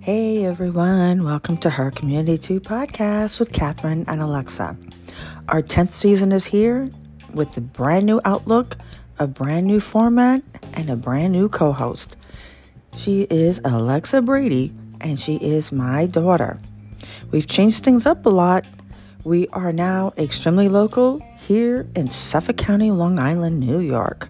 Hey 0.00 0.44
everyone, 0.44 1.24
welcome 1.24 1.56
to 1.58 1.70
Her 1.70 1.90
Community 1.90 2.36
2 2.36 2.60
podcast 2.60 3.40
with 3.40 3.50
Catherine 3.50 4.04
and 4.06 4.20
Alexa. 4.20 4.76
Our 5.48 5.62
10th 5.62 5.94
season 5.94 6.30
is 6.30 6.44
here 6.44 6.90
with 7.32 7.56
a 7.56 7.62
brand 7.62 8.04
new 8.04 8.20
outlook, 8.26 8.76
a 9.18 9.26
brand 9.26 9.66
new 9.66 9.80
format, 9.80 10.42
and 10.74 10.90
a 10.90 10.96
brand 10.96 11.32
new 11.32 11.48
co 11.48 11.72
host. 11.72 12.18
She 12.94 13.22
is 13.30 13.62
Alexa 13.64 14.20
Brady, 14.20 14.74
and 15.00 15.18
she 15.18 15.36
is 15.36 15.72
my 15.72 16.04
daughter. 16.04 16.60
We've 17.30 17.46
changed 17.46 17.82
things 17.82 18.04
up 18.04 18.26
a 18.26 18.30
lot. 18.30 18.66
We 19.24 19.48
are 19.54 19.72
now 19.72 20.12
extremely 20.18 20.68
local 20.68 21.22
here 21.38 21.88
in 21.96 22.10
Suffolk 22.10 22.58
County, 22.58 22.90
Long 22.90 23.18
Island, 23.18 23.58
New 23.58 23.78
York. 23.78 24.28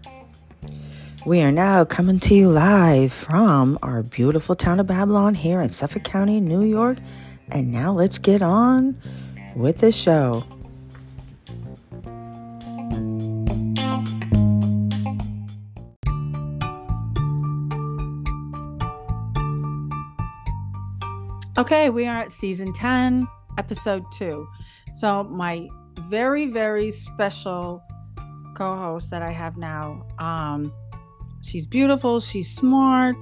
We 1.28 1.42
are 1.42 1.52
now 1.52 1.84
coming 1.84 2.20
to 2.20 2.34
you 2.34 2.48
live 2.48 3.12
from 3.12 3.78
our 3.82 4.02
beautiful 4.02 4.56
town 4.56 4.80
of 4.80 4.86
Babylon 4.86 5.34
here 5.34 5.60
in 5.60 5.68
Suffolk 5.68 6.02
County, 6.02 6.40
New 6.40 6.62
York. 6.62 6.96
And 7.50 7.70
now 7.70 7.92
let's 7.92 8.16
get 8.16 8.40
on 8.40 8.98
with 9.54 9.76
the 9.76 9.92
show. 9.92 10.42
Okay, 21.58 21.90
we 21.90 22.06
are 22.06 22.20
at 22.20 22.32
season 22.32 22.72
10, 22.72 23.28
episode 23.58 24.02
2. 24.14 24.48
So, 24.94 25.24
my 25.24 25.68
very, 26.08 26.46
very 26.46 26.90
special 26.90 27.82
co 28.56 28.74
host 28.76 29.10
that 29.10 29.20
I 29.20 29.30
have 29.30 29.58
now, 29.58 30.06
um, 30.18 30.72
She's 31.48 31.66
beautiful, 31.66 32.20
she's 32.20 32.54
smart, 32.54 33.16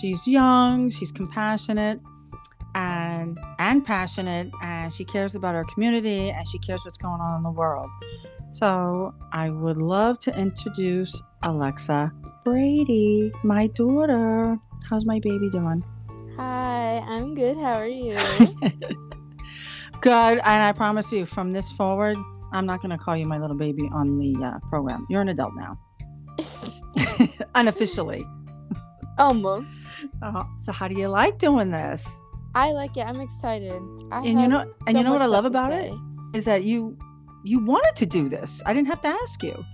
she's 0.00 0.26
young, 0.26 0.90
she's 0.90 1.12
compassionate 1.12 2.00
and 2.74 3.38
and 3.60 3.84
passionate 3.84 4.50
and 4.64 4.92
she 4.92 5.04
cares 5.04 5.36
about 5.36 5.54
our 5.54 5.64
community 5.72 6.30
and 6.30 6.48
she 6.48 6.58
cares 6.58 6.80
what's 6.84 6.98
going 6.98 7.20
on 7.20 7.36
in 7.36 7.44
the 7.44 7.50
world. 7.52 7.88
So, 8.50 9.14
I 9.30 9.50
would 9.50 9.76
love 9.76 10.18
to 10.20 10.36
introduce 10.36 11.22
Alexa 11.44 12.12
Brady, 12.44 13.30
my 13.44 13.68
daughter. 13.68 14.58
How's 14.90 15.06
my 15.06 15.20
baby 15.20 15.48
doing? 15.50 15.84
Hi, 16.36 17.04
I'm 17.06 17.36
good. 17.36 17.56
How 17.56 17.74
are 17.74 17.86
you? 17.86 18.16
good. 20.00 20.38
And 20.38 20.62
I 20.64 20.72
promise 20.72 21.12
you, 21.12 21.24
from 21.24 21.52
this 21.52 21.70
forward, 21.70 22.16
I'm 22.52 22.66
not 22.66 22.82
going 22.82 22.90
to 22.90 22.98
call 22.98 23.16
you 23.16 23.26
my 23.26 23.38
little 23.38 23.56
baby 23.56 23.88
on 23.92 24.18
the 24.18 24.44
uh, 24.44 24.58
program. 24.70 25.06
You're 25.08 25.20
an 25.20 25.28
adult 25.28 25.52
now. 25.54 25.78
Unofficially. 27.54 28.24
Almost. 29.18 29.72
Uh, 30.22 30.44
so 30.60 30.70
how 30.70 30.86
do 30.86 30.94
you 30.94 31.08
like 31.08 31.38
doing 31.38 31.70
this? 31.70 32.06
I 32.54 32.70
like 32.70 32.96
it. 32.96 33.00
I'm 33.00 33.20
excited. 33.20 33.82
I 34.12 34.18
and 34.18 34.40
you 34.40 34.48
know, 34.48 34.64
so 34.64 34.84
and 34.86 34.96
you 34.96 35.04
know 35.04 35.12
what 35.12 35.22
I 35.22 35.26
love 35.26 35.44
about 35.44 35.72
it 35.72 35.92
is 36.34 36.44
that 36.44 36.64
you 36.64 36.96
you 37.44 37.64
wanted 37.64 37.96
to 37.96 38.06
do 38.06 38.28
this. 38.28 38.62
I 38.66 38.72
didn't 38.72 38.88
have 38.88 39.00
to 39.02 39.08
ask 39.08 39.42
you. 39.42 39.64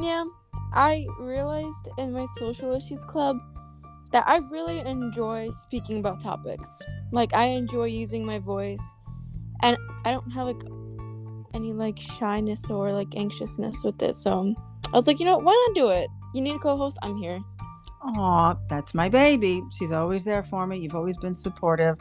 Yeah, 0.00 0.24
I 0.72 1.06
realized 1.18 1.88
in 1.98 2.12
my 2.12 2.26
social 2.38 2.74
issues 2.74 3.04
club 3.04 3.38
that 4.12 4.24
I 4.26 4.36
really 4.36 4.78
enjoy 4.80 5.50
speaking 5.50 5.98
about 5.98 6.20
topics. 6.22 6.70
Like 7.12 7.34
I 7.34 7.46
enjoy 7.46 7.86
using 7.86 8.24
my 8.24 8.38
voice, 8.38 8.82
and 9.62 9.76
I 10.04 10.10
don't 10.10 10.30
have 10.30 10.46
like 10.46 10.62
any 11.54 11.72
like 11.72 11.98
shyness 11.98 12.68
or 12.70 12.92
like 12.92 13.16
anxiousness 13.16 13.82
with 13.84 14.00
it. 14.02 14.16
So 14.16 14.54
I 14.92 14.96
was 14.96 15.06
like, 15.06 15.20
you 15.20 15.26
know, 15.26 15.38
why 15.38 15.52
not 15.68 15.74
do 15.74 15.88
it? 15.88 16.08
You 16.34 16.40
need 16.42 16.56
a 16.56 16.58
co-host? 16.58 16.98
I'm 17.02 17.16
here. 17.16 17.40
Aw, 18.02 18.54
that's 18.68 18.94
my 18.94 19.10
baby. 19.10 19.62
She's 19.72 19.92
always 19.92 20.24
there 20.24 20.42
for 20.42 20.66
me. 20.66 20.78
You've 20.78 20.94
always 20.94 21.18
been 21.18 21.34
supportive. 21.34 21.98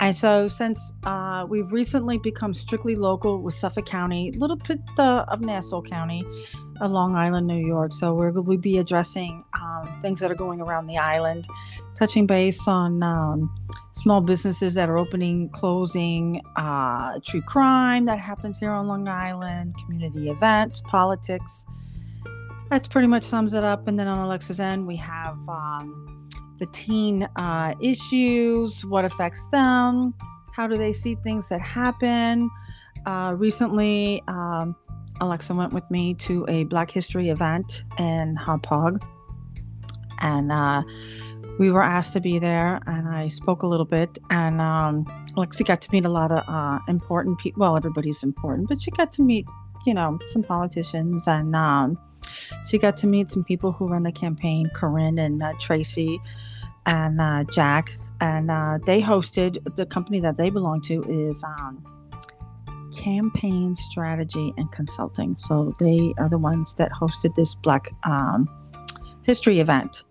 And 0.00 0.16
so, 0.16 0.48
since 0.48 0.92
uh, 1.04 1.46
we've 1.48 1.70
recently 1.70 2.18
become 2.18 2.52
strictly 2.52 2.96
local 2.96 3.40
with 3.40 3.54
Suffolk 3.54 3.86
County, 3.86 4.32
a 4.34 4.38
little 4.38 4.56
bit 4.56 4.80
uh, 4.98 5.24
of 5.28 5.40
Nassau 5.40 5.80
County, 5.80 6.24
uh, 6.80 6.88
Long 6.88 7.14
Island, 7.14 7.46
New 7.46 7.64
York. 7.64 7.92
So, 7.94 8.14
we're 8.14 8.32
to 8.32 8.58
be 8.58 8.78
addressing 8.78 9.44
um, 9.60 10.00
things 10.02 10.18
that 10.20 10.30
are 10.30 10.36
going 10.36 10.60
around 10.60 10.88
the 10.88 10.98
island, 10.98 11.46
touching 11.96 12.26
base 12.26 12.66
on 12.66 13.02
um, 13.04 13.54
small 13.92 14.20
businesses 14.20 14.74
that 14.74 14.88
are 14.88 14.98
opening, 14.98 15.50
closing, 15.50 16.42
uh, 16.56 17.20
true 17.24 17.42
crime 17.42 18.04
that 18.06 18.18
happens 18.18 18.58
here 18.58 18.72
on 18.72 18.88
Long 18.88 19.06
Island, 19.06 19.74
community 19.84 20.30
events, 20.30 20.82
politics 20.86 21.64
that's 22.70 22.86
pretty 22.86 23.08
much 23.08 23.24
sums 23.24 23.52
it 23.54 23.64
up. 23.64 23.88
And 23.88 23.98
then 23.98 24.08
on 24.08 24.18
Alexa's 24.18 24.60
end, 24.60 24.86
we 24.86 24.96
have 24.96 25.38
um, 25.48 26.28
the 26.58 26.66
teen 26.66 27.28
uh, 27.36 27.74
issues, 27.80 28.84
what 28.84 29.04
affects 29.04 29.46
them, 29.52 30.14
how 30.54 30.66
do 30.66 30.76
they 30.76 30.92
see 30.92 31.14
things 31.14 31.48
that 31.48 31.60
happen. 31.60 32.50
Uh, 33.06 33.34
recently, 33.36 34.22
um, 34.28 34.74
Alexa 35.20 35.54
went 35.54 35.72
with 35.72 35.88
me 35.90 36.14
to 36.14 36.44
a 36.48 36.64
Black 36.64 36.90
History 36.90 37.28
event 37.28 37.84
in 37.98 38.36
Hauppauge, 38.36 39.02
and 40.20 40.52
uh, 40.52 40.82
we 41.58 41.70
were 41.70 41.82
asked 41.82 42.12
to 42.12 42.20
be 42.20 42.38
there. 42.38 42.80
And 42.86 43.08
I 43.08 43.28
spoke 43.28 43.62
a 43.62 43.66
little 43.66 43.86
bit, 43.86 44.18
and 44.30 44.60
um, 44.60 45.06
Alexa 45.36 45.64
got 45.64 45.80
to 45.82 45.90
meet 45.92 46.04
a 46.04 46.08
lot 46.08 46.30
of 46.30 46.44
uh, 46.48 46.78
important 46.88 47.38
people. 47.38 47.60
Well, 47.60 47.76
everybody's 47.76 48.22
important, 48.22 48.68
but 48.68 48.80
she 48.80 48.90
got 48.90 49.12
to 49.14 49.22
meet, 49.22 49.46
you 49.86 49.94
know, 49.94 50.18
some 50.30 50.42
politicians 50.42 51.26
and 51.26 51.54
um, 51.56 51.98
she 52.66 52.78
got 52.78 52.96
to 52.98 53.06
meet 53.06 53.30
some 53.30 53.44
people 53.44 53.72
who 53.72 53.88
run 53.88 54.02
the 54.02 54.12
campaign, 54.12 54.66
Corinne 54.74 55.18
and 55.18 55.42
uh, 55.42 55.52
Tracy 55.60 56.20
and 56.86 57.20
uh, 57.20 57.44
Jack. 57.52 57.96
And 58.20 58.50
uh, 58.50 58.78
they 58.84 59.00
hosted 59.00 59.76
the 59.76 59.86
company 59.86 60.20
that 60.20 60.36
they 60.36 60.50
belong 60.50 60.82
to 60.82 61.04
is 61.04 61.42
um, 61.44 61.84
Campaign 62.96 63.76
Strategy 63.76 64.52
and 64.56 64.70
Consulting. 64.72 65.36
So 65.44 65.72
they 65.78 66.14
are 66.18 66.28
the 66.28 66.38
ones 66.38 66.74
that 66.74 66.90
hosted 66.92 67.34
this 67.36 67.54
Black 67.54 67.90
um, 68.04 68.48
History 69.22 69.60
event. 69.60 70.02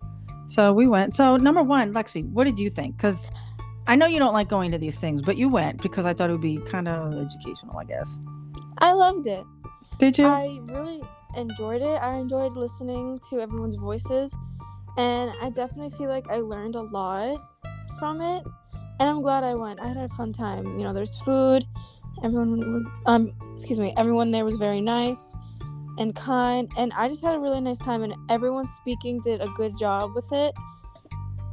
So 0.46 0.72
we 0.72 0.86
went. 0.86 1.14
So 1.14 1.36
number 1.36 1.62
one, 1.62 1.92
Lexi, 1.92 2.24
what 2.30 2.44
did 2.44 2.58
you 2.58 2.70
think? 2.70 2.96
Because 2.96 3.30
I 3.86 3.96
know 3.96 4.06
you 4.06 4.18
don't 4.18 4.32
like 4.32 4.48
going 4.48 4.70
to 4.72 4.78
these 4.78 4.96
things, 4.96 5.20
but 5.20 5.36
you 5.36 5.48
went 5.48 5.82
because 5.82 6.06
I 6.06 6.14
thought 6.14 6.30
it 6.30 6.32
would 6.32 6.40
be 6.40 6.58
kind 6.70 6.88
of 6.88 7.12
educational, 7.14 7.78
I 7.78 7.84
guess. 7.84 8.18
I 8.78 8.92
loved 8.92 9.26
it. 9.26 9.44
Did 9.98 10.16
you? 10.16 10.26
I 10.26 10.58
really 10.64 11.02
enjoyed 11.36 11.82
it. 11.82 12.00
I 12.00 12.16
enjoyed 12.16 12.54
listening 12.54 13.20
to 13.30 13.40
everyone's 13.40 13.76
voices, 13.76 14.34
and 14.96 15.32
I 15.40 15.50
definitely 15.50 15.96
feel 15.96 16.08
like 16.08 16.28
I 16.28 16.36
learned 16.36 16.74
a 16.74 16.82
lot 16.82 17.40
from 17.98 18.20
it. 18.20 18.42
And 19.00 19.08
I'm 19.08 19.22
glad 19.22 19.44
I 19.44 19.54
went. 19.54 19.80
I 19.80 19.88
had 19.88 19.96
a 19.96 20.08
fun 20.10 20.32
time. 20.32 20.78
You 20.78 20.84
know, 20.84 20.92
there's 20.92 21.16
food. 21.20 21.64
Everyone 22.22 22.58
was 22.72 22.88
um 23.06 23.32
excuse 23.54 23.78
me, 23.78 23.94
everyone 23.96 24.32
there 24.32 24.44
was 24.44 24.56
very 24.56 24.80
nice 24.80 25.34
and 25.98 26.14
kind 26.14 26.70
and 26.76 26.92
I 26.94 27.08
just 27.08 27.22
had 27.22 27.34
a 27.34 27.38
really 27.38 27.60
nice 27.60 27.78
time 27.78 28.02
and 28.02 28.14
everyone 28.28 28.66
speaking 28.80 29.20
did 29.20 29.40
a 29.40 29.48
good 29.56 29.76
job 29.76 30.14
with 30.14 30.32
it. 30.32 30.54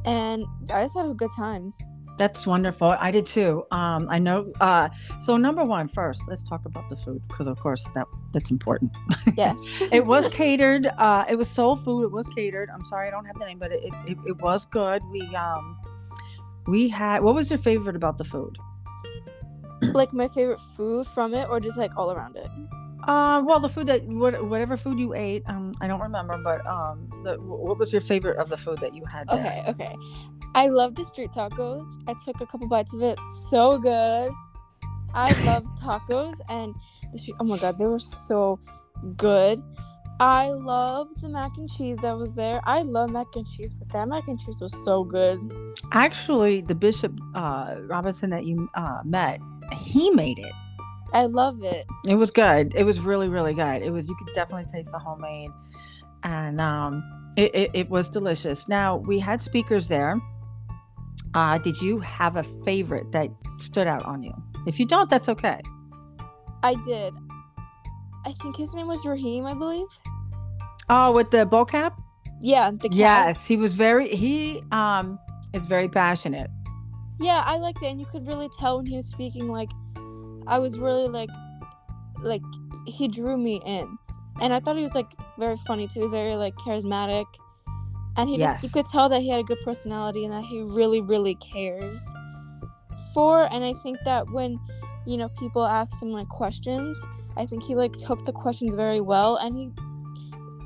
And 0.04 0.44
I 0.72 0.82
just 0.82 0.96
had 0.96 1.06
a 1.06 1.14
good 1.14 1.30
time. 1.36 1.72
That's 2.18 2.46
wonderful. 2.46 2.96
I 2.98 3.10
did 3.10 3.26
too. 3.26 3.64
Um, 3.70 4.08
I 4.08 4.18
know. 4.18 4.52
Uh, 4.60 4.88
so 5.20 5.36
number 5.36 5.64
one, 5.64 5.88
first, 5.88 6.22
let's 6.28 6.42
talk 6.42 6.64
about 6.64 6.88
the 6.88 6.96
food 6.96 7.22
because, 7.28 7.46
of 7.46 7.58
course, 7.60 7.86
that 7.94 8.06
that's 8.32 8.50
important. 8.50 8.96
Yes. 9.36 9.58
it 9.92 10.06
was 10.06 10.28
catered. 10.28 10.86
Uh, 10.98 11.24
it 11.28 11.36
was 11.36 11.48
soul 11.48 11.76
food. 11.76 12.04
It 12.04 12.12
was 12.12 12.28
catered. 12.28 12.70
I'm 12.72 12.84
sorry, 12.86 13.08
I 13.08 13.10
don't 13.10 13.26
have 13.26 13.38
the 13.38 13.44
name, 13.44 13.58
but 13.58 13.72
it, 13.72 13.82
it, 14.06 14.16
it 14.26 14.40
was 14.40 14.64
good. 14.66 15.02
We 15.10 15.20
um, 15.36 15.78
we 16.66 16.88
had. 16.88 17.22
What 17.22 17.34
was 17.34 17.50
your 17.50 17.58
favorite 17.58 17.96
about 17.96 18.16
the 18.18 18.24
food? 18.24 18.56
Like 19.82 20.12
my 20.12 20.28
favorite 20.28 20.60
food 20.74 21.06
from 21.06 21.34
it, 21.34 21.48
or 21.50 21.60
just 21.60 21.76
like 21.76 21.96
all 21.96 22.12
around 22.12 22.36
it. 22.36 22.48
Uh, 23.06 23.40
well, 23.44 23.60
the 23.60 23.68
food 23.68 23.86
that 23.86 24.04
whatever 24.04 24.76
food 24.76 24.98
you 24.98 25.14
ate, 25.14 25.44
um, 25.46 25.74
I 25.80 25.86
don't 25.86 26.00
remember, 26.00 26.38
but 26.42 26.66
um, 26.66 27.08
the, 27.22 27.36
what 27.40 27.78
was 27.78 27.92
your 27.92 28.02
favorite 28.02 28.36
of 28.38 28.48
the 28.48 28.56
food 28.56 28.78
that 28.80 28.94
you 28.94 29.04
had? 29.04 29.28
There? 29.28 29.38
Okay, 29.38 29.62
okay. 29.68 29.96
I 30.56 30.68
love 30.68 30.96
the 30.96 31.04
street 31.04 31.30
tacos. 31.30 31.88
I 32.08 32.14
took 32.24 32.40
a 32.40 32.46
couple 32.46 32.66
bites 32.66 32.92
of 32.92 33.02
it. 33.02 33.18
So 33.48 33.78
good. 33.78 34.32
I 35.14 35.32
love 35.44 35.64
tacos 35.80 36.34
and 36.48 36.74
the 37.12 37.18
street. 37.18 37.36
Oh 37.38 37.44
my 37.44 37.58
god, 37.58 37.78
they 37.78 37.86
were 37.86 38.00
so 38.00 38.58
good. 39.16 39.60
I 40.18 40.48
love 40.48 41.08
the 41.20 41.28
mac 41.28 41.58
and 41.58 41.70
cheese 41.70 41.98
that 41.98 42.16
was 42.16 42.34
there. 42.34 42.60
I 42.64 42.82
love 42.82 43.10
mac 43.10 43.26
and 43.36 43.46
cheese, 43.46 43.74
but 43.74 43.88
that 43.90 44.08
mac 44.08 44.26
and 44.26 44.40
cheese 44.40 44.60
was 44.60 44.72
so 44.84 45.04
good. 45.04 45.38
Actually, 45.92 46.62
the 46.62 46.74
Bishop 46.74 47.12
uh, 47.34 47.76
Robinson 47.82 48.30
that 48.30 48.46
you 48.46 48.68
uh, 48.74 49.00
met, 49.04 49.40
he 49.78 50.10
made 50.10 50.38
it. 50.38 50.52
I 51.12 51.26
love 51.26 51.62
it. 51.62 51.86
It 52.04 52.16
was 52.16 52.30
good. 52.30 52.74
It 52.74 52.84
was 52.84 53.00
really, 53.00 53.28
really 53.28 53.54
good. 53.54 53.82
It 53.82 53.90
was. 53.90 54.08
You 54.08 54.16
could 54.16 54.34
definitely 54.34 54.70
taste 54.70 54.90
the 54.92 54.98
homemade, 54.98 55.50
and 56.22 56.60
um, 56.60 57.02
it, 57.36 57.54
it, 57.54 57.70
it 57.74 57.90
was 57.90 58.08
delicious. 58.08 58.68
Now 58.68 58.96
we 58.96 59.18
had 59.18 59.40
speakers 59.42 59.88
there. 59.88 60.20
Uh, 61.34 61.58
did 61.58 61.80
you 61.80 62.00
have 62.00 62.36
a 62.36 62.44
favorite 62.64 63.12
that 63.12 63.30
stood 63.58 63.86
out 63.86 64.04
on 64.04 64.22
you? 64.22 64.32
If 64.66 64.78
you 64.80 64.86
don't, 64.86 65.08
that's 65.08 65.28
okay. 65.28 65.60
I 66.62 66.74
did. 66.86 67.14
I 68.24 68.32
think 68.42 68.56
his 68.56 68.74
name 68.74 68.88
was 68.88 69.04
Raheem, 69.04 69.46
I 69.46 69.54
believe. 69.54 69.86
Oh, 70.88 71.12
with 71.12 71.30
the 71.30 71.46
bow 71.46 71.64
cap? 71.64 72.00
Yeah, 72.40 72.70
the 72.70 72.88
cat. 72.88 72.92
Yes, 72.92 73.46
he 73.46 73.56
was 73.56 73.74
very 73.74 74.08
he 74.08 74.62
um 74.72 75.18
is 75.52 75.66
very 75.66 75.88
passionate. 75.88 76.50
Yeah, 77.20 77.42
I 77.46 77.56
liked 77.56 77.82
it, 77.82 77.86
and 77.86 78.00
you 78.00 78.06
could 78.06 78.26
really 78.26 78.48
tell 78.58 78.76
when 78.76 78.86
he 78.86 78.96
was 78.96 79.06
speaking. 79.06 79.48
Like, 79.48 79.70
I 80.46 80.58
was 80.58 80.78
really 80.78 81.08
like, 81.08 81.30
like 82.22 82.42
he 82.86 83.08
drew 83.08 83.36
me 83.36 83.60
in, 83.64 83.98
and 84.40 84.52
I 84.52 84.60
thought 84.60 84.76
he 84.76 84.82
was 84.82 84.94
like 84.94 85.14
very 85.38 85.56
funny 85.66 85.88
too. 85.88 86.02
He's 86.02 86.10
very 86.10 86.36
like 86.36 86.54
charismatic, 86.56 87.26
and 88.16 88.28
he 88.28 88.38
just 88.38 88.62
you 88.62 88.70
could 88.70 88.86
tell 88.86 89.08
that 89.08 89.20
he 89.20 89.28
had 89.28 89.40
a 89.40 89.44
good 89.44 89.58
personality 89.64 90.24
and 90.24 90.32
that 90.32 90.44
he 90.44 90.60
really 90.60 91.00
really 91.00 91.34
cares 91.36 92.04
for. 93.12 93.52
And 93.52 93.64
I 93.64 93.72
think 93.74 93.98
that 94.04 94.30
when 94.30 94.58
you 95.06 95.16
know 95.16 95.28
people 95.38 95.64
ask 95.64 96.00
him 96.00 96.10
like 96.10 96.28
questions, 96.28 96.96
I 97.36 97.46
think 97.46 97.62
he 97.62 97.74
like 97.74 97.92
took 97.96 98.24
the 98.24 98.32
questions 98.32 98.74
very 98.74 99.00
well, 99.00 99.36
and 99.36 99.56
he 99.56 99.70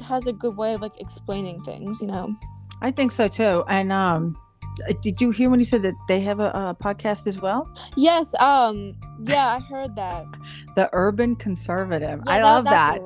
has 0.04 0.26
a 0.26 0.32
good 0.32 0.56
way 0.56 0.74
of 0.74 0.82
like 0.82 1.00
explaining 1.00 1.62
things. 1.64 2.00
You 2.00 2.06
know. 2.06 2.34
I 2.82 2.90
think 2.90 3.12
so 3.12 3.28
too. 3.28 3.62
And 3.68 3.92
um 3.92 4.36
did 5.02 5.20
you 5.20 5.30
hear 5.30 5.50
when 5.50 5.58
he 5.58 5.66
said 5.66 5.82
that 5.82 5.94
they 6.08 6.20
have 6.20 6.40
a, 6.40 6.50
a 6.50 6.76
podcast 6.80 7.26
as 7.26 7.40
well? 7.40 7.68
Yes. 7.96 8.34
Um. 8.40 8.94
Yeah, 9.24 9.56
I 9.56 9.60
heard 9.60 9.96
that. 9.96 10.24
The 10.76 10.88
Urban 10.92 11.36
Conservative. 11.36 12.20
Yeah, 12.26 12.32
I 12.32 12.38
that- 12.38 12.44
love 12.44 12.64
that. 12.64 13.00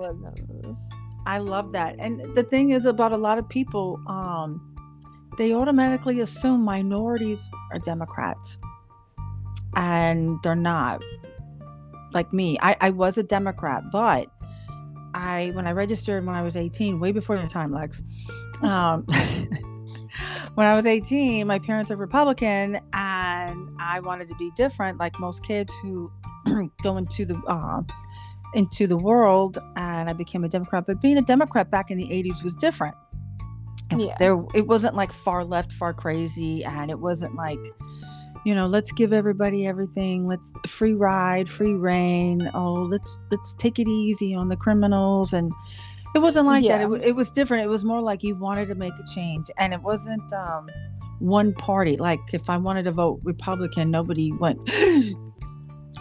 I 1.27 1.39
love 1.39 1.73
that. 1.73 1.97
And 1.99 2.35
the 2.37 2.43
thing 2.43 2.71
is 2.71 2.85
about 2.85 3.13
a 3.13 3.17
lot 3.17 3.39
of 3.39 3.49
people, 3.49 3.99
um, 4.07 4.61
they 5.39 5.55
automatically 5.55 6.21
assume 6.21 6.63
minorities 6.63 7.49
are 7.73 7.79
Democrats. 7.79 8.59
And 9.75 10.39
they're 10.43 10.55
not. 10.55 11.03
Like 12.13 12.33
me. 12.33 12.59
I, 12.61 12.77
I 12.81 12.91
was 12.91 13.19
a 13.19 13.23
Democrat, 13.23 13.85
but 13.91 14.29
I 15.15 15.51
when 15.55 15.67
I 15.67 15.73
registered 15.73 16.25
when 16.27 16.37
I 16.37 16.43
was 16.43 16.55
18, 16.57 17.01
way 17.01 17.11
before 17.13 17.37
your 17.37 17.49
time, 17.49 17.73
Lex. 17.73 18.03
Um, 18.63 19.05
when 20.55 20.67
I 20.67 20.75
was 20.75 20.87
18, 20.87 21.47
my 21.47 21.59
parents 21.59 21.91
are 21.91 21.97
Republican 21.97 22.79
and 22.93 23.69
I 23.81 24.01
wanted 24.01 24.29
to 24.29 24.35
be 24.37 24.51
different, 24.57 24.99
like 24.99 25.19
most 25.19 25.43
kids 25.45 25.73
who 25.83 26.11
go 26.83 26.97
into 26.97 27.25
the 27.25 27.37
uh, 27.49 27.83
into 28.55 28.87
the 28.87 28.97
world 28.97 29.59
and 29.77 30.09
I 30.09 30.13
became 30.13 30.45
a 30.45 30.49
Democrat. 30.49 30.85
But 30.87 31.03
being 31.03 31.19
a 31.19 31.23
Democrat 31.23 31.71
back 31.71 31.91
in 31.91 31.99
the 31.99 32.05
80s 32.05 32.45
was 32.45 32.55
different. 32.55 32.95
Yeah. 33.97 34.15
There 34.19 34.43
it 34.55 34.67
wasn't 34.67 34.95
like 34.95 35.13
far 35.13 35.45
left, 35.45 35.73
far 35.73 35.93
crazy, 35.93 36.65
and 36.65 36.91
it 36.91 36.99
wasn't 36.99 37.35
like, 37.35 37.59
you 38.45 38.55
know, 38.55 38.67
let's 38.67 38.93
give 38.93 39.13
everybody 39.13 39.67
everything. 39.67 40.27
Let's 40.27 40.53
free 40.69 40.95
ride, 40.95 41.51
free 41.51 41.75
reign. 41.75 42.49
Oh, 42.55 42.75
let's 42.75 43.19
let's 43.31 43.55
take 43.57 43.79
it 43.79 43.89
easy 43.89 44.35
on 44.35 44.49
the 44.49 44.57
criminals 44.57 45.33
and 45.33 45.53
it 46.15 46.19
wasn't 46.19 46.47
like 46.47 46.65
that. 46.67 46.83
It, 46.83 47.05
it 47.05 47.17
was 47.17 47.31
different. 47.31 47.65
It 47.65 47.69
was 47.69 47.85
more 47.85 48.01
like 48.01 48.23
you 48.23 48.37
wanted 48.37 48.69
to 48.69 48.75
make 48.75 48.95
a 48.95 49.15
change 49.15 49.51
and 49.59 49.73
it 49.73 49.83
wasn't 49.83 50.33
um 50.33 50.69
one 51.19 51.53
party. 51.55 51.97
Like 51.97 52.21
if 52.33 52.49
I 52.49 52.57
wanted 52.57 52.85
to 52.85 52.93
vote 52.93 53.21
Republican, 53.23 53.91
nobody 53.91 54.33
went 54.33 54.59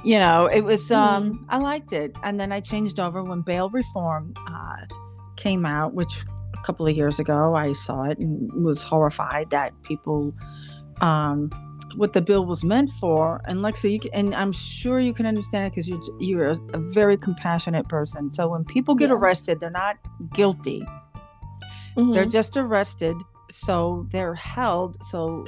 you 0.03 0.19
know 0.19 0.47
it 0.47 0.61
was 0.61 0.91
um 0.91 1.45
i 1.49 1.57
liked 1.57 1.93
it 1.93 2.11
and 2.23 2.39
then 2.39 2.51
i 2.51 2.59
changed 2.59 2.99
over 2.99 3.23
when 3.23 3.41
bail 3.41 3.69
reform 3.69 4.33
uh, 4.47 4.75
came 5.37 5.65
out 5.65 5.93
which 5.93 6.25
a 6.53 6.61
couple 6.63 6.85
of 6.85 6.95
years 6.95 7.19
ago 7.19 7.55
i 7.55 7.71
saw 7.73 8.03
it 8.03 8.17
and 8.19 8.51
was 8.65 8.83
horrified 8.83 9.49
that 9.49 9.71
people 9.83 10.33
um 11.01 11.49
what 11.95 12.13
the 12.13 12.21
bill 12.21 12.45
was 12.45 12.63
meant 12.63 12.89
for 12.91 13.41
and 13.45 13.59
lexi 13.59 13.91
you 13.93 13.99
can, 13.99 14.11
and 14.13 14.35
i'm 14.35 14.51
sure 14.51 14.99
you 14.99 15.13
can 15.13 15.25
understand 15.25 15.67
it 15.67 15.75
because 15.75 15.87
you're 15.87 16.01
you're 16.19 16.47
a, 16.51 16.59
a 16.73 16.77
very 16.91 17.17
compassionate 17.17 17.87
person 17.89 18.33
so 18.33 18.47
when 18.49 18.63
people 18.65 18.95
get 18.95 19.09
Yeah. 19.09 19.15
arrested 19.15 19.59
they're 19.59 19.69
not 19.69 19.97
guilty 20.33 20.85
they're 21.95 22.25
Mhm. 22.25 22.31
just 22.31 22.57
arrested 22.57 23.15
so 23.51 24.07
they're 24.11 24.33
held 24.33 24.97
so 25.09 25.45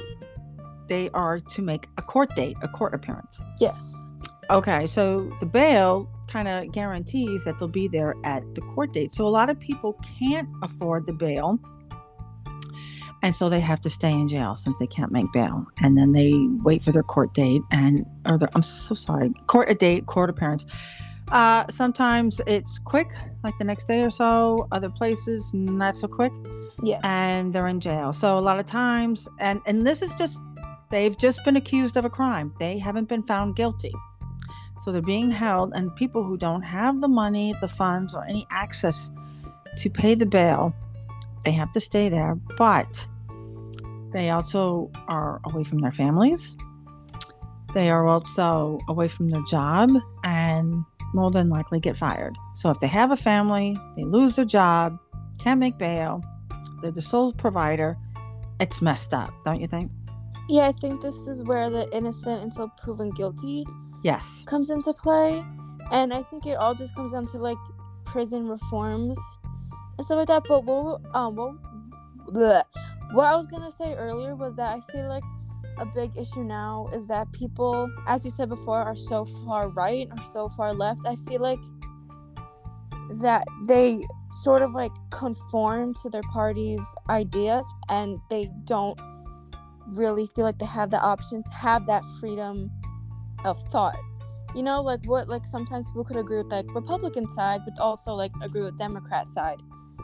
they 0.88 1.10
are 1.10 1.40
to 1.40 1.62
make 1.62 1.88
a 1.96 2.02
court 2.02 2.34
date 2.36 2.56
a 2.62 2.68
court 2.68 2.94
appearance 2.94 3.40
Yes. 3.60 4.04
Okay, 4.48 4.86
so 4.86 5.28
the 5.40 5.46
bail 5.46 6.08
kind 6.28 6.46
of 6.46 6.70
guarantees 6.70 7.42
that 7.44 7.58
they'll 7.58 7.66
be 7.66 7.88
there 7.88 8.14
at 8.22 8.42
the 8.54 8.60
court 8.60 8.92
date. 8.92 9.12
So 9.12 9.26
a 9.26 9.28
lot 9.28 9.50
of 9.50 9.58
people 9.58 9.98
can't 10.20 10.48
afford 10.62 11.04
the 11.06 11.12
bail. 11.12 11.58
And 13.22 13.34
so 13.34 13.48
they 13.48 13.60
have 13.60 13.80
to 13.80 13.90
stay 13.90 14.10
in 14.12 14.28
jail 14.28 14.56
since 14.56 14.78
they 14.78 14.86
can't 14.86 15.10
make 15.10 15.32
bail. 15.32 15.66
And 15.78 15.96
then 15.96 16.12
they 16.12 16.32
wait 16.62 16.84
for 16.84 16.92
their 16.92 17.02
court 17.02 17.34
date 17.34 17.62
and 17.72 18.04
or 18.26 18.38
their, 18.38 18.50
I'm 18.54 18.62
so 18.62 18.94
sorry, 18.94 19.32
court 19.46 19.70
a 19.70 19.74
date, 19.74 20.06
court 20.06 20.30
appearance. 20.30 20.66
Uh, 21.32 21.64
sometimes 21.70 22.40
it's 22.46 22.78
quick, 22.78 23.08
like 23.42 23.56
the 23.58 23.64
next 23.64 23.86
day 23.86 24.02
or 24.02 24.10
so. 24.10 24.68
Other 24.70 24.88
places 24.90 25.50
not 25.52 25.98
so 25.98 26.06
quick 26.06 26.32
Yeah. 26.82 27.00
and 27.02 27.52
they're 27.52 27.66
in 27.66 27.80
jail. 27.80 28.12
So 28.12 28.38
a 28.38 28.40
lot 28.40 28.60
of 28.60 28.66
times, 28.66 29.28
and 29.40 29.60
and 29.66 29.84
this 29.86 30.02
is 30.02 30.14
just 30.14 30.40
they've 30.90 31.16
just 31.18 31.44
been 31.44 31.56
accused 31.56 31.96
of 31.96 32.04
a 32.04 32.10
crime. 32.10 32.54
They 32.60 32.78
haven't 32.78 33.08
been 33.08 33.24
found 33.24 33.56
guilty. 33.56 33.92
So 34.84 34.92
they're 34.92 35.02
being 35.02 35.30
held, 35.30 35.72
and 35.74 35.92
people 35.96 36.22
who 36.22 36.36
don't 36.36 36.62
have 36.62 37.00
the 37.00 37.08
money, 37.08 37.54
the 37.60 37.66
funds, 37.68 38.14
or 38.14 38.24
any 38.24 38.46
access 38.50 39.10
to 39.78 39.90
pay 39.90 40.14
the 40.14 40.26
bail, 40.26 40.72
they 41.46 41.52
have 41.52 41.72
to 41.72 41.80
stay 41.80 42.10
there. 42.10 42.34
But 42.58 43.06
they 44.12 44.28
also 44.30 44.90
are 45.08 45.40
away 45.46 45.64
from 45.64 45.78
their 45.78 45.92
families. 45.92 46.56
They 47.72 47.88
are 47.90 48.06
also 48.06 48.78
away 48.88 49.08
from 49.08 49.30
their 49.30 49.42
job 49.44 49.90
and 50.24 50.84
more 51.14 51.30
than 51.30 51.48
likely 51.48 51.80
get 51.80 51.96
fired. 51.96 52.36
So 52.54 52.70
if 52.70 52.80
they 52.80 52.86
have 52.88 53.10
a 53.10 53.16
family, 53.16 53.76
they 53.96 54.04
lose 54.04 54.34
their 54.36 54.44
job, 54.44 54.98
can't 55.38 55.60
make 55.60 55.78
bail, 55.78 56.22
they're 56.82 56.90
the 56.90 57.02
sole 57.02 57.32
provider. 57.32 57.96
It's 58.60 58.80
messed 58.82 59.12
up, 59.14 59.30
don't 59.44 59.60
you 59.60 59.66
think? 59.68 59.90
yeah, 60.48 60.66
I 60.68 60.72
think 60.72 61.00
this 61.02 61.26
is 61.26 61.42
where 61.42 61.68
the 61.70 61.88
innocent 61.92 62.40
until 62.42 62.68
proven 62.82 63.10
guilty 63.10 63.64
Yes. 64.04 64.44
comes 64.46 64.70
into 64.70 64.92
play, 64.92 65.44
and 65.90 66.12
I 66.14 66.22
think 66.22 66.46
it 66.46 66.54
all 66.54 66.72
just 66.74 66.94
comes 66.94 67.12
down 67.12 67.26
to 67.28 67.38
like 67.38 67.58
prison 68.04 68.46
reforms 68.46 69.18
and 69.98 70.04
stuff 70.04 70.16
like 70.16 70.28
that. 70.28 70.44
But 70.48 70.64
what 70.64 71.02
um 71.14 71.36
what 71.36 71.54
bleh. 72.32 72.62
what 73.12 73.26
I 73.26 73.36
was 73.36 73.46
gonna 73.46 73.70
say 73.70 73.94
earlier 73.94 74.34
was 74.34 74.56
that 74.56 74.76
I 74.76 74.92
feel 74.92 75.08
like 75.08 75.22
a 75.78 75.86
big 75.86 76.16
issue 76.16 76.42
now 76.42 76.88
is 76.94 77.06
that 77.08 77.30
people, 77.32 77.90
as 78.06 78.24
you 78.24 78.30
said 78.30 78.48
before, 78.48 78.78
are 78.78 78.96
so 78.96 79.26
far 79.44 79.68
right 79.68 80.08
or 80.10 80.22
so 80.32 80.48
far 80.48 80.72
left. 80.72 81.00
I 81.06 81.16
feel 81.28 81.40
like 81.40 81.60
that 83.20 83.44
they 83.66 84.00
sort 84.42 84.62
of 84.62 84.72
like 84.72 84.92
conform 85.10 85.94
to 86.02 86.10
their 86.10 86.22
party's 86.32 86.82
ideas 87.08 87.64
and 87.88 88.18
they 88.30 88.50
don't 88.64 88.98
really 89.88 90.26
feel 90.34 90.44
like 90.44 90.58
they 90.58 90.66
have 90.66 90.90
the 90.90 91.00
option 91.00 91.42
to 91.42 91.50
have 91.50 91.86
that 91.86 92.02
freedom 92.18 92.70
of 93.44 93.56
thought. 93.70 93.96
You 94.54 94.62
know, 94.62 94.80
like 94.82 95.00
what 95.04 95.28
like 95.28 95.44
sometimes 95.44 95.88
people 95.90 96.04
could 96.04 96.16
agree 96.16 96.38
with 96.38 96.50
like 96.50 96.66
Republican 96.74 97.30
side, 97.32 97.60
but 97.64 97.80
also 97.80 98.12
like 98.14 98.32
agree 98.42 98.62
with 98.62 98.78
Democrat 98.78 99.28
side. 99.28 99.58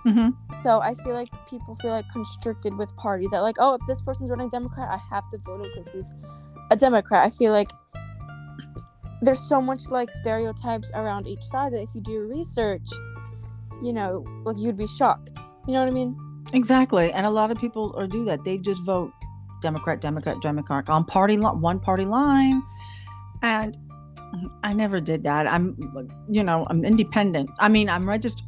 Mm-hmm. 0.07 0.63
So 0.63 0.81
I 0.81 0.95
feel 0.95 1.15
like 1.15 1.29
people 1.49 1.75
feel 1.77 1.91
like 1.91 2.09
constricted 2.11 2.77
with 2.77 2.95
parties 2.97 3.31
that 3.31 3.41
like, 3.41 3.57
oh, 3.59 3.75
if 3.75 3.81
this 3.87 4.03
person's 4.03 4.31
running 4.31 4.49
Democrat, 4.49 4.89
I 4.91 5.15
have 5.15 5.29
to 5.31 5.39
vote 5.39 5.65
him 5.65 5.71
because 5.75 5.93
he's 5.93 6.11
a 6.71 6.77
Democrat. 6.77 7.25
I 7.25 7.31
feel 7.31 7.53
like 7.53 7.71
there's 9.21 9.41
so 9.49 9.61
much 9.61 9.89
like 9.89 10.11
stereotypes 10.11 10.91
around 10.95 11.29
each 11.29 11.43
side 11.45 11.73
that 11.73 11.81
if 11.81 11.95
you 11.95 12.01
do 12.01 12.21
research, 12.23 12.89
you 13.81 13.93
know, 13.93 14.25
like 14.45 14.57
you'd 14.59 14.77
be 14.77 14.87
shocked. 14.87 15.31
You 15.67 15.75
know 15.75 15.81
what 15.81 15.91
I 15.91 15.93
mean? 15.93 16.17
Exactly. 16.53 17.13
And 17.13 17.25
a 17.25 17.31
lot 17.31 17.51
of 17.51 17.59
people 17.59 17.95
are 17.97 18.09
do 18.09 18.25
that. 18.25 18.45
They 18.45 18.59
just 18.59 18.83
vote 18.83 19.13
Democrat, 19.63 20.01
Democrat, 20.01 20.41
Democrat 20.43 20.89
on 20.89 21.05
party 21.05 21.37
line, 21.37 21.61
one 21.61 21.79
party 21.79 22.05
line. 22.05 22.63
And 23.43 23.77
I 24.65 24.73
never 24.73 25.01
did 25.01 25.23
that. 25.23 25.47
I'm, 25.47 25.77
you 26.29 26.43
know, 26.43 26.67
I'm 26.69 26.85
independent. 26.85 27.51
I 27.61 27.69
mean, 27.69 27.89
I'm 27.89 28.09
registered 28.09 28.47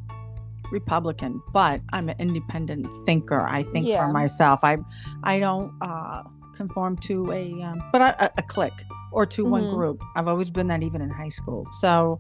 Republican, 0.70 1.40
but 1.52 1.80
I'm 1.92 2.08
an 2.08 2.16
independent 2.18 2.86
thinker. 3.06 3.40
I 3.46 3.62
think 3.64 3.86
Yeah. 3.86 4.06
for 4.06 4.12
myself. 4.12 4.60
I, 4.62 4.78
I 5.22 5.38
don't 5.38 5.72
uh, 5.80 6.22
conform 6.56 6.96
to 6.98 7.30
a, 7.32 7.62
um, 7.62 7.78
but 7.92 8.00
a 8.38 8.42
clique 8.42 8.72
or 9.12 9.26
to 9.26 9.44
one 9.44 9.64
Mhm. 9.66 9.70
group. 9.70 10.02
I've 10.16 10.28
always 10.28 10.50
been 10.50 10.68
that 10.68 10.82
even 10.82 11.00
in 11.00 11.10
high 11.10 11.28
school. 11.28 11.66
So, 11.80 12.18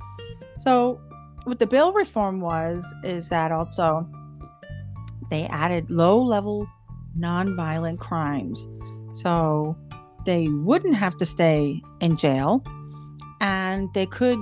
so 0.60 1.00
what 1.44 1.58
the 1.58 1.66
bill 1.66 1.92
reform 1.92 2.40
was 2.40 2.84
is 3.02 3.28
that 3.28 3.52
also 3.52 4.08
they 5.30 5.46
added 5.46 5.90
low 5.90 6.22
level 6.22 6.66
nonviolent 7.18 7.98
crimes. 7.98 8.66
So 9.14 9.76
they 10.26 10.48
wouldn't 10.48 10.94
have 10.96 11.16
to 11.18 11.26
stay 11.26 11.80
in 12.00 12.16
jail 12.16 12.62
and 13.40 13.88
they 13.94 14.06
could, 14.06 14.38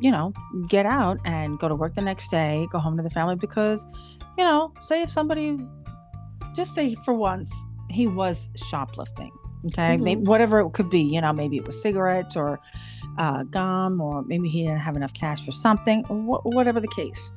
you 0.00 0.10
know, 0.10 0.32
get 0.68 0.86
out 0.86 1.18
and 1.24 1.58
go 1.58 1.68
to 1.68 1.74
work 1.74 1.94
the 1.94 2.00
next 2.00 2.30
day, 2.30 2.68
go 2.70 2.78
home 2.78 2.96
to 2.96 3.02
the 3.02 3.10
family 3.10 3.36
because, 3.36 3.86
you 4.36 4.44
know, 4.44 4.72
say 4.82 5.02
if 5.02 5.10
somebody, 5.10 5.58
just 6.54 6.74
say 6.74 6.94
for 7.04 7.14
once, 7.14 7.52
he 7.90 8.06
was 8.06 8.48
shoplifting. 8.56 9.32
Okay, 9.66 9.96
maybe 9.96 10.20
whatever 10.20 10.60
it 10.60 10.72
could 10.72 10.88
be, 10.88 11.00
you 11.00 11.20
know, 11.20 11.32
maybe 11.32 11.56
it 11.56 11.66
was 11.66 11.80
cigarettes 11.82 12.36
or 12.36 12.60
uh, 13.18 13.42
gum, 13.44 14.00
or 14.00 14.22
maybe 14.22 14.48
he 14.48 14.62
didn't 14.62 14.78
have 14.78 14.96
enough 14.96 15.12
cash 15.14 15.44
for 15.44 15.50
something, 15.50 16.04
wh- 16.04 16.44
whatever 16.46 16.78
the 16.78 16.88
case. 16.88 17.32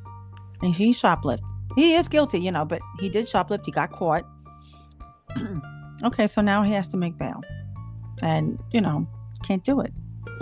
And 0.62 0.74
he 0.74 0.91
shoplift, 0.91 1.39
he 1.75 1.96
is 1.96 2.08
guilty, 2.08 2.39
you 2.39 2.51
know, 2.51 2.63
but 2.63 2.80
he 3.00 3.10
did 3.10 3.27
shoplift. 3.27 3.65
He 3.65 3.72
got 3.72 3.91
caught. 3.91 4.24
okay, 6.03 6.27
so 6.27 6.41
now 6.41 6.62
he 6.62 6.74
has 6.74 6.88
to 6.89 6.98
make 6.98 7.18
bail, 7.18 7.41
and 8.22 8.60
you 8.72 8.82
know, 8.82 9.08
can't 9.44 9.63
do 9.63 9.82
it. 9.82 9.91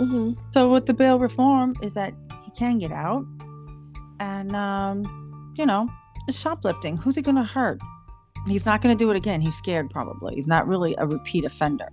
Hmm 0.04 0.32
So 0.52 0.70
with 0.70 0.86
the 0.86 0.94
bail 0.94 1.18
reform 1.18 1.74
is 1.82 1.94
that 1.94 2.14
he 2.44 2.50
can 2.52 2.78
get 2.78 2.92
out, 2.92 3.24
and 4.18 4.54
um, 4.56 5.52
you 5.56 5.66
know, 5.66 5.88
it's 6.28 6.38
shoplifting. 6.38 6.96
Who's 6.96 7.16
he 7.16 7.22
gonna 7.22 7.44
hurt? 7.44 7.80
He's 8.46 8.64
not 8.64 8.80
gonna 8.82 8.94
do 8.94 9.10
it 9.10 9.16
again. 9.16 9.40
He's 9.40 9.54
scared 9.56 9.90
probably. 9.90 10.34
He's 10.34 10.46
not 10.46 10.66
really 10.66 10.94
a 10.98 11.06
repeat 11.06 11.44
offender. 11.44 11.88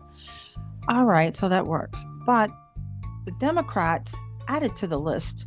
All 0.90 1.04
right, 1.06 1.36
so 1.36 1.50
that 1.50 1.68
works. 1.68 2.00
But 2.26 2.50
the 3.26 3.32
Democrats 3.40 4.14
added 4.48 4.76
to 4.78 4.88
the 4.88 5.00
list 5.00 5.46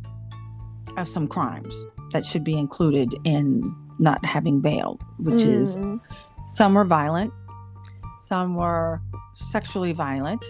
of 0.97 1.07
some 1.07 1.27
crimes 1.27 1.73
that 2.13 2.25
should 2.25 2.43
be 2.43 2.55
included 2.55 3.15
in 3.23 3.73
not 3.97 4.23
having 4.25 4.61
bail, 4.61 4.99
which 5.17 5.41
is 5.41 5.75
Mm. 5.77 5.99
some 6.47 6.73
were 6.75 6.85
violent, 6.85 7.33
some 8.19 8.55
were 8.55 9.01
sexually 9.33 9.93
violent, 9.93 10.43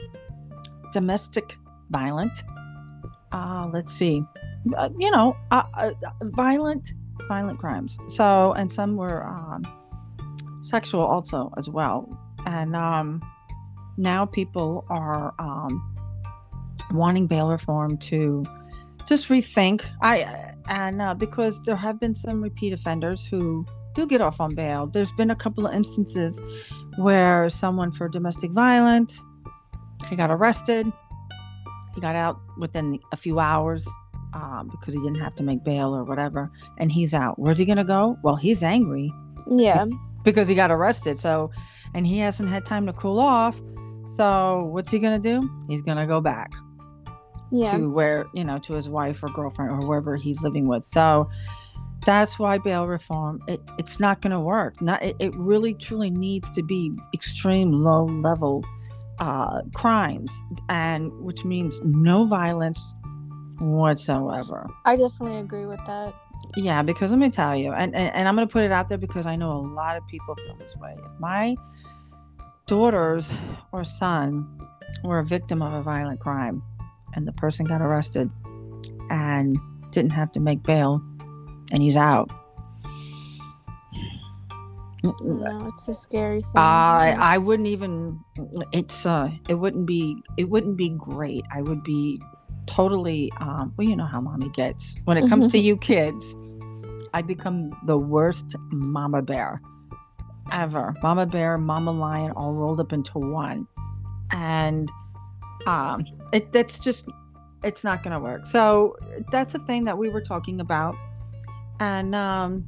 domestic 0.92 1.58
violent. 1.92 2.44
Uh, 3.32 3.70
let's 3.72 3.94
see, 3.94 4.24
uh, 4.76 4.90
you 4.98 5.10
know, 5.10 5.38
uh, 5.52 5.64
uh, 5.76 5.92
violent, 6.24 6.94
violent 7.28 7.60
crimes. 7.60 7.98
So, 8.08 8.54
and 8.54 8.72
some 8.72 8.98
were 8.98 9.26
um, 9.26 9.64
sexual 10.64 11.02
also 11.02 11.52
as 11.58 11.70
well. 11.70 12.18
And 12.46 12.76
um, 12.76 13.22
now 13.98 14.26
people 14.26 14.86
are 14.90 15.34
um, 15.40 15.96
wanting 16.92 17.28
bail 17.28 17.50
reform 17.50 17.98
to 18.00 18.46
just 19.08 19.30
rethink. 19.30 19.84
I 20.02 20.54
and 20.68 21.02
uh, 21.02 21.14
because 21.14 21.62
there 21.64 21.76
have 21.76 22.00
been 22.00 22.16
some 22.16 22.42
repeat 22.42 22.74
offenders 22.74 23.26
who 23.26 23.66
do 23.94 24.08
get 24.08 24.22
off 24.22 24.40
on 24.40 24.56
bail. 24.56 24.88
There's 24.88 25.12
been 25.14 25.32
a 25.32 25.36
couple 25.36 25.68
of 25.68 25.74
instances 25.74 26.40
where 26.98 27.50
someone 27.50 27.92
for 27.92 28.08
domestic 28.08 28.52
violence, 28.52 29.24
he 30.10 30.16
got 30.16 30.32
arrested. 30.32 30.92
He 31.96 32.02
got 32.02 32.16
out 32.16 32.40
within 32.58 33.00
a 33.12 33.18
few 33.18 33.40
hours 33.40 33.88
um, 34.34 34.70
because 34.72 34.94
he 34.94 35.00
didn't 35.02 35.20
have 35.22 35.36
to 35.36 35.44
make 35.44 35.64
bail 35.64 35.94
or 35.94 36.04
whatever, 36.04 36.50
and 36.78 36.92
he's 36.92 37.14
out. 37.14 37.38
Where's 37.38 37.58
he 37.58 37.66
gonna 37.66 37.84
go? 37.84 38.18
Well, 38.24 38.36
he's 38.36 38.64
angry 38.64 39.12
Yeah. 39.48 39.86
because 40.24 40.48
he 40.48 40.56
got 40.56 40.72
arrested. 40.72 41.20
So, 41.20 41.52
and 41.94 42.08
he 42.08 42.20
hasn't 42.20 42.50
had 42.50 42.66
time 42.66 42.86
to 42.88 42.94
cool 42.94 43.20
off. 43.20 43.60
So, 44.16 44.70
what's 44.72 44.90
he 44.92 45.00
gonna 45.00 45.20
do? 45.20 45.50
He's 45.68 45.82
gonna 45.82 46.08
go 46.08 46.22
back 46.22 46.52
Yeah. 47.52 47.78
to 47.78 47.90
where 47.94 48.26
you 48.34 48.44
know 48.46 48.58
to 48.60 48.74
his 48.74 48.88
wife 48.90 49.22
or 49.24 49.28
girlfriend 49.30 49.72
or 49.72 49.76
whoever 49.86 50.16
he's 50.16 50.42
living 50.42 50.68
with 50.68 50.86
so 50.86 51.30
that's 52.06 52.40
why 52.40 52.58
bail 52.58 52.88
reform 52.88 53.42
it, 53.48 53.60
it's 53.78 54.00
not 54.00 54.22
going 54.22 54.32
to 54.32 54.40
work 54.40 54.82
not 54.82 55.04
it, 55.04 55.16
it 55.20 55.36
really 55.36 55.74
truly 55.74 56.10
needs 56.10 56.50
to 56.52 56.64
be 56.64 56.92
extreme 57.14 57.72
low 57.74 58.06
level 58.06 58.64
uh, 59.22 59.62
crimes 59.74 60.32
and 60.68 61.12
which 61.22 61.46
means 61.46 61.80
no 61.84 62.26
violence 62.26 62.96
whatsoever 63.60 64.68
I 64.86 64.96
definitely 64.98 65.38
agree 65.38 65.66
with 65.68 65.80
that. 65.86 66.14
yeah 66.58 66.82
because 66.82 67.12
let 67.12 67.20
me 67.20 67.30
tell 67.30 67.56
you 67.56 67.72
and, 67.72 67.96
and, 67.96 68.14
and 68.16 68.28
i'm 68.28 68.36
going 68.36 68.48
to 68.48 68.52
put 68.52 68.64
it 68.64 68.72
out 68.72 68.90
there 68.90 68.98
because 68.98 69.28
i 69.28 69.36
know 69.36 69.52
a 69.52 69.62
lot 69.62 69.96
of 69.96 70.06
people 70.08 70.36
feel 70.36 70.56
this 70.58 70.76
way 70.78 70.96
if 70.98 71.20
my 71.20 71.56
daughters 72.66 73.32
or 73.72 73.84
son 73.84 74.48
were 75.04 75.20
a 75.20 75.26
victim 75.26 75.62
of 75.62 75.72
a 75.74 75.84
violent 75.84 76.20
crime 76.20 76.64
and 77.14 77.28
the 77.28 77.34
person 77.34 77.64
got 77.66 77.82
arrested 77.82 78.28
and 79.12 79.56
didn't 79.92 80.12
have 80.12 80.32
to 80.32 80.40
make 80.40 80.64
bail 80.64 81.00
and 81.72 81.84
he's 81.84 81.96
out 81.96 82.32
No, 85.04 85.68
it's 85.68 85.88
a 85.88 85.96
scary 85.96 86.42
thing. 86.42 86.52
I 86.56 87.16
I 87.20 87.38
wouldn't 87.38 87.68
even 87.68 88.20
it's 88.72 89.06
uh 89.06 89.30
it 89.50 89.56
wouldn't 89.56 89.86
be 89.86 90.22
it 90.38 90.50
wouldn't 90.50 90.78
be 90.78 90.90
great. 90.90 91.44
I 91.52 91.62
would 91.62 91.84
be 91.84 92.22
totally 92.68 93.32
um 93.40 93.74
well 93.78 93.88
you 93.88 93.96
know 93.96 94.06
how 94.06 94.22
mommy 94.22 94.50
gets. 94.50 94.96
When 95.06 95.18
it 95.18 95.28
comes 95.28 95.52
to 95.52 95.58
you 95.58 95.76
kids, 95.78 96.36
I 97.14 97.22
become 97.22 97.72
the 97.88 97.98
worst 97.98 98.56
mama 98.72 99.22
bear 99.22 99.62
ever. 100.52 100.94
Mama 101.02 101.26
bear, 101.26 101.58
mama 101.58 101.92
lion 101.92 102.32
all 102.32 102.54
rolled 102.54 102.80
up 102.80 102.94
into 102.94 103.18
one. 103.18 103.68
And 104.30 104.90
um 105.66 106.06
it 106.32 106.52
that's 106.52 106.78
just 106.80 107.06
it's 107.64 107.84
not 107.84 108.04
going 108.04 108.14
to 108.14 108.20
work. 108.20 108.48
So 108.48 108.98
that's 109.32 109.54
the 109.54 109.60
thing 109.60 109.84
that 109.86 109.98
we 109.98 110.10
were 110.10 110.22
talking 110.22 110.60
about. 110.60 110.96
And 111.80 112.16
um 112.16 112.66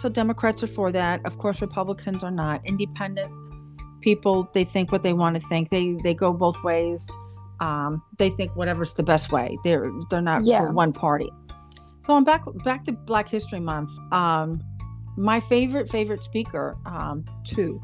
so 0.00 0.08
Democrats 0.08 0.62
are 0.62 0.66
for 0.68 0.90
that. 0.92 1.20
Of 1.24 1.38
course, 1.38 1.60
Republicans 1.60 2.22
are 2.22 2.30
not. 2.30 2.60
Independent 2.66 3.30
people, 4.00 4.48
they 4.52 4.64
think 4.64 4.90
what 4.90 5.02
they 5.02 5.12
want 5.12 5.40
to 5.40 5.48
think. 5.48 5.70
They 5.70 5.96
they 6.02 6.14
go 6.14 6.32
both 6.32 6.62
ways. 6.64 7.06
Um, 7.60 8.02
they 8.18 8.30
think 8.30 8.54
whatever's 8.56 8.94
the 8.94 9.02
best 9.02 9.30
way. 9.32 9.56
They're 9.64 9.90
they're 10.10 10.20
not 10.20 10.44
Yeah. 10.44 10.58
for 10.60 10.72
one 10.72 10.92
party. 10.92 11.30
So 12.04 12.14
I'm 12.14 12.24
back 12.24 12.42
back 12.64 12.84
to 12.84 12.92
Black 12.92 13.28
History 13.28 13.60
Month. 13.60 13.90
Um, 14.12 14.60
my 15.16 15.40
favorite 15.40 15.90
favorite 15.90 16.22
speaker 16.22 16.76
um, 16.86 17.24
too 17.44 17.80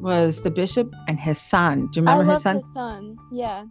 was 0.00 0.40
the 0.42 0.50
bishop 0.50 0.92
and 1.08 1.18
his 1.20 1.40
son. 1.40 1.88
Do 1.92 2.00
you 2.00 2.06
I 2.06 2.12
remember 2.12 2.32
love 2.32 2.36
his 2.38 2.42
son? 2.44 2.56
his 2.56 2.72
son. 2.72 3.16
Yeah. 3.30 3.64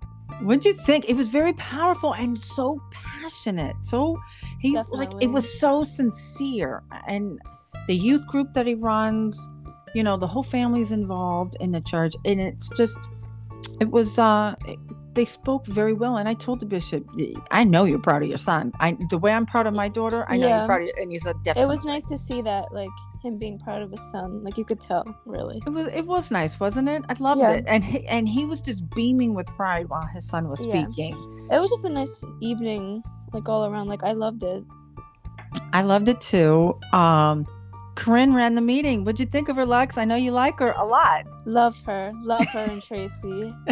What'd 0.43 0.63
you 0.63 0.73
think? 0.73 1.09
It 1.09 1.15
was 1.17 1.27
very 1.27 1.51
powerful 1.53 2.13
and 2.13 2.39
so 2.39 2.79
passionate. 2.91 3.75
So 3.81 4.17
he 4.59 4.77
like 4.91 5.11
it 5.19 5.27
was 5.27 5.59
so 5.59 5.83
sincere. 5.83 6.83
And 7.07 7.39
the 7.87 7.95
youth 7.95 8.25
group 8.27 8.53
that 8.53 8.65
he 8.67 8.75
runs, 8.75 9.37
you 9.93 10.03
know, 10.03 10.17
the 10.17 10.27
whole 10.27 10.43
family's 10.43 10.91
involved 10.91 11.55
in 11.59 11.71
the 11.71 11.81
church, 11.81 12.13
and 12.25 12.39
it's 12.39 12.69
just 12.77 12.99
it 13.79 13.89
was 13.91 14.17
uh 14.19 14.55
it- 14.67 14.79
they 15.13 15.25
spoke 15.25 15.67
very 15.67 15.91
well 15.91 16.15
and 16.15 16.29
i 16.29 16.33
told 16.33 16.61
the 16.61 16.65
bishop 16.65 17.03
i 17.51 17.65
know 17.65 17.83
you're 17.83 17.99
proud 17.99 18.23
of 18.23 18.29
your 18.29 18.37
son 18.37 18.71
i 18.79 18.97
the 19.09 19.17
way 19.17 19.29
i'm 19.33 19.45
proud 19.45 19.67
of 19.67 19.73
my 19.73 19.89
daughter 19.89 20.23
i 20.29 20.37
know 20.37 20.47
Yeah. 20.47 20.59
you're 20.59 20.65
proud 20.67 20.81
of 20.83 20.87
you 20.87 20.93
and 21.01 21.11
he 21.11 21.19
said 21.19 21.35
It 21.45 21.67
was 21.67 21.83
nice 21.83 22.05
to 22.05 22.17
see 22.17 22.41
that, 22.43 22.71
like 22.73 22.87
him 23.21 23.37
being 23.37 23.59
proud 23.59 23.81
of 23.81 23.91
his 23.91 23.99
son. 24.09 24.41
Like 24.41 24.57
you 24.57 24.63
could 24.63 24.79
tell, 24.79 25.03
really. 25.25 25.61
it 25.65 25.69
was 25.69 25.87
it 25.87 26.07
was 26.07 26.31
nice 26.31 26.61
wasn't 26.61 26.87
it 26.87 27.03
i 27.09 27.15
loved 27.19 27.41
Yeah. 27.41 27.51
it 27.51 27.65
and 27.67 27.83
he, 27.83 28.07
and 28.07 28.29
he 28.29 28.45
was 28.45 28.61
just 28.61 28.89
beaming 28.91 29.33
with 29.33 29.47
pride 29.47 29.89
while 29.89 30.07
his 30.15 30.25
son 30.25 30.47
was 30.47 30.65
Yeah. 30.65 30.85
speaking 30.85 31.13
It 31.51 31.59
was 31.59 31.69
just 31.69 31.83
a 31.83 31.89
nice 31.89 32.23
evening, 32.39 33.03
like 33.33 33.49
all 33.49 33.65
around. 33.65 33.89
Like 33.89 34.03
I 34.05 34.13
loved 34.13 34.43
it. 34.43 34.63
I 35.73 35.81
loved 35.81 36.07
it 36.07 36.21
too. 36.21 36.79
Um, 36.93 37.45
Corinne 37.95 38.33
ran 38.33 38.55
the 38.55 38.61
meeting. 38.61 39.03
What'd 39.03 39.19
you 39.19 39.25
think 39.25 39.49
of 39.49 39.55
her, 39.57 39.65
Lux? 39.65 39.97
I 39.97 40.05
know 40.05 40.15
you 40.15 40.31
like 40.31 40.59
her 40.59 40.71
a 40.71 40.85
lot. 40.85 41.25
Love 41.45 41.75
her. 41.85 42.11
Love 42.23 42.47
her 42.47 42.65
and 42.65 42.81
Tracy. 42.81 43.53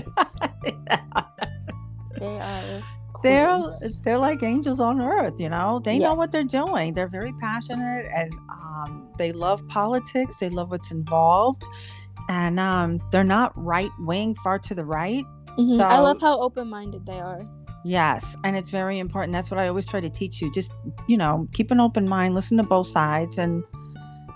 They 2.20 2.38
are. 2.38 2.84
they're 3.24 3.64
they're 4.04 4.18
like 4.18 4.44
angels 4.44 4.82
on 4.82 5.00
earth, 5.00 5.40
you 5.40 5.48
know. 5.50 5.80
They 5.84 5.94
Yeah. 5.98 6.10
know 6.10 6.16
what 6.16 6.32
they're 6.34 6.44
doing. 6.44 6.94
They're 6.94 7.08
very 7.08 7.32
passionate 7.40 8.08
and 8.14 8.34
um, 8.50 9.10
they 9.18 9.32
love 9.32 9.66
politics. 9.70 10.36
They 10.40 10.50
love 10.50 10.70
what's 10.72 10.92
involved, 10.92 11.64
and 12.28 12.60
um, 12.60 13.00
they're 13.12 13.24
not 13.24 13.54
right 13.56 13.92
wing, 14.00 14.36
far 14.44 14.60
to 14.60 14.76
the 14.76 14.84
right. 14.84 15.24
Mhm. 15.58 15.80
I 15.82 16.00
love 16.00 16.20
how 16.20 16.42
open 16.42 16.70
minded 16.70 17.06
they 17.06 17.20
are. 17.22 17.42
Yes, 17.86 18.36
and 18.44 18.58
it's 18.58 18.70
very 18.70 19.00
important. 19.00 19.32
That's 19.32 19.50
what 19.50 19.60
I 19.62 19.70
always 19.70 19.86
try 19.86 20.02
to 20.02 20.10
teach 20.10 20.42
you. 20.42 20.52
Just, 20.54 20.72
you 21.08 21.16
know, 21.16 21.48
keep 21.54 21.72
an 21.72 21.80
open 21.80 22.08
mind, 22.08 22.36
listen 22.36 22.58
to 22.58 22.64
both 22.64 22.88
sides 22.88 23.38
and 23.38 23.64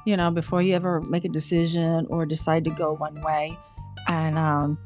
you 0.05 0.17
know, 0.17 0.31
before 0.31 0.61
you 0.61 0.75
ever 0.75 1.01
make 1.01 1.25
a 1.25 1.29
decision 1.29 2.05
or 2.09 2.25
decide 2.25 2.63
to 2.65 2.71
go 2.71 2.93
one 2.95 3.21
way. 3.21 3.57
And 4.07 4.37
um 4.37 4.77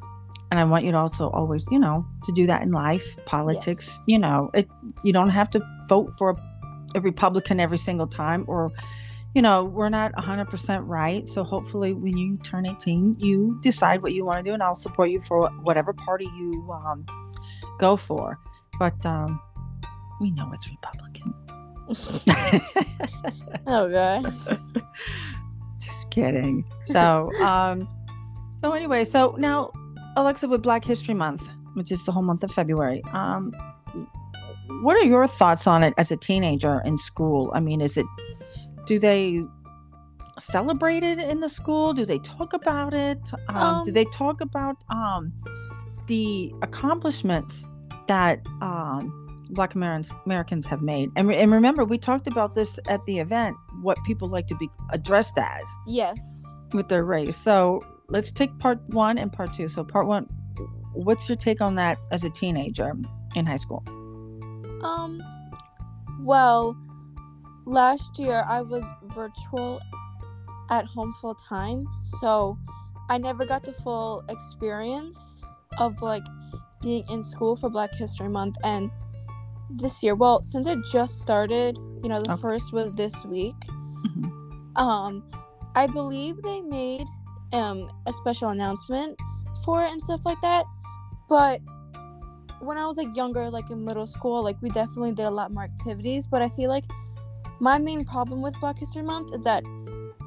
and 0.50 0.60
I 0.60 0.64
want 0.64 0.86
you 0.86 0.92
to 0.94 0.98
also 0.98 1.30
always, 1.30 1.66
you 1.72 1.80
know, 1.80 2.06
to 2.24 2.32
do 2.32 2.48
that 2.48 2.62
in 2.62 2.72
life, 2.72 3.18
politics, 3.26 3.88
Yes. 3.88 4.02
you 4.08 4.20
know, 4.20 4.50
it 4.54 4.68
you 5.04 5.12
don't 5.14 5.30
have 5.30 5.50
to 5.52 5.62
vote 5.90 6.14
for 6.18 6.30
a, 6.32 6.36
a 6.96 7.02
Republican 7.02 7.60
every 7.60 7.78
single 7.78 8.08
time 8.08 8.46
or 8.48 8.72
you 9.36 9.42
know, 9.42 9.66
we're 9.66 9.90
not 9.90 10.14
100% 10.14 10.82
right. 10.88 11.28
So 11.30 11.44
hopefully 11.44 11.94
when 11.94 12.18
you 12.18 12.38
turn 12.38 12.66
18, 12.66 13.18
you 13.20 13.60
decide 13.62 14.02
what 14.02 14.14
you 14.14 14.26
want 14.26 14.40
to 14.40 14.44
do 14.44 14.54
and 14.54 14.64
I'll 14.64 14.74
support 14.74 15.12
you 15.12 15.22
for 15.22 15.50
whatever 15.62 15.94
party 15.94 16.26
you 16.26 16.68
um 16.72 17.06
go 17.78 17.96
for. 17.98 18.40
But 18.80 19.06
um, 19.06 19.40
we 20.20 20.32
know 20.32 20.50
it's 20.54 20.68
Republican. 20.68 21.34
Oh 23.66 23.90
god. 23.90 24.34
Just 25.80 26.10
kidding. 26.10 26.66
So, 26.86 27.32
um, 27.42 27.88
so 28.62 28.72
anyway, 28.74 29.06
so 29.06 29.36
now 29.38 29.72
Alexa 30.16 30.48
with 30.48 30.62
Black 30.62 30.84
History 30.86 31.14
Month, 31.14 31.48
which 31.74 31.92
is 31.92 32.04
the 32.06 32.12
whole 32.12 32.24
month 32.24 32.44
of 32.44 32.52
February. 32.52 33.04
Um, 33.14 33.54
what 34.82 34.96
are 34.98 35.06
your 35.06 35.28
thoughts 35.28 35.68
on 35.68 35.84
it 35.84 35.94
as 35.98 36.12
a 36.12 36.18
teenager 36.18 36.82
in 36.86 36.98
school? 36.98 37.52
I 37.54 37.60
mean, 37.60 37.82
is 37.82 37.98
it 37.98 38.06
do 38.86 39.00
they 39.00 39.44
celebrate 40.40 41.04
it 41.04 41.20
in 41.20 41.40
the 41.42 41.50
school? 41.50 41.94
Do 41.94 42.06
they 42.06 42.20
talk 42.20 42.54
about 42.54 42.94
it? 42.94 43.20
Um, 43.50 43.84
do 43.86 43.92
Um, 43.92 43.94
they 43.94 44.06
talk 44.06 44.42
about 44.42 44.78
um, 44.90 45.34
the 46.08 46.54
accomplishments 46.62 47.66
that 48.08 48.40
um, 48.62 49.27
Black 49.50 49.76
Americans 49.76 50.12
Americans 50.26 50.66
have 50.68 50.82
made? 50.82 51.10
And, 51.16 51.28
re- 51.28 51.38
and 51.38 51.52
remember, 51.52 51.86
we 51.86 51.98
talked 51.98 52.28
about 52.28 52.56
this 52.56 52.80
at 52.90 53.04
the 53.06 53.20
event 53.20 53.56
what 53.82 53.98
people 54.06 54.28
like 54.30 54.48
to 54.48 54.56
be 54.56 54.70
addressed 54.92 55.38
as 55.38 55.68
Yes. 55.86 56.18
with 56.74 56.90
their 56.90 57.04
race. 57.06 57.38
So 57.38 57.84
let's 58.10 58.32
take 58.32 58.58
part 58.60 58.80
one 58.90 59.18
and 59.18 59.32
part 59.32 59.54
two. 59.54 59.68
So 59.68 59.84
part 59.84 60.08
one, 60.08 60.26
what's 60.94 61.28
your 61.30 61.36
take 61.36 61.62
on 61.62 61.76
that 61.76 61.98
as 62.12 62.24
a 62.24 62.30
teenager 62.30 62.94
in 63.36 63.46
high 63.46 63.58
school? 63.58 63.84
Um, 64.82 65.22
well, 66.22 66.76
last 67.66 68.18
year 68.20 68.44
I 68.48 68.62
was 68.62 68.84
virtual 69.14 69.80
at 70.70 70.86
home 70.86 71.14
full 71.22 71.36
time, 71.36 71.86
so 72.20 72.58
I 73.10 73.18
never 73.18 73.46
got 73.46 73.64
the 73.64 73.74
full 73.74 74.24
experience 74.30 75.42
of 75.80 76.02
like 76.02 76.24
being 76.82 77.06
in 77.10 77.24
school 77.24 77.56
for 77.56 77.70
Black 77.70 77.92
History 77.92 78.30
Month. 78.30 78.58
And 78.64 78.92
this 79.70 80.02
year, 80.04 80.16
well, 80.16 80.42
since 80.42 80.68
it 80.68 80.80
just 80.92 81.20
started, 81.22 81.78
you 82.04 82.10
know, 82.10 82.20
the 82.20 82.30
Okay. 82.32 82.42
first 82.42 82.72
was 82.74 82.94
this 82.94 83.14
week. 83.26 83.56
Mhm. 84.06 84.32
Um, 84.76 85.24
I 85.76 85.88
believe 85.88 86.36
they 86.44 86.62
made 86.62 87.08
um 87.54 87.90
a 88.06 88.14
special 88.14 88.50
announcement 88.50 89.18
for 89.64 89.84
it 89.84 89.92
and 89.92 90.02
stuff 90.02 90.22
like 90.26 90.40
that, 90.42 90.66
but 91.30 91.62
when 92.60 92.78
I 92.78 92.86
was 92.88 92.98
like 92.98 93.16
younger, 93.16 93.50
like 93.50 93.70
in 93.70 93.84
middle 93.86 94.08
school, 94.08 94.44
like 94.44 94.62
we 94.62 94.70
definitely 94.70 95.12
did 95.14 95.26
a 95.26 95.32
lot 95.32 95.52
more 95.52 95.64
activities. 95.64 96.28
But 96.28 96.42
I 96.42 96.50
feel 96.50 96.70
like 96.70 96.86
my 97.60 97.78
main 97.78 98.04
problem 98.06 98.42
with 98.42 98.60
Black 98.60 98.78
History 98.80 99.04
Month 99.04 99.34
is 99.34 99.44
that 99.44 99.64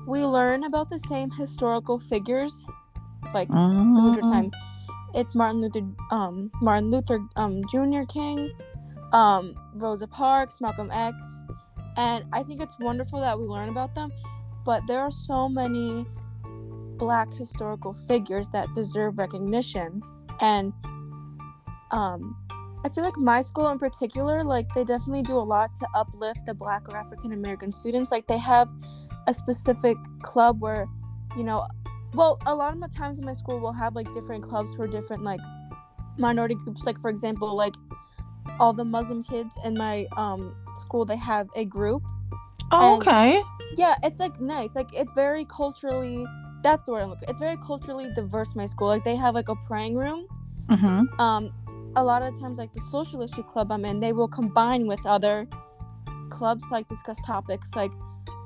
we 0.06 0.24
learn 0.24 0.64
about 0.64 0.88
the 0.88 0.98
same 0.98 1.30
historical 1.30 1.98
figures, 1.98 2.64
like 3.34 3.50
the 3.94 4.02
major 4.02 4.22
Mm, 4.22 4.30
time. 4.30 4.50
It's 5.14 5.34
Martin 5.34 5.60
Luther, 5.60 5.86
um, 6.12 6.50
Martin 6.62 6.90
Luther, 6.90 7.20
um, 7.36 7.62
Jr. 7.68 8.02
King, 8.08 8.48
um, 9.12 9.54
Rosa 9.74 10.06
Parks, 10.06 10.60
Malcolm 10.60 10.90
X, 10.90 11.16
and 11.96 12.24
I 12.32 12.42
think 12.42 12.60
it's 12.60 12.76
wonderful 12.80 13.20
that 13.20 13.38
we 13.38 13.46
learn 13.46 13.68
about 13.68 13.94
them. 13.94 14.12
But 14.64 14.86
there 14.86 15.00
are 15.00 15.10
so 15.10 15.48
many 15.48 16.06
Black 16.96 17.32
historical 17.32 17.94
figures 18.06 18.48
that 18.50 18.68
deserve 18.74 19.18
recognition, 19.18 20.02
and 20.40 20.72
um, 21.90 22.36
I 22.84 22.88
feel 22.88 23.04
like 23.04 23.16
my 23.18 23.40
school 23.42 23.68
in 23.68 23.78
particular, 23.78 24.42
like 24.42 24.72
they 24.74 24.84
definitely 24.84 25.22
do 25.22 25.36
a 25.36 25.40
lot 25.40 25.74
to 25.74 25.86
uplift 25.94 26.46
the 26.46 26.54
Black 26.54 26.88
or 26.88 26.96
African 26.96 27.32
American 27.32 27.72
students. 27.72 28.10
Like 28.10 28.26
they 28.26 28.38
have 28.38 28.70
a 29.26 29.34
specific 29.34 29.96
club 30.22 30.60
where, 30.60 30.86
you 31.36 31.44
know, 31.44 31.66
well, 32.14 32.38
a 32.46 32.54
lot 32.54 32.72
of 32.72 32.80
the 32.80 32.88
times 32.88 33.18
in 33.18 33.24
my 33.24 33.34
school 33.34 33.60
we'll 33.60 33.72
have 33.72 33.94
like 33.94 34.12
different 34.14 34.42
clubs 34.42 34.74
for 34.74 34.86
different 34.86 35.22
like 35.22 35.40
minority 36.16 36.54
groups. 36.54 36.82
Like 36.84 37.00
for 37.00 37.10
example, 37.10 37.54
like 37.54 37.74
all 38.58 38.72
the 38.72 38.84
Muslim 38.84 39.22
kids 39.22 39.56
in 39.64 39.74
my 39.74 40.06
um 40.16 40.54
school, 40.80 41.04
they 41.04 41.16
have 41.16 41.48
a 41.56 41.64
group. 41.64 42.02
Oh, 42.72 42.94
and- 42.94 43.02
okay. 43.02 43.42
Yeah, 43.76 43.94
it's 44.02 44.18
like 44.18 44.40
nice. 44.40 44.74
Like 44.74 44.92
it's 44.92 45.12
very 45.12 45.44
culturally. 45.44 46.24
That's 46.62 46.82
the 46.84 46.92
word 46.92 47.02
I'm 47.02 47.10
looking. 47.10 47.28
It's 47.28 47.38
very 47.40 47.56
culturally 47.66 48.10
diverse. 48.14 48.54
My 48.54 48.66
school, 48.66 48.88
like 48.88 49.04
they 49.04 49.16
have 49.16 49.34
like 49.34 49.48
a 49.48 49.56
praying 49.66 49.96
room 49.96 50.26
Mm-hmm. 50.70 51.20
um 51.20 51.50
a 51.96 52.04
lot 52.04 52.22
of 52.22 52.38
times 52.38 52.56
like 52.56 52.72
the 52.72 52.80
social 52.92 53.20
issue 53.22 53.42
club 53.42 53.72
i'm 53.72 53.84
in 53.84 53.98
they 53.98 54.12
will 54.12 54.28
combine 54.28 54.86
with 54.86 55.04
other 55.04 55.48
clubs 56.30 56.62
to, 56.68 56.74
like 56.74 56.86
discuss 56.86 57.18
topics 57.26 57.74
like 57.74 57.90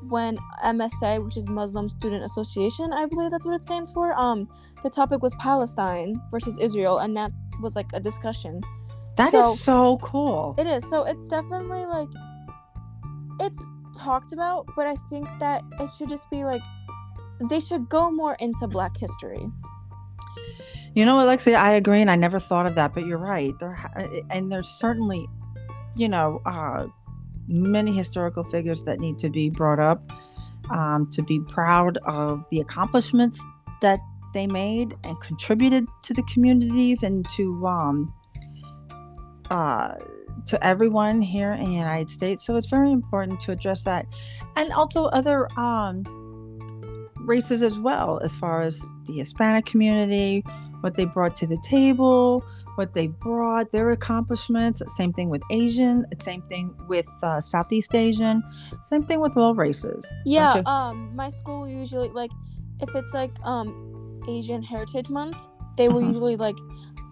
when 0.08 0.38
msa 0.64 1.22
which 1.22 1.36
is 1.36 1.46
muslim 1.50 1.86
student 1.86 2.24
association 2.24 2.94
i 2.94 3.04
believe 3.04 3.30
that's 3.30 3.44
what 3.44 3.54
it 3.54 3.62
stands 3.64 3.90
for 3.90 4.18
um 4.18 4.48
the 4.82 4.88
topic 4.88 5.20
was 5.20 5.34
palestine 5.38 6.18
versus 6.30 6.56
israel 6.58 6.96
and 7.00 7.14
that 7.14 7.30
was 7.60 7.76
like 7.76 7.90
a 7.92 8.00
discussion 8.00 8.62
That 9.16 9.32
is 9.34 9.44
So- 9.44 9.54
so 9.54 9.98
cool. 9.98 10.54
it 10.58 10.66
is 10.66 10.88
so 10.90 11.04
it's 11.04 11.26
definitely 11.28 11.84
like 11.86 12.08
it's 13.40 13.60
talked 13.96 14.32
about 14.32 14.66
but 14.76 14.86
i 14.88 14.96
think 15.08 15.28
that 15.38 15.62
it 15.78 15.88
should 15.96 16.08
just 16.08 16.28
be 16.30 16.44
like 16.44 16.62
they 17.48 17.60
should 17.60 17.88
go 17.88 18.10
more 18.10 18.34
into 18.40 18.66
black 18.66 18.96
history 18.96 19.46
You 20.96 21.04
know, 21.04 21.20
Alexia, 21.20 21.56
I 21.58 21.70
agree, 21.72 22.00
and 22.00 22.08
I 22.08 22.14
never 22.14 22.38
thought 22.38 22.66
of 22.66 22.76
that, 22.76 22.94
but 22.94 23.04
you're 23.04 23.18
right. 23.18 23.52
There 23.58 23.72
ha- 23.74 23.90
and 24.30 24.52
there's 24.52 24.68
certainly, 24.68 25.26
you 25.96 26.08
know, 26.08 26.40
uh, 26.46 26.86
many 27.48 27.92
historical 27.92 28.44
figures 28.44 28.84
that 28.84 29.00
need 29.00 29.18
to 29.18 29.28
be 29.28 29.50
brought 29.50 29.80
up 29.80 30.00
um, 30.70 31.10
to 31.10 31.20
be 31.22 31.40
proud 31.40 31.98
of 32.06 32.44
the 32.52 32.60
accomplishments 32.60 33.40
that 33.82 33.98
they 34.34 34.46
made 34.46 34.94
and 35.02 35.20
contributed 35.20 35.84
to 36.04 36.14
the 36.14 36.22
communities 36.32 37.02
and 37.02 37.28
to 37.30 37.66
um, 37.66 38.14
uh, 39.50 39.94
to 40.46 40.64
everyone 40.66 41.20
here 41.22 41.52
in 41.52 41.64
the 41.64 41.70
United 41.72 42.10
States. 42.10 42.44
So 42.44 42.56
it's 42.56 42.66
very 42.68 42.90
important 42.92 43.40
to 43.40 43.52
address 43.52 43.82
that, 43.84 44.06
and 44.56 44.72
also 44.72 45.06
other 45.06 45.48
um, 45.58 46.02
races 47.20 47.62
as 47.62 47.78
well, 47.78 48.20
as 48.22 48.34
far 48.36 48.62
as 48.62 48.80
the 49.06 49.14
Hispanic 49.18 49.66
community, 49.66 50.44
what 50.80 50.96
they 50.96 51.04
brought 51.06 51.34
to 51.36 51.46
the 51.46 51.58
table, 51.64 52.44
what 52.74 52.92
they 52.92 53.06
brought, 53.06 53.70
their 53.72 53.90
accomplishments. 53.92 54.82
Same 54.96 55.12
thing 55.12 55.28
with 55.30 55.42
Asian. 55.50 56.04
Same 56.20 56.42
thing 56.42 56.74
with 56.88 57.08
uh, 57.22 57.40
Southeast 57.40 57.94
Asian. 57.94 58.42
Same 58.82 59.02
thing 59.02 59.20
with 59.20 59.36
all 59.36 59.54
races. 59.54 60.10
Yeah, 60.26 60.60
um, 60.66 61.14
my 61.14 61.30
school 61.30 61.68
usually 61.68 62.08
like 62.08 62.32
if 62.80 62.94
it's 62.94 63.14
like 63.14 63.32
um 63.44 64.22
Asian 64.28 64.62
Heritage 64.62 65.08
Month, 65.08 65.36
they 65.76 65.88
will 65.88 66.02
Mhm. 66.02 66.08
usually 66.08 66.36
like 66.36 66.56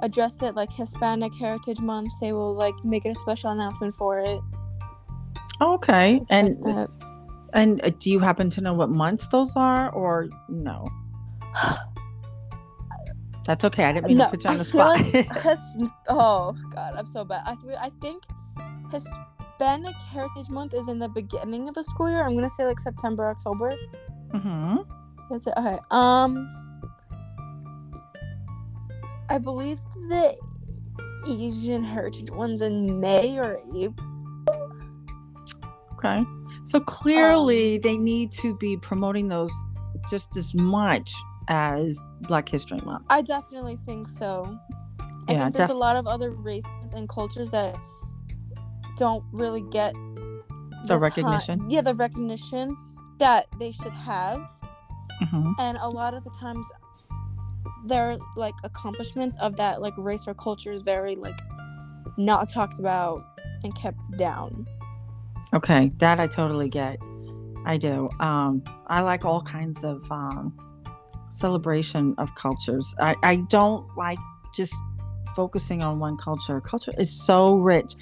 address 0.03 0.43
it 0.43 0.55
like 0.55 0.73
Hispanic 0.73 1.33
Heritage 1.35 1.81
Month. 1.81 2.13
They 2.21 2.33
will 2.33 2.55
like 2.55 2.75
make 2.85 3.07
it 3.07 3.11
a 3.11 3.15
special 3.15 3.51
announcement 3.51 3.95
for 3.95 4.19
it. 4.21 4.41
okay. 5.61 6.21
And 6.31 6.63
that. 6.65 6.89
and 7.55 7.81
uh, 7.85 7.91
do 7.99 8.11
you 8.11 8.19
happen 8.19 8.51
to 8.51 8.61
know 8.61 8.75
what 8.75 8.91
months 8.91 9.27
those 9.29 9.53
are, 9.57 9.91
or 9.91 10.29
no? 10.49 10.89
That's 13.45 13.65
okay. 13.65 13.85
I 13.85 13.93
didn't 13.93 14.07
mean 14.07 14.19
No, 14.19 14.27
to 14.27 14.31
put 14.31 14.45
you 14.45 14.51
on 14.51 14.59
the 14.59 14.65
spot. 14.65 15.01
like 15.01 15.29
oh 16.09 16.55
god, 16.73 16.95
I'm 16.97 17.07
so 17.07 17.25
bad. 17.25 17.43
I 17.45 17.55
th- 17.57 17.77
I 17.81 17.91
think 18.01 18.23
Hispanic 18.93 19.95
Heritage 19.97 20.49
Month 20.49 20.75
is 20.75 20.87
in 20.89 20.99
the 21.01 21.09
beginning 21.09 21.69
of 21.69 21.75
the 21.75 21.83
school 21.83 22.09
year. 22.09 22.25
I'm 22.25 22.35
gonna 22.37 22.49
say 22.51 22.65
like 22.67 22.79
September, 22.79 23.29
October. 23.29 23.73
Mm-hmm. 24.33 24.77
That's 25.29 25.47
it. 25.49 25.55
Okay. 25.57 25.79
Um, 25.91 26.49
I 29.29 29.39
believe 29.39 29.79
the 30.09 30.37
Asian 31.27 31.85
Heritage 31.85 32.31
one's 32.31 32.63
in 32.63 33.01
May 33.01 33.39
or 33.39 33.59
April. 33.75 34.09
Okay. 35.99 36.25
So 36.65 36.81
clearly, 36.81 37.77
Um, 37.77 37.81
they 37.83 37.97
need 37.97 38.33
to 38.33 38.57
be 38.57 38.77
promoting 38.77 39.29
those 39.29 39.53
just 40.11 40.37
as 40.37 40.55
much 40.55 41.13
as 41.49 41.99
Black 42.23 42.49
History 42.49 42.81
Month. 42.85 43.05
I 43.09 43.23
definitely 43.23 43.79
think 43.87 44.09
so. 44.09 44.59
I 45.29 45.33
Yeah, 45.33 45.45
think 45.45 45.57
there's 45.57 45.69
def- 45.69 45.71
a 45.71 45.79
lot 45.79 45.97
of 45.97 46.07
other 46.07 46.31
races 46.33 46.93
and 46.95 47.09
cultures 47.09 47.51
that 47.51 47.77
don't 48.99 49.25
really 49.33 49.63
get 49.71 49.95
The 50.87 50.95
ti- 50.95 51.01
recognition. 51.01 51.71
yeah, 51.71 51.81
the 51.83 51.95
recognition 51.95 52.77
that 53.19 53.47
they 53.59 53.73
should 53.73 53.93
have. 53.93 54.41
hmm 55.31 55.53
and 55.61 55.79
a 55.81 55.87
lot 55.89 56.15
of 56.15 56.25
the 56.25 56.31
times 56.31 56.67
their 57.87 58.19
like 58.37 58.55
accomplishments 58.65 59.37
of 59.41 59.57
that 59.57 59.81
like 59.81 59.95
race 59.97 60.27
or 60.27 60.35
culture 60.35 60.73
is 60.73 60.83
very 60.83 61.17
like 61.17 61.39
not 62.17 62.49
talked 62.49 62.79
about 62.79 63.25
and 63.65 63.75
kept 63.75 63.99
down 64.17 64.67
Okay, 65.55 65.93
that 65.99 66.19
I 66.19 66.27
totally 66.27 66.71
get. 66.71 66.99
I 67.67 67.77
do. 67.77 68.09
Um, 68.21 68.63
I 68.87 69.03
like 69.03 69.25
all 69.25 69.43
kinds 69.43 69.85
of 69.85 70.03
um, 70.11 70.57
celebration 71.31 72.15
of 72.17 72.35
cultures. 72.37 72.95
I, 72.99 73.17
I 73.23 73.37
don't 73.37 73.87
like 73.97 74.19
just 74.55 74.73
focusing 75.37 75.83
on 75.83 75.99
one 75.99 76.17
culture. 76.17 76.61
Culture 76.61 76.93
is 76.99 77.11
so 77.11 77.57
rich. 77.57 77.95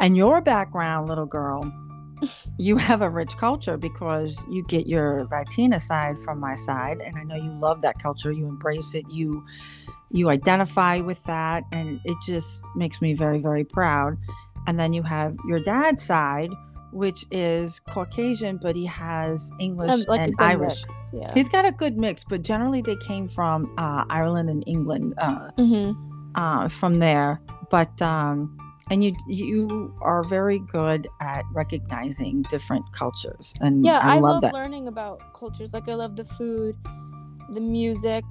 And 0.00 0.16
your 0.16 0.42
background, 0.42 1.08
little 1.08 1.26
girl, 1.26 1.62
you 2.58 2.76
have 2.76 3.02
a 3.02 3.10
rich 3.10 3.36
culture 3.36 3.76
because 3.76 4.36
you 4.50 4.64
get 4.68 4.86
your 4.86 5.26
Latina 5.30 5.80
side 5.80 6.20
from 6.20 6.40
my 6.40 6.54
side. 6.56 6.98
And 7.00 7.16
I 7.18 7.22
know 7.24 7.36
you 7.36 7.52
love 7.52 7.80
that 7.82 8.00
culture. 8.02 8.32
You 8.32 8.46
embrace 8.46 8.94
it. 8.94 9.04
You 9.10 9.44
you 10.10 10.28
identify 10.28 11.00
with 11.00 11.22
that. 11.24 11.64
And 11.72 12.00
it 12.04 12.16
just 12.24 12.60
makes 12.76 13.00
me 13.00 13.14
very, 13.14 13.38
very 13.38 13.64
proud. 13.64 14.16
And 14.66 14.78
then 14.78 14.92
you 14.92 15.02
have 15.02 15.34
your 15.48 15.58
dad's 15.60 16.02
side, 16.02 16.50
which 16.92 17.24
is 17.30 17.80
Caucasian, 17.88 18.58
but 18.62 18.76
he 18.76 18.86
has 18.86 19.50
English 19.58 19.90
Um, 19.90 20.04
like 20.06 20.20
and 20.20 20.34
Irish. 20.38 20.80
mix, 20.82 21.02
yeah 21.12 21.34
He's 21.34 21.48
got 21.48 21.64
a 21.64 21.72
good 21.72 21.96
mix, 21.96 22.24
but 22.24 22.42
generally 22.42 22.82
they 22.82 22.96
came 22.96 23.28
from 23.28 23.72
uh, 23.78 24.04
Ireland 24.10 24.50
and 24.50 24.62
England 24.66 25.14
uh, 25.18 25.48
hmm 25.56 25.92
uh, 26.34 26.68
from 26.68 26.98
there. 26.98 27.40
But 27.70 28.00
um, 28.02 28.56
and 28.90 29.04
you 29.04 29.14
you 29.28 29.94
are 30.00 30.22
very 30.24 30.58
good 30.58 31.08
at 31.20 31.44
recognizing 31.52 32.42
different 32.42 32.84
cultures, 32.92 33.54
and 33.60 33.84
yeah 33.84 33.98
I, 33.98 34.16
i, 34.16 34.18
love 34.18 34.42
love 34.42 34.52
learning 34.52 34.88
about 34.88 35.34
cultures 35.34 35.72
like 35.72 35.88
i 35.88 35.94
love 35.94 36.16
the 36.16 36.24
food 36.24 36.76
the 37.50 37.60
music 37.60 38.24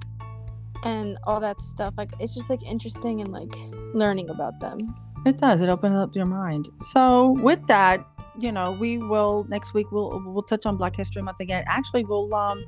and 0.84 1.16
all 1.24 1.40
that 1.40 1.60
stuff 1.60 1.94
like 1.96 2.10
it's 2.18 2.34
just 2.34 2.50
like 2.50 2.62
interesting 2.64 3.20
and 3.20 3.32
like 3.32 3.54
learning 3.94 4.30
about 4.30 4.58
them 4.60 4.78
It 5.24 5.38
does. 5.38 5.60
It 5.60 5.68
opens 5.68 5.94
up 5.94 6.14
your 6.14 6.26
mind. 6.26 6.68
So 6.90 7.36
with 7.42 7.64
that, 7.68 8.04
you 8.38 8.50
know, 8.50 8.72
we 8.72 8.98
will 8.98 9.44
next 9.48 9.74
week 9.74 9.90
we'll 9.92 10.20
we'll 10.26 10.42
touch 10.42 10.66
on 10.66 10.76
Black 10.76 10.96
History 10.96 11.22
Month 11.22 11.40
again. 11.40 11.64
Actually, 11.66 12.04
we'll 12.04 12.32
um, 12.34 12.64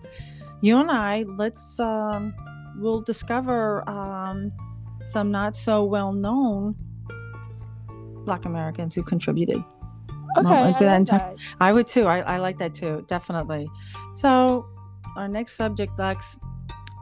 you 0.61 0.79
and 0.79 0.91
I 0.91 1.25
let's 1.25 1.81
um, 1.81 2.35
we'll 2.79 3.01
discover 3.01 3.89
um, 3.89 4.53
some 5.03 5.31
not 5.31 5.57
so 5.57 5.85
well 5.85 6.13
known 6.13 6.77
Black 8.25 8.45
Americans 8.45 8.95
who 8.95 9.03
contributed. 9.03 9.63
Okay, 10.37 10.49
Well, 10.49 10.65
I, 10.65 10.69
into 10.69 10.85
that 10.85 10.91
love 10.93 11.01
in 11.01 11.05
time- 11.07 11.19
that. 11.19 11.37
I 11.61 11.73
would 11.73 11.87
too. 11.87 12.07
I, 12.07 12.19
I 12.21 12.37
like 12.39 12.59
that 12.59 12.75
too, 12.75 13.05
definitely. 13.09 13.69
So, 14.17 14.67
our 15.17 15.29
next 15.29 15.57
subject, 15.57 15.97
Lex, 15.99 16.37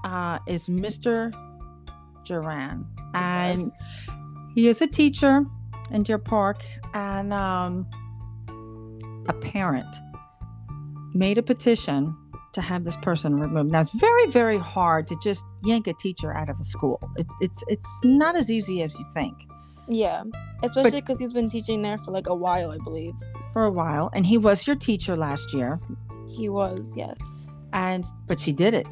uh, 0.05 0.39
is 0.47 0.67
Mr. 0.69 1.33
Duran. 2.27 2.87
And 3.15 3.73
he 4.55 4.69
is 4.69 4.83
a 4.83 4.87
teacher 4.87 5.45
in 5.91 6.03
Deer 6.03 6.19
Park 6.19 6.63
and 6.95 7.33
um, 7.33 7.87
a 9.29 9.33
parent 9.33 9.97
made 11.15 11.39
a 11.39 11.43
petition 11.43 12.15
to 12.53 12.61
have 12.61 12.85
this 12.85 12.97
person 12.99 13.37
removed. 13.37 13.71
Now, 13.71 13.81
it's 13.81 13.93
very, 13.95 14.27
very 14.27 14.59
hard 14.59 15.07
to 15.09 15.17
just 15.23 15.43
yank 15.65 15.87
a 15.87 15.95
teacher 15.95 16.35
out 16.35 16.51
of 16.51 16.59
a 16.61 16.65
school. 16.65 16.99
It, 17.17 17.27
it's, 17.41 17.63
it's 17.69 17.89
not 18.05 18.37
as 18.37 18.51
easy 18.51 18.83
as 18.83 18.95
you 18.99 19.05
think. 19.15 19.35
Yeah, 19.95 20.25
especially 20.63 21.01
because 21.01 21.19
he's 21.19 21.33
been 21.33 21.49
teaching 21.49 21.83
there 21.83 21.99
for 21.99 22.11
like 22.11 22.27
a 22.29 22.35
while, 22.35 22.71
I 22.71 22.79
believe. 22.79 23.15
For 23.53 23.65
a 23.65 23.71
while, 23.71 24.11
and 24.15 24.27
he 24.27 24.39
was 24.39 24.67
your 24.67 24.77
teacher 24.77 25.17
last 25.17 25.53
year. 25.53 25.79
He 26.29 26.49
was, 26.49 26.95
yes. 26.97 27.19
and 27.73 28.05
but 28.27 28.39
she 28.41 28.53
did 28.53 28.75
it 28.75 28.87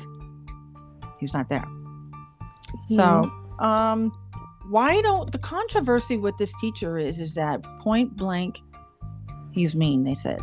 he's 1.18 1.32
not 1.34 1.48
there 1.48 1.64
Hmm. 2.88 2.94
so 2.94 3.32
um 3.58 4.12
why 4.68 5.00
don't 5.02 5.32
the 5.32 5.38
controversy 5.38 6.16
with 6.16 6.36
this 6.38 6.52
teacher 6.60 6.98
is 6.98 7.18
is 7.20 7.34
that 7.34 7.62
point 7.80 8.16
blank 8.16 8.58
he's 9.52 9.74
mean 9.74 10.04
they 10.04 10.14
said 10.14 10.40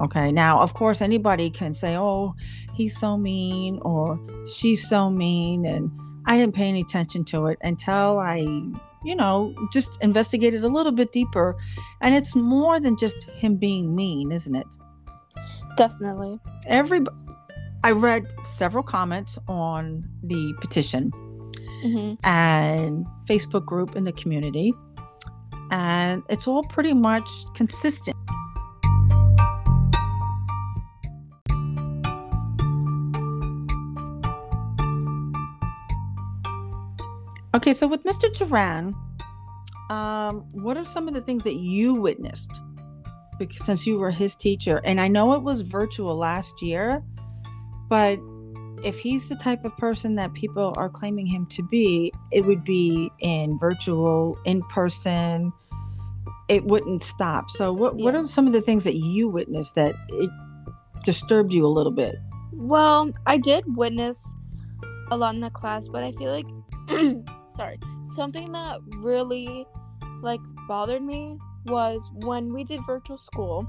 okay 0.00 0.30
now 0.32 0.60
of 0.60 0.74
course 0.74 1.00
anybody 1.00 1.50
can 1.50 1.74
say 1.74 1.96
oh 1.96 2.34
he's 2.74 2.98
so 2.98 3.16
mean 3.16 3.78
or 3.82 4.18
she's 4.46 4.88
so 4.88 5.10
mean 5.10 5.66
and 5.66 5.90
i 6.26 6.36
didn't 6.38 6.54
pay 6.54 6.68
any 6.68 6.80
attention 6.80 7.24
to 7.24 7.46
it 7.46 7.58
until 7.62 8.18
i 8.18 8.40
you 9.04 9.14
know 9.14 9.54
just 9.72 9.98
investigated 10.00 10.64
a 10.64 10.68
little 10.68 10.92
bit 10.92 11.12
deeper. 11.12 11.56
And 12.00 12.14
it's 12.14 12.34
more 12.34 12.80
than 12.80 12.96
just 12.96 13.22
him 13.24 13.56
being 13.56 13.94
mean 13.94 14.32
isn't 14.32 14.54
it? 14.54 14.66
Definitely. 15.76 16.38
every 16.66 17.00
i 17.82 17.90
read 17.90 18.26
several 18.56 18.82
comments 18.82 19.38
on 19.48 20.06
the 20.22 20.54
petition 20.60 21.10
hmm 21.82 22.14
and 22.22 23.06
facebook 23.28 23.64
group 23.64 23.96
in 23.96 24.04
the 24.04 24.12
community. 24.12 24.72
And 25.70 26.22
it's 26.28 26.46
all 26.46 26.64
pretty 26.64 26.92
much 26.92 27.28
consistent 27.54 28.16
okay 37.54 37.74
so 37.74 37.86
with 37.86 38.04
mr 38.04 38.32
duran 38.34 38.94
um, 39.90 40.46
what 40.52 40.76
are 40.76 40.86
some 40.86 41.06
of 41.06 41.12
the 41.12 41.20
things 41.20 41.42
that 41.44 41.56
you 41.56 41.94
witnessed 41.94 42.50
because 43.38 43.64
since 43.64 43.86
you 43.86 43.98
were 43.98 44.10
his 44.10 44.34
teacher? 44.34 44.80
And 44.84 45.00
i 45.00 45.08
know 45.08 45.34
it 45.34 45.42
was 45.42 45.62
virtual 45.62 46.16
last 46.16 46.62
year 46.62 47.02
but 47.88 48.18
if 48.82 48.98
he's 48.98 49.28
the 49.28 49.36
type 49.36 49.64
of 49.64 49.76
person 49.76 50.14
that 50.16 50.32
people 50.34 50.72
are 50.76 50.88
claiming 50.88 51.26
him 51.26 51.46
to 51.46 51.62
be 51.62 52.12
it 52.30 52.44
would 52.44 52.64
be 52.64 53.10
in 53.20 53.58
virtual 53.58 54.38
in 54.44 54.62
person. 54.64 55.52
It 56.48 56.64
wouldn't 56.64 57.02
stop. 57.02 57.50
So 57.50 57.72
what, 57.72 57.96
what 57.96 58.14
are 58.14 58.26
some 58.26 58.46
of 58.46 58.52
the 58.52 58.60
things 58.60 58.84
that 58.84 58.96
you 58.96 59.28
witnessed 59.28 59.74
that 59.76 59.94
it 60.08 60.30
disturbed 61.04 61.52
you 61.52 61.64
a 61.64 61.68
little 61.68 61.92
bit? 61.92 62.16
Well, 62.52 63.10
I 63.26 63.38
did 63.38 63.76
witness 63.76 64.26
a 65.10 65.16
lot 65.16 65.34
in 65.34 65.40
the 65.40 65.50
class, 65.50 65.88
but 65.88 66.02
I 66.02 66.12
feel 66.12 66.32
like, 66.32 66.46
sorry, 67.52 67.78
something 68.16 68.52
that 68.52 68.78
really 68.98 69.66
like 70.20 70.40
bothered 70.68 71.02
me 71.02 71.38
was 71.66 72.10
when 72.14 72.52
we 72.52 72.64
did 72.64 72.80
virtual 72.86 73.18
school, 73.18 73.66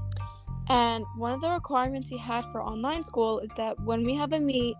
and 0.68 1.04
one 1.16 1.32
of 1.32 1.40
the 1.40 1.50
requirements 1.50 2.08
he 2.08 2.18
had 2.18 2.44
for 2.52 2.62
online 2.62 3.02
school 3.02 3.40
is 3.40 3.50
that 3.56 3.78
when 3.84 4.04
we 4.04 4.14
have 4.14 4.32
a 4.32 4.40
meet, 4.40 4.76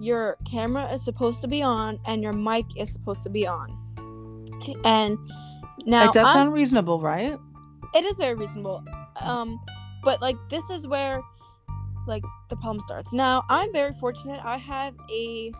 your 0.00 0.36
camera 0.44 0.92
is 0.92 1.02
supposed 1.04 1.40
to 1.42 1.48
be 1.48 1.62
on 1.62 1.98
and 2.06 2.22
your 2.22 2.32
mic 2.32 2.66
is 2.76 2.92
supposed 2.92 3.22
to 3.22 3.30
be 3.30 3.46
on. 3.46 3.82
And 4.84 5.18
now 5.86 6.08
it 6.08 6.12
does 6.12 6.32
sound 6.32 6.52
reasonable 6.52 7.00
right? 7.00 7.38
It 7.94 8.04
is 8.04 8.18
very 8.18 8.34
reasonable 8.34 8.84
um 9.20 9.58
but 10.02 10.20
like 10.20 10.36
this 10.50 10.68
is 10.70 10.86
where 10.86 11.22
like 12.06 12.22
the 12.50 12.56
problem 12.56 12.80
starts. 12.80 13.12
Now 13.12 13.44
i'm 13.48 13.72
very 13.72 13.92
fortunate. 13.94 14.40
I 14.44 14.58
have 14.58 14.94
a 15.10 15.52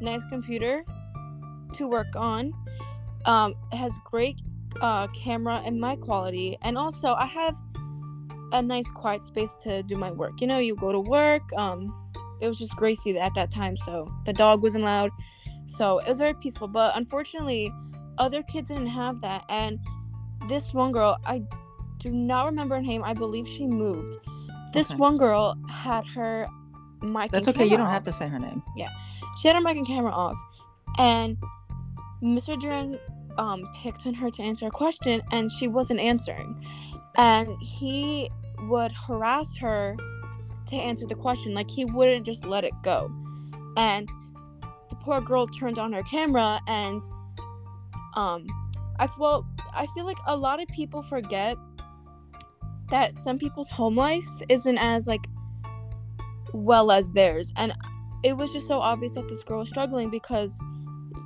nice 0.00 0.22
computer 0.30 0.84
to 1.74 1.86
work 1.88 2.14
on 2.16 2.52
um 3.26 3.54
it 3.72 3.76
has 3.76 3.92
great 4.04 4.36
uh 4.80 5.06
camera 5.08 5.62
and 5.64 5.80
mic 5.80 6.00
quality. 6.00 6.56
And 6.62 6.76
also 6.78 7.12
i 7.14 7.26
have 7.26 7.56
a 8.52 8.60
nice 8.60 8.90
quiet 8.90 9.24
space 9.24 9.54
to 9.62 9.82
do 9.84 9.96
my 9.96 10.10
work. 10.10 10.40
You 10.40 10.46
know 10.46 10.58
you 10.58 10.74
go 10.76 10.92
to 10.92 11.00
work 11.00 11.42
um 11.56 11.94
it 12.40 12.48
was 12.48 12.58
just 12.58 12.74
gracie 12.76 13.18
at 13.18 13.34
that 13.34 13.50
time 13.52 13.76
so 13.76 14.12
the 14.26 14.32
dog 14.32 14.62
wasn't 14.62 14.84
loud. 14.84 15.10
So 15.66 15.98
it 16.00 16.08
was 16.08 16.18
very 16.18 16.34
peaceful. 16.34 16.68
But 16.68 16.96
unfortunately 16.96 17.70
other 18.18 18.42
kids 18.42 18.68
didn't 18.68 18.88
have 18.88 19.20
that. 19.22 19.44
And 19.48 19.78
this 20.48 20.74
one 20.74 20.92
girl 20.92 21.16
i 21.24 21.42
do 21.98 22.10
not 22.10 22.46
remember 22.46 22.74
her 22.74 22.82
name. 22.82 23.04
I 23.04 23.14
believe 23.14 23.46
she 23.46 23.66
moved. 23.66 24.16
This 24.72 24.90
Okay. 24.90 24.96
one 24.98 25.16
girl 25.18 25.54
had 25.70 26.04
her 26.08 26.48
mic. 27.00 27.30
that's 27.30 27.46
okay. 27.48 27.64
You 27.64 27.76
don't 27.76 27.86
have 27.90 28.02
to 28.04 28.12
say 28.12 28.26
her 28.26 28.38
name. 28.40 28.60
Yeah, 28.76 28.88
She 29.40 29.46
had 29.46 29.54
her 29.54 29.60
mic 29.62 29.76
and 29.76 29.86
camera 29.86 30.10
off, 30.10 30.36
and 30.98 31.36
Mr. 32.22 32.58
Duran 32.58 32.98
um 33.38 33.64
picked 33.82 34.06
on 34.06 34.14
her 34.14 34.30
to 34.30 34.42
answer 34.42 34.66
a 34.66 34.70
question, 34.70 35.22
and 35.32 35.50
she 35.50 35.68
wasn't 35.68 36.00
answering, 36.00 36.64
and 37.16 37.48
he 37.60 38.30
would 38.68 38.92
harass 38.92 39.56
her 39.56 39.96
to 40.68 40.76
answer 40.76 41.06
the 41.06 41.14
question. 41.14 41.54
Like 41.54 41.70
he 41.70 41.84
wouldn't 41.84 42.24
just 42.26 42.44
let 42.44 42.64
it 42.64 42.74
go, 42.82 43.10
and 43.76 44.08
the 44.92 44.96
poor 44.96 45.20
girl 45.20 45.46
turned 45.46 45.78
on 45.78 45.92
her 45.92 46.02
camera 46.02 46.60
and 46.68 47.02
um 48.14 48.46
I 48.98 49.08
well 49.18 49.46
I 49.72 49.86
feel 49.94 50.04
like 50.04 50.18
a 50.26 50.36
lot 50.36 50.60
of 50.60 50.68
people 50.68 51.02
forget 51.02 51.56
that 52.90 53.14
some 53.16 53.38
people's 53.38 53.70
home 53.70 53.96
life 53.96 54.28
isn't 54.50 54.76
as 54.76 55.06
like 55.06 55.26
well 56.52 56.92
as 56.92 57.10
theirs 57.12 57.52
and 57.56 57.72
it 58.22 58.36
was 58.36 58.52
just 58.52 58.66
so 58.66 58.80
obvious 58.80 59.14
that 59.14 59.28
this 59.28 59.42
girl 59.42 59.60
was 59.60 59.70
struggling 59.70 60.10
because 60.10 60.58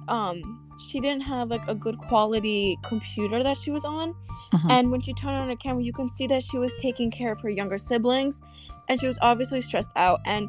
um 0.06 0.65
she 0.78 1.00
didn't 1.00 1.22
have 1.22 1.48
like 1.48 1.66
a 1.68 1.74
good 1.74 1.98
quality 1.98 2.78
computer 2.82 3.42
that 3.42 3.56
she 3.56 3.70
was 3.70 3.84
on. 3.84 4.14
Mhm. 4.52 4.70
and 4.70 4.90
when 4.92 5.00
she 5.00 5.12
turned 5.14 5.36
on 5.36 5.48
her 5.48 5.56
camera 5.56 5.82
you 5.82 5.92
can 5.92 6.08
see 6.08 6.26
that 6.28 6.42
she 6.42 6.56
was 6.56 6.72
taking 6.80 7.10
care 7.10 7.32
of 7.32 7.40
her 7.40 7.50
younger 7.50 7.78
siblings 7.78 8.40
and 8.88 9.00
she 9.00 9.08
was 9.08 9.18
obviously 9.20 9.60
stressed 9.60 9.90
out 9.96 10.20
and 10.24 10.48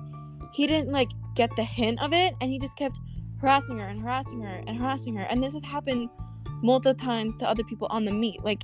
he 0.54 0.68
didn't 0.68 0.92
like 0.92 1.10
get 1.36 1.50
the 1.56 1.64
hint 1.64 2.00
of 2.02 2.14
it 2.14 2.36
and 2.40 2.52
he 2.52 2.60
just 2.60 2.76
kept 2.78 3.00
harassing 3.42 3.80
her 3.80 3.88
and 3.88 4.02
harassing 4.02 4.42
her 4.42 4.62
and 4.68 4.78
harassing 4.78 5.16
her 5.16 5.24
and 5.24 5.42
this 5.42 5.54
has 5.54 5.64
happened 5.64 6.10
multiple 6.62 6.94
times 6.94 7.36
to 7.38 7.48
other 7.48 7.64
people 7.64 7.88
on 7.92 8.06
the 8.06 8.12
meet. 8.12 8.44
Like 8.44 8.64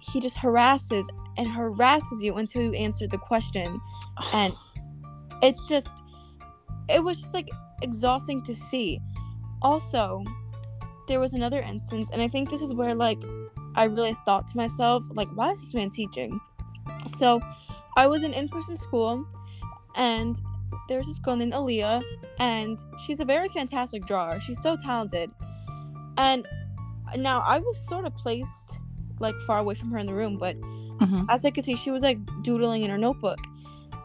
he 0.00 0.20
just 0.20 0.36
harasses 0.36 1.08
and 1.36 1.46
harasses 1.46 2.22
you 2.22 2.34
until 2.36 2.62
you 2.62 2.72
answer 2.74 3.06
the 3.06 3.18
question. 3.18 3.80
And 4.32 4.52
it's 5.42 5.66
just 5.68 5.94
it 6.88 7.02
was 7.02 7.20
just 7.20 7.34
like 7.34 7.48
exhausting 7.82 8.42
to 8.44 8.54
see. 8.54 9.00
Also 9.62 10.22
there 11.08 11.20
was 11.20 11.32
another 11.32 11.60
instance 11.60 12.10
and 12.12 12.20
i 12.22 12.28
think 12.28 12.50
this 12.50 12.60
is 12.62 12.72
where 12.74 12.94
like 12.94 13.18
i 13.74 13.84
really 13.84 14.16
thought 14.24 14.46
to 14.46 14.56
myself 14.56 15.02
like 15.14 15.28
why 15.34 15.50
is 15.52 15.60
this 15.60 15.74
man 15.74 15.90
teaching 15.90 16.40
so 17.16 17.40
i 17.96 18.06
was 18.06 18.22
in 18.22 18.32
in-person 18.32 18.76
school 18.78 19.26
and 19.96 20.40
there's 20.88 21.06
this 21.06 21.18
girl 21.18 21.34
named 21.36 21.52
Aaliyah, 21.52 22.02
and 22.38 22.78
she's 23.04 23.18
a 23.18 23.24
very 23.24 23.48
fantastic 23.48 24.04
drawer. 24.06 24.38
She's 24.40 24.60
so 24.62 24.76
talented. 24.76 25.30
And 26.16 26.46
now 27.16 27.40
I 27.40 27.58
was 27.58 27.76
sort 27.88 28.04
of 28.04 28.14
placed 28.14 28.78
like 29.18 29.34
far 29.46 29.58
away 29.58 29.74
from 29.74 29.90
her 29.90 29.98
in 29.98 30.06
the 30.06 30.14
room, 30.14 30.36
but 30.38 30.56
Mhm. 30.60 31.26
as 31.28 31.44
I 31.44 31.50
could 31.50 31.64
see, 31.64 31.74
she 31.76 31.90
was 31.90 32.02
like 32.02 32.18
doodling 32.42 32.82
in 32.82 32.90
her 32.90 32.98
notebook. 32.98 33.38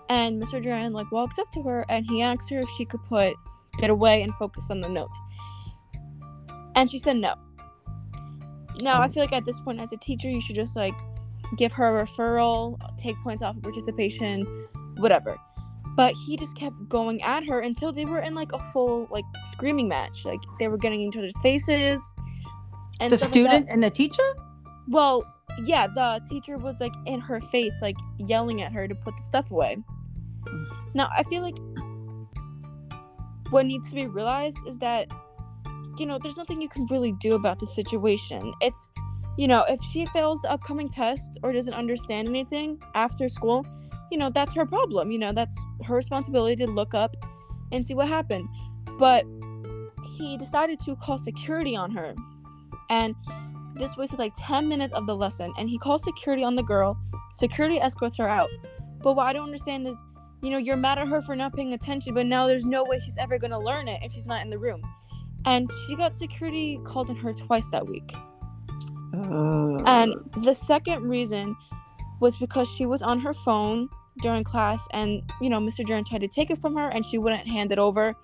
And 0.09 0.41
Mr. 0.41 0.61
Duran 0.63 0.93
like 0.93 1.11
walks 1.11 1.37
up 1.37 1.51
to 1.51 1.61
her 1.63 1.85
and 1.89 2.05
he 2.09 2.21
asks 2.21 2.49
her 2.49 2.59
if 2.59 2.69
she 2.77 2.85
could 2.85 3.03
put 3.03 3.33
it 3.81 3.89
away 3.89 4.21
and 4.23 4.33
focus 4.35 4.69
on 4.71 4.79
the 4.79 4.89
note. 4.89 5.09
And 6.81 6.89
she 6.89 6.97
said 6.97 7.17
no. 7.17 7.35
Now 8.81 9.03
I 9.03 9.07
feel 9.07 9.21
like 9.21 9.33
at 9.33 9.45
this 9.45 9.59
point 9.59 9.79
as 9.79 9.93
a 9.93 9.97
teacher 9.97 10.27
you 10.27 10.41
should 10.41 10.55
just 10.55 10.75
like 10.75 10.95
give 11.55 11.71
her 11.73 11.99
a 11.99 12.05
referral, 12.07 12.79
take 12.97 13.15
points 13.23 13.43
off 13.43 13.55
of 13.55 13.61
participation, 13.61 14.47
whatever. 14.97 15.37
But 15.95 16.15
he 16.25 16.37
just 16.37 16.57
kept 16.57 16.89
going 16.89 17.21
at 17.21 17.45
her 17.45 17.59
until 17.59 17.93
they 17.93 18.05
were 18.05 18.17
in 18.17 18.33
like 18.33 18.51
a 18.51 18.57
full 18.71 19.07
like 19.11 19.25
screaming 19.51 19.89
match. 19.89 20.25
Like 20.25 20.39
they 20.57 20.69
were 20.69 20.77
getting 20.79 21.01
in 21.03 21.09
each 21.09 21.17
other's 21.17 21.39
faces. 21.43 22.01
And 22.99 23.13
the 23.13 23.17
stuff 23.19 23.27
like 23.27 23.33
student 23.33 23.67
and 23.69 23.83
the 23.83 23.91
teacher 23.91 24.33
Well, 24.87 25.23
yeah, 25.63 25.85
the 25.85 26.19
teacher 26.27 26.57
was 26.57 26.79
like 26.79 26.93
in 27.05 27.19
her 27.19 27.41
face, 27.51 27.73
like 27.79 27.97
yelling 28.17 28.63
at 28.63 28.71
her 28.71 28.87
to 28.87 28.95
put 28.95 29.15
the 29.17 29.23
stuff 29.23 29.51
away. 29.51 29.77
Mm. 30.45 30.67
Now, 30.95 31.11
I 31.15 31.21
feel 31.25 31.43
like 31.43 31.57
what 33.51 33.67
needs 33.67 33.87
to 33.89 33.95
be 33.95 34.07
realized 34.07 34.57
is 34.67 34.79
that, 34.79 35.07
you 35.97 36.06
know, 36.06 36.19
there's 36.21 36.38
nothing 36.38 36.62
you 36.62 36.69
can 36.69 36.86
really 36.88 37.13
do 37.13 37.36
about 37.36 37.60
the 37.60 37.67
situation. 37.67 38.54
It's, 38.62 38.89
you 39.38 39.47
know, 39.47 39.63
if 39.67 39.82
she 39.91 40.06
fails 40.08 40.43
upcoming 40.45 40.89
tests 40.89 41.38
or 41.43 41.51
doesn't 41.51 41.73
understand 41.73 42.27
anything 42.27 42.80
after 42.95 43.27
school, 43.30 43.65
you 44.12 44.17
know, 44.17 44.30
that's 44.30 44.54
her 44.54 44.65
problem. 44.65 45.12
You 45.12 45.19
know, 45.19 45.32
that's 45.32 45.58
her 45.86 45.95
responsibility 45.95 46.56
to 46.65 46.71
look 46.71 46.93
up 46.93 47.15
and 47.71 47.86
see 47.86 47.93
what 47.93 48.08
happened. 48.08 48.47
But 48.99 49.25
he 50.17 50.38
decided 50.38 50.80
to 50.82 50.95
call 50.97 51.17
security 51.17 51.75
on 51.75 51.91
her. 51.91 52.13
And 52.89 53.15
this 53.75 53.95
wasted 53.97 54.19
like 54.19 54.34
10 54.38 54.67
minutes 54.67 54.93
of 54.93 55.08
the 55.08 55.15
lesson. 55.15 55.54
And 55.58 55.69
he 55.69 55.77
calls 55.77 56.04
security 56.04 56.43
on 56.43 56.56
the 56.56 56.63
girl. 56.63 56.97
Security 57.34 57.80
escorts 57.80 58.17
her 58.17 58.27
out. 58.27 58.49
But 59.01 59.13
what 59.13 59.27
I 59.27 59.34
don't 59.34 59.45
understand 59.45 59.88
is, 59.88 59.95
you 60.43 60.49
know, 60.49 60.58
you're 60.58 60.75
mad 60.75 60.99
at 60.99 61.08
her 61.08 61.21
for 61.21 61.36
not 61.36 61.54
paying 61.54 61.73
attention, 61.73 62.13
but 62.13 62.25
now 62.25 62.47
there's 62.47 62.65
no 62.65 62.84
way 62.84 62.99
she's 62.99 63.17
ever 63.17 63.38
going 63.38 63.51
to 63.51 63.60
learn 63.60 63.88
it 63.88 64.01
if 64.04 64.12
she's 64.12 64.25
not 64.25 64.43
in 64.43 64.49
the 64.49 64.60
room. 64.60 64.82
And 65.45 65.69
she 65.88 65.95
got 65.95 66.15
security 66.15 66.80
called 66.84 67.10
on 67.10 67.15
her 67.17 67.34
twice 67.34 67.65
that 67.71 67.86
week. 67.88 68.12
Uh, 69.13 69.84
And 69.86 70.13
the 70.38 70.54
second 70.54 71.04
reason 71.10 71.56
was 72.19 72.36
because 72.38 72.67
she 72.69 72.86
was 72.86 73.01
on 73.01 73.19
her 73.19 73.34
phone 73.34 73.89
during 74.21 74.43
class 74.43 74.80
and, 74.93 75.21
you 75.41 75.49
know, 75.49 75.60
Mr. 75.60 75.86
Duran 75.86 76.04
tried 76.06 76.21
to 76.21 76.27
take 76.27 76.49
it 76.51 76.58
from 76.60 76.75
her 76.75 76.89
and 76.89 77.04
she 77.06 77.17
wouldn't 77.17 77.47
hand 77.47 77.71
it 77.71 77.80
over. 77.80 78.15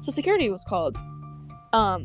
So 0.00 0.10
security 0.12 0.50
was 0.50 0.64
called. 0.64 0.96
Um, 1.72 2.02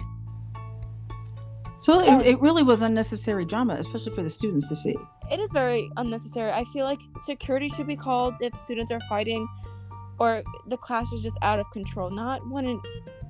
so 1.82 2.00
it, 2.00 2.28
it 2.28 2.40
really 2.40 2.62
was 2.62 2.82
unnecessary 2.82 3.44
drama, 3.46 3.76
especially 3.80 4.14
for 4.16 4.22
the 4.22 4.30
students 4.30 4.70
to 4.70 4.76
see. 4.76 4.96
it 5.32 5.40
is 5.40 5.52
very 5.52 5.90
unnecessary. 5.98 6.52
I 6.52 6.64
feel 6.66 6.86
like 6.86 7.00
security 7.26 7.70
should 7.70 7.88
be 7.88 7.96
called 7.96 8.36
if 8.40 8.56
students 8.60 8.92
are 8.92 9.00
fighting 9.10 9.48
or 10.22 10.44
the 10.68 10.78
class 10.78 11.12
is 11.12 11.24
just 11.24 11.36
out 11.42 11.58
of 11.58 11.66
control, 11.72 12.12
not 12.12 12.48
when 12.48 12.68
an, 12.68 12.80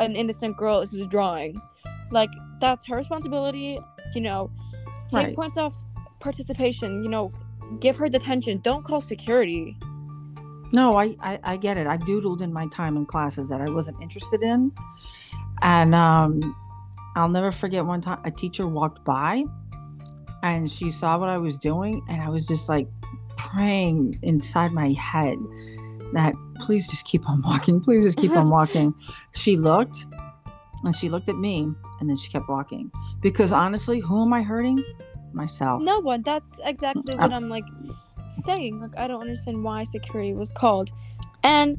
an 0.01 0.13
innocent 0.13 0.57
girl 0.57 0.81
is 0.81 0.91
just 0.91 1.09
drawing. 1.09 1.55
Like, 2.11 2.29
that's 2.59 2.85
her 2.87 2.97
responsibility, 2.97 3.79
you 4.13 4.19
know, 4.21 4.51
take 5.09 5.27
Right. 5.27 5.35
points 5.35 5.55
off 5.57 5.73
participation, 6.19 7.01
you 7.01 7.07
know, 7.09 7.31
give 7.79 7.95
her 7.95 8.09
detention. 8.09 8.59
Don't 8.61 8.83
call 8.83 8.99
security. 8.99 9.77
No, 10.73 10.97
I, 10.97 11.15
I 11.21 11.39
I 11.43 11.57
get 11.57 11.77
it. 11.77 11.87
I 11.87 11.95
doodled 11.95 12.41
in 12.41 12.51
my 12.51 12.67
time 12.67 12.97
in 12.97 13.05
classes 13.05 13.47
that 13.47 13.61
I 13.61 13.69
wasn't 13.69 14.01
interested 14.01 14.41
in, 14.43 14.71
and 15.61 15.95
um, 15.95 16.55
I'll 17.15 17.29
never 17.29 17.53
forget 17.53 17.85
one 17.85 18.01
time 18.01 18.19
a 18.25 18.31
teacher 18.31 18.67
walked 18.67 19.05
by, 19.05 19.45
and 20.43 20.69
she 20.69 20.91
saw 20.91 21.17
what 21.17 21.29
I 21.29 21.37
was 21.37 21.57
doing, 21.57 22.03
and 22.09 22.21
I 22.21 22.27
was 22.27 22.45
just 22.45 22.67
like 22.67 22.87
praying 23.37 24.19
inside 24.23 24.71
my 24.73 24.89
head 24.91 25.37
that 26.13 26.33
please 26.59 26.87
just 26.87 27.05
keep 27.05 27.27
on 27.27 27.41
walking, 27.41 27.81
please 27.81 28.03
just 28.03 28.17
keep 28.17 28.31
on 28.31 28.49
walking. 28.57 28.93
She 29.33 29.57
looked, 29.57 30.05
and 30.83 30.95
she 30.95 31.09
looked 31.09 31.29
at 31.29 31.37
me, 31.37 31.71
and 31.99 32.09
then 32.09 32.17
she 32.17 32.29
kept 32.29 32.49
walking 32.49 32.91
because 33.21 33.53
honestly, 33.53 33.99
who 33.99 34.21
am 34.21 34.33
I 34.33 34.41
hurting? 34.43 34.83
Myself. 35.33 35.81
No 35.81 35.99
one. 35.99 36.23
That's 36.23 36.59
exactly 36.65 37.15
what 37.15 37.31
I'm 37.31 37.47
like 37.47 37.63
saying. 38.43 38.81
Like 38.81 38.97
I 38.97 39.07
don't 39.07 39.21
understand 39.21 39.63
why 39.63 39.85
security 39.85 40.33
was 40.33 40.51
called. 40.51 40.91
And 41.43 41.77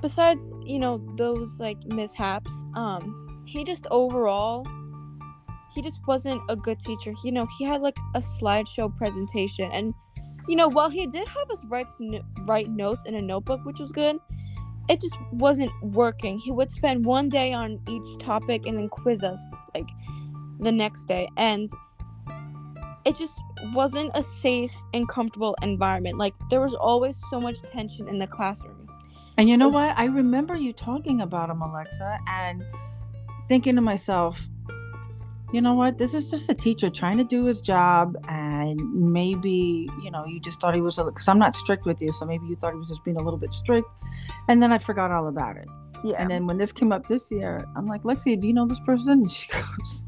besides, 0.00 0.50
you 0.64 0.78
know, 0.78 1.04
those 1.16 1.60
like 1.60 1.84
mishaps, 1.84 2.50
um, 2.74 3.44
he 3.46 3.62
just 3.62 3.86
overall 3.90 4.66
he 5.74 5.82
just 5.82 6.00
wasn't 6.06 6.40
a 6.48 6.56
good 6.56 6.78
teacher. 6.80 7.14
You 7.24 7.32
know, 7.32 7.46
he 7.58 7.64
had 7.64 7.80
like 7.80 7.96
a 8.14 8.20
slideshow 8.20 8.94
presentation 8.96 9.70
and 9.72 9.94
you 10.48 10.56
know, 10.56 10.68
while 10.68 10.90
he 10.90 11.06
did 11.06 11.26
have 11.28 11.50
us 11.50 11.62
write 11.66 11.86
write 12.40 12.68
notes 12.68 13.04
in 13.06 13.14
a 13.14 13.22
notebook, 13.22 13.64
which 13.64 13.78
was 13.78 13.92
good, 13.92 14.16
it 14.88 15.00
just 15.00 15.14
wasn't 15.32 15.70
working. 15.82 16.38
He 16.38 16.50
would 16.50 16.70
spend 16.70 17.04
one 17.04 17.28
day 17.28 17.52
on 17.52 17.80
each 17.88 18.18
topic 18.18 18.66
and 18.66 18.78
then 18.78 18.88
quiz 18.88 19.22
us 19.22 19.40
like 19.74 19.88
the 20.60 20.72
next 20.72 21.06
day. 21.06 21.28
And 21.36 21.70
it 23.04 23.16
just 23.16 23.40
wasn't 23.72 24.10
a 24.14 24.22
safe 24.22 24.74
and 24.94 25.08
comfortable 25.08 25.56
environment. 25.62 26.18
Like 26.18 26.34
there 26.50 26.60
was 26.60 26.74
always 26.74 27.20
so 27.30 27.40
much 27.40 27.60
tension 27.62 28.08
in 28.08 28.18
the 28.18 28.26
classroom. 28.26 28.88
And 29.38 29.48
you 29.48 29.56
know 29.56 29.66
was- 29.66 29.74
what? 29.74 29.98
I 29.98 30.04
remember 30.04 30.56
you 30.56 30.72
talking 30.72 31.20
about 31.20 31.50
him, 31.50 31.62
Alexa, 31.62 32.18
and 32.28 32.62
thinking 33.48 33.76
to 33.76 33.80
myself, 33.80 34.38
you 35.52 35.60
know 35.60 35.74
what? 35.74 35.98
This 35.98 36.14
is 36.14 36.30
just 36.30 36.48
a 36.48 36.54
teacher 36.54 36.88
trying 36.88 37.18
to 37.18 37.24
do 37.24 37.44
his 37.44 37.60
job, 37.60 38.16
and 38.28 38.80
maybe 38.94 39.88
you 40.02 40.10
know 40.10 40.24
you 40.24 40.40
just 40.40 40.60
thought 40.60 40.74
he 40.74 40.80
was 40.80 40.96
because 40.96 41.28
I'm 41.28 41.38
not 41.38 41.54
strict 41.56 41.84
with 41.84 42.00
you, 42.00 42.10
so 42.12 42.24
maybe 42.24 42.46
you 42.46 42.56
thought 42.56 42.72
he 42.72 42.78
was 42.78 42.88
just 42.88 43.04
being 43.04 43.16
a 43.16 43.22
little 43.22 43.38
bit 43.38 43.52
strict, 43.52 43.88
and 44.48 44.62
then 44.62 44.72
I 44.72 44.78
forgot 44.78 45.10
all 45.10 45.28
about 45.28 45.56
it. 45.56 45.68
Yeah. 46.04 46.16
And 46.18 46.30
then 46.30 46.46
when 46.46 46.58
this 46.58 46.72
came 46.72 46.92
up 46.92 47.06
this 47.06 47.30
year, 47.30 47.64
I'm 47.76 47.86
like, 47.86 48.02
Lexi, 48.02 48.40
do 48.40 48.48
you 48.48 48.54
know 48.54 48.66
this 48.66 48.80
person? 48.80 49.12
And 49.12 49.30
she 49.30 49.48
goes, 49.52 50.04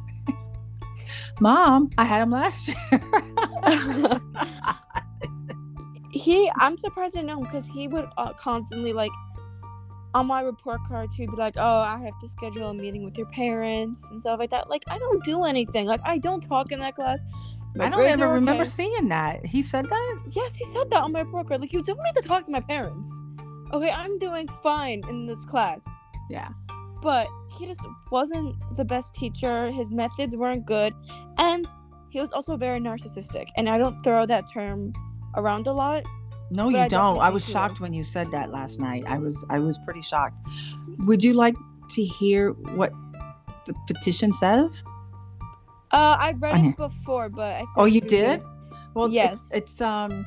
Mom, 1.40 1.90
I 1.98 2.04
had 2.04 2.22
him 2.22 2.30
last 2.30 2.68
year. 2.68 2.76
he 6.10 6.50
I'm 6.56 6.78
surprised 6.78 7.16
I 7.16 7.22
know 7.22 7.38
him 7.38 7.44
because 7.44 7.66
he 7.66 7.88
would 7.88 8.08
uh, 8.16 8.32
constantly 8.32 8.92
like 8.92 9.10
on 10.14 10.26
my 10.26 10.40
report 10.40 10.80
card 10.88 11.10
he'd 11.16 11.30
be 11.30 11.36
like, 11.36 11.54
Oh, 11.56 11.78
I 11.80 11.98
have 12.04 12.18
to 12.20 12.28
schedule 12.28 12.70
a 12.70 12.74
meeting 12.74 13.04
with 13.04 13.18
your 13.18 13.26
parents 13.26 14.08
and 14.10 14.20
stuff 14.20 14.38
like 14.38 14.50
that. 14.50 14.70
Like 14.70 14.84
I 14.88 14.98
don't 14.98 15.22
do 15.24 15.44
anything. 15.44 15.86
Like 15.86 16.00
I 16.04 16.18
don't 16.18 16.40
talk 16.40 16.72
in 16.72 16.78
that 16.80 16.94
class. 16.94 17.20
My 17.76 17.86
I 17.86 17.88
don't 17.88 18.06
ever 18.06 18.26
are 18.26 18.34
remember 18.34 18.62
okay. 18.62 18.70
seeing 18.70 19.08
that. 19.08 19.44
He 19.44 19.62
said 19.62 19.86
that. 19.86 20.18
Yes, 20.30 20.54
he 20.54 20.64
said 20.66 20.88
that 20.90 21.02
on 21.02 21.12
my 21.12 21.20
report 21.20 21.48
card. 21.48 21.60
Like 21.60 21.72
you 21.72 21.82
don't 21.82 22.00
need 22.04 22.14
to 22.22 22.22
talk 22.22 22.44
to 22.46 22.52
my 22.52 22.60
parents. 22.60 23.10
Okay, 23.72 23.90
I'm 23.90 24.18
doing 24.18 24.46
fine 24.62 25.02
in 25.08 25.26
this 25.26 25.44
class. 25.44 25.84
Yeah. 26.30 26.48
but 27.02 27.28
he 27.58 27.66
just 27.66 27.80
wasn't 28.10 28.56
the 28.76 28.84
best 28.84 29.14
teacher. 29.14 29.70
His 29.70 29.92
methods 29.92 30.34
weren't 30.36 30.64
good, 30.66 30.94
and 31.38 31.66
he 32.10 32.20
was 32.20 32.30
also 32.32 32.56
very 32.56 32.80
narcissistic. 32.80 33.46
And 33.56 33.68
I 33.68 33.78
don't 33.78 34.00
throw 34.02 34.26
that 34.26 34.50
term 34.50 34.92
around 35.36 35.66
a 35.66 35.72
lot. 35.72 36.04
No, 36.50 36.66
But 36.66 36.70
you 36.70 36.78
I 36.78 36.88
don't. 36.88 37.18
I 37.18 37.30
was 37.30 37.48
shocked 37.48 37.74
was. 37.74 37.80
when 37.80 37.94
you 37.94 38.04
said 38.04 38.30
that 38.30 38.50
last 38.50 38.78
night. 38.78 39.04
I 39.06 39.18
was 39.18 39.44
I 39.50 39.58
was 39.58 39.78
pretty 39.84 40.02
shocked. 40.02 40.36
Would 41.00 41.24
you 41.24 41.32
like 41.32 41.56
to 41.90 42.04
hear 42.04 42.50
what 42.52 42.92
the 43.66 43.74
petition 43.86 44.32
says? 44.32 44.84
Uh, 45.90 46.16
I've 46.18 46.42
read 46.42 46.64
it 46.64 46.76
before, 46.76 47.28
but 47.28 47.62
I 47.62 47.64
Oh, 47.76 47.84
you 47.84 48.00
did? 48.00 48.42
Well, 48.94 49.08
Yes. 49.08 49.50
It's, 49.52 49.72
it's 49.72 49.80
um, 49.80 50.26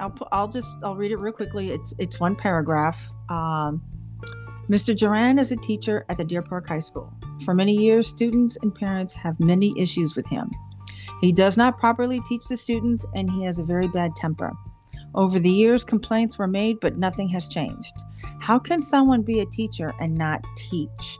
I'll 0.00 0.16
I'll 0.32 0.48
just 0.48 0.68
I'll 0.82 0.96
read 0.96 1.12
it 1.12 1.16
real 1.16 1.32
quickly. 1.32 1.70
It's 1.70 1.94
it's 1.98 2.18
one 2.18 2.34
paragraph. 2.36 2.96
Um, 3.28 3.82
Mr. 4.68 4.96
Duran 4.96 5.38
is 5.38 5.50
a 5.52 5.56
teacher 5.56 6.04
at 6.08 6.16
the 6.16 6.24
Deer 6.24 6.42
Park 6.42 6.68
High 6.68 6.80
School. 6.80 7.12
For 7.44 7.54
many 7.54 7.72
years, 7.72 8.06
students 8.06 8.56
and 8.62 8.74
parents 8.74 9.12
have 9.14 9.38
many 9.40 9.74
issues 9.78 10.14
with 10.14 10.26
him. 10.26 10.50
He 11.20 11.32
does 11.32 11.56
not 11.56 11.78
properly 11.78 12.20
teach 12.28 12.46
the 12.48 12.56
students, 12.56 13.04
and 13.14 13.28
he 13.30 13.42
has 13.44 13.58
a 13.58 13.64
very 13.64 13.88
bad 13.88 14.14
temper. 14.16 14.52
Over 15.14 15.38
the 15.38 15.50
years, 15.50 15.84
complaints 15.84 16.38
were 16.38 16.46
made, 16.46 16.78
but 16.80 16.96
nothing 16.96 17.28
has 17.30 17.48
changed. 17.48 17.94
How 18.40 18.58
can 18.58 18.82
someone 18.82 19.22
be 19.22 19.40
a 19.40 19.46
teacher 19.46 19.92
and 20.00 20.14
not 20.14 20.44
teach? 20.56 21.18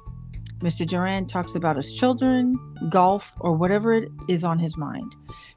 Mr. 0.60 0.86
Duran 0.86 1.26
talks 1.26 1.54
about 1.54 1.76
his 1.76 1.92
children, 1.92 2.54
golf, 2.90 3.32
or 3.40 3.54
whatever 3.54 3.94
it 3.94 4.10
is 4.28 4.44
on 4.44 4.58
his 4.58 4.76
mind. 4.76 5.14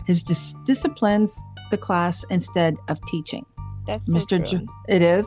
His 0.07 0.23
dis- 0.23 0.55
disciplines 0.65 1.37
the 1.71 1.77
class 1.77 2.23
instead 2.29 2.75
of 2.87 2.97
teaching. 3.07 3.45
That's 3.85 4.05
so 4.05 4.13
Mr. 4.13 4.47
true. 4.47 4.59
Ju- 4.59 4.67
it 4.87 5.01
is. 5.01 5.25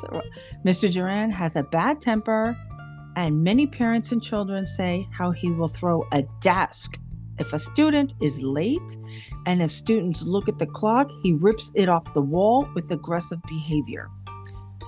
Mr. 0.64 0.90
Duran 0.90 1.31
has 1.31 1.57
a 1.57 1.62
bad 1.62 2.01
temper, 2.01 2.57
and 3.16 3.45
many 3.45 3.66
parents 3.66 4.12
and 4.12 4.23
children 4.23 4.66
say 4.66 5.07
how 5.12 5.31
he 5.31 5.51
will 5.51 5.69
throw 5.69 6.07
a 6.12 6.23
desk 6.40 6.99
if 7.38 7.53
a 7.53 7.59
student 7.59 8.14
is 8.20 8.40
late, 8.40 8.96
and 9.46 9.62
if 9.62 9.70
students 9.70 10.22
look 10.22 10.49
at 10.49 10.59
the 10.59 10.66
clock, 10.66 11.11
he 11.22 11.33
rips 11.33 11.70
it 11.75 11.88
off 11.88 12.14
the 12.14 12.20
wall 12.20 12.68
with 12.75 12.90
aggressive 12.90 13.40
behavior. 13.49 14.09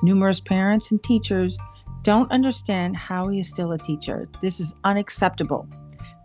Numerous 0.02 0.40
parents 0.40 0.90
and 0.90 1.02
teachers 1.02 1.58
don't 2.02 2.30
understand 2.30 2.96
how 2.96 3.28
he 3.28 3.40
is 3.40 3.48
still 3.48 3.72
a 3.72 3.78
teacher. 3.78 4.28
This 4.42 4.60
is 4.60 4.74
unacceptable. 4.84 5.68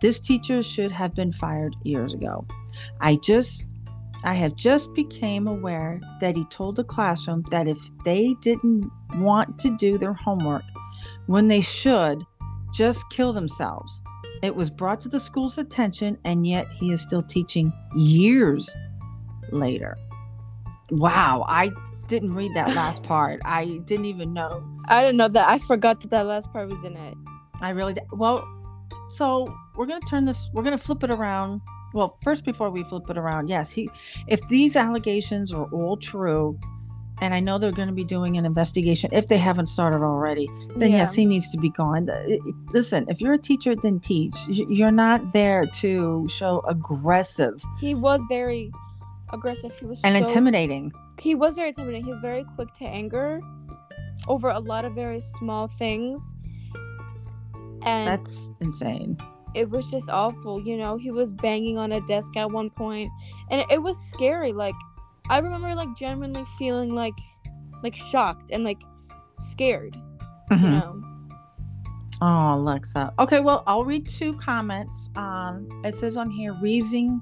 This 0.01 0.19
teacher 0.19 0.61
should 0.61 0.91
have 0.91 1.15
been 1.15 1.33
fired 1.33 1.75
years 1.83 2.13
ago. 2.13 2.45
I 3.01 3.15
just 3.17 3.65
I 4.25 4.33
have 4.35 4.55
just 4.55 4.93
became 4.93 5.47
aware 5.47 5.99
that 6.21 6.37
he 6.37 6.45
told 6.45 6.77
the 6.77 6.83
classroom 6.85 7.43
that 7.51 7.67
if 7.67 7.77
they 8.05 8.35
didn't 8.41 8.89
want 9.15 9.59
to 9.59 9.75
do 9.77 9.97
their 9.97 10.13
homework 10.13 10.63
when 11.25 11.49
they 11.49 11.59
should, 11.59 12.23
just 12.73 13.03
kill 13.09 13.33
themselves. 13.33 14.01
It 14.43 14.55
was 14.55 14.69
brought 14.69 14.99
to 15.01 15.09
the 15.09 15.19
school's 15.19 15.57
attention, 15.57 16.17
and 16.25 16.45
yet 16.45 16.67
he 16.79 16.91
is 16.91 17.01
still 17.01 17.23
teaching 17.23 17.73
years 17.95 18.69
later. 19.51 19.97
Wow, 20.91 21.45
I 21.47 21.71
didn't 22.07 22.35
read 22.35 22.53
that 22.53 22.67
last 22.75 23.03
part. 23.03 23.39
I 23.45 23.81
didn't 23.85 24.05
even 24.05 24.33
know. 24.33 24.63
I 24.85 25.01
didn't 25.01 25.17
know 25.17 25.29
that. 25.29 25.47
I 25.47 25.57
forgot 25.59 26.01
that 26.01 26.09
that 26.09 26.25
last 26.25 26.51
part 26.51 26.69
was 26.69 26.83
in 26.83 26.95
it. 26.95 27.15
I 27.61 27.69
really 27.69 27.93
did. 27.93 28.03
Well, 28.11 28.45
so 29.11 29.51
we're 29.77 29.85
going 29.85 30.01
to 30.01 30.07
turn 30.07 30.25
this, 30.25 30.49
we're 30.53 30.63
going 30.63 30.77
to 30.77 30.83
flip 30.83 31.03
it 31.03 31.09
around 31.09 31.61
well, 31.93 32.17
first 32.23 32.43
before 32.43 32.71
we 32.71 32.83
flip 32.83 33.09
it 33.09 33.17
around, 33.17 33.49
yes, 33.49 33.71
he 33.71 33.89
if 34.27 34.41
these 34.49 34.75
allegations 34.75 35.51
are 35.51 35.65
all 35.71 35.95
true, 35.95 36.59
and 37.21 37.33
I 37.33 37.39
know 37.39 37.57
they're 37.57 37.71
going 37.71 37.87
to 37.87 37.93
be 37.93 38.03
doing 38.03 38.37
an 38.37 38.45
investigation 38.45 39.09
if 39.13 39.27
they 39.27 39.37
haven't 39.37 39.67
started 39.67 40.01
already, 40.01 40.47
then 40.77 40.91
Yeah. 40.91 40.97
yes, 40.97 41.13
he 41.13 41.25
needs 41.25 41.49
to 41.51 41.57
be 41.57 41.69
gone. 41.69 42.09
Listen, 42.73 43.05
if 43.07 43.21
you're 43.21 43.33
a 43.33 43.37
teacher, 43.37 43.75
then 43.75 43.99
teach. 43.99 44.35
You're 44.47 44.91
not 44.91 45.33
there 45.33 45.63
to 45.81 46.27
show 46.29 46.61
aggressive 46.67 47.61
He 47.79 47.95
was 47.95 48.21
very 48.29 48.71
aggressive. 49.31 49.75
He 49.79 49.85
was 49.85 50.01
and 50.03 50.13
so, 50.15 50.27
intimidating. 50.27 50.91
He 51.19 51.35
was 51.35 51.55
very 51.55 51.69
intimidating. 51.69 52.03
He 52.03 52.09
was 52.09 52.19
very 52.19 52.43
quick 52.55 52.73
to 52.75 52.85
anger 52.85 53.39
over 54.27 54.49
a 54.49 54.59
lot 54.59 54.83
of 54.85 54.93
very 54.93 55.19
small 55.37 55.67
things. 55.67 56.21
And 57.83 58.07
That's 58.07 58.49
insane. 58.61 59.17
it 59.53 59.69
was 59.69 59.89
just 59.91 60.09
awful. 60.09 60.61
You 60.61 60.77
know, 60.77 60.97
he 60.97 61.11
was 61.11 61.31
banging 61.31 61.77
on 61.77 61.91
a 61.91 62.01
desk 62.01 62.35
at 62.37 62.49
one 62.51 62.69
point, 62.69 63.11
and 63.51 63.63
it 63.69 63.81
was 63.81 63.97
scary. 64.09 64.53
Like, 64.53 64.75
I 65.29 65.39
remember 65.39 65.73
like 65.75 65.95
genuinely 65.95 66.45
feeling 66.57 66.93
like, 66.93 67.13
like 67.81 67.95
shocked 67.95 68.51
and 68.51 68.63
like 68.63 68.81
scared. 69.37 69.95
You 70.51 70.57
Mhm. 70.57 70.71
know. 70.71 70.99
Oh, 72.21 72.55
Alexa. 72.55 73.13
Okay, 73.19 73.39
well, 73.39 73.63
I'll 73.67 73.83
read 73.83 74.07
two 74.07 74.33
comments. 74.37 75.09
Um, 75.15 75.67
it 75.83 75.95
says 75.95 76.15
on 76.15 76.29
here 76.29 76.53
reason 76.61 77.21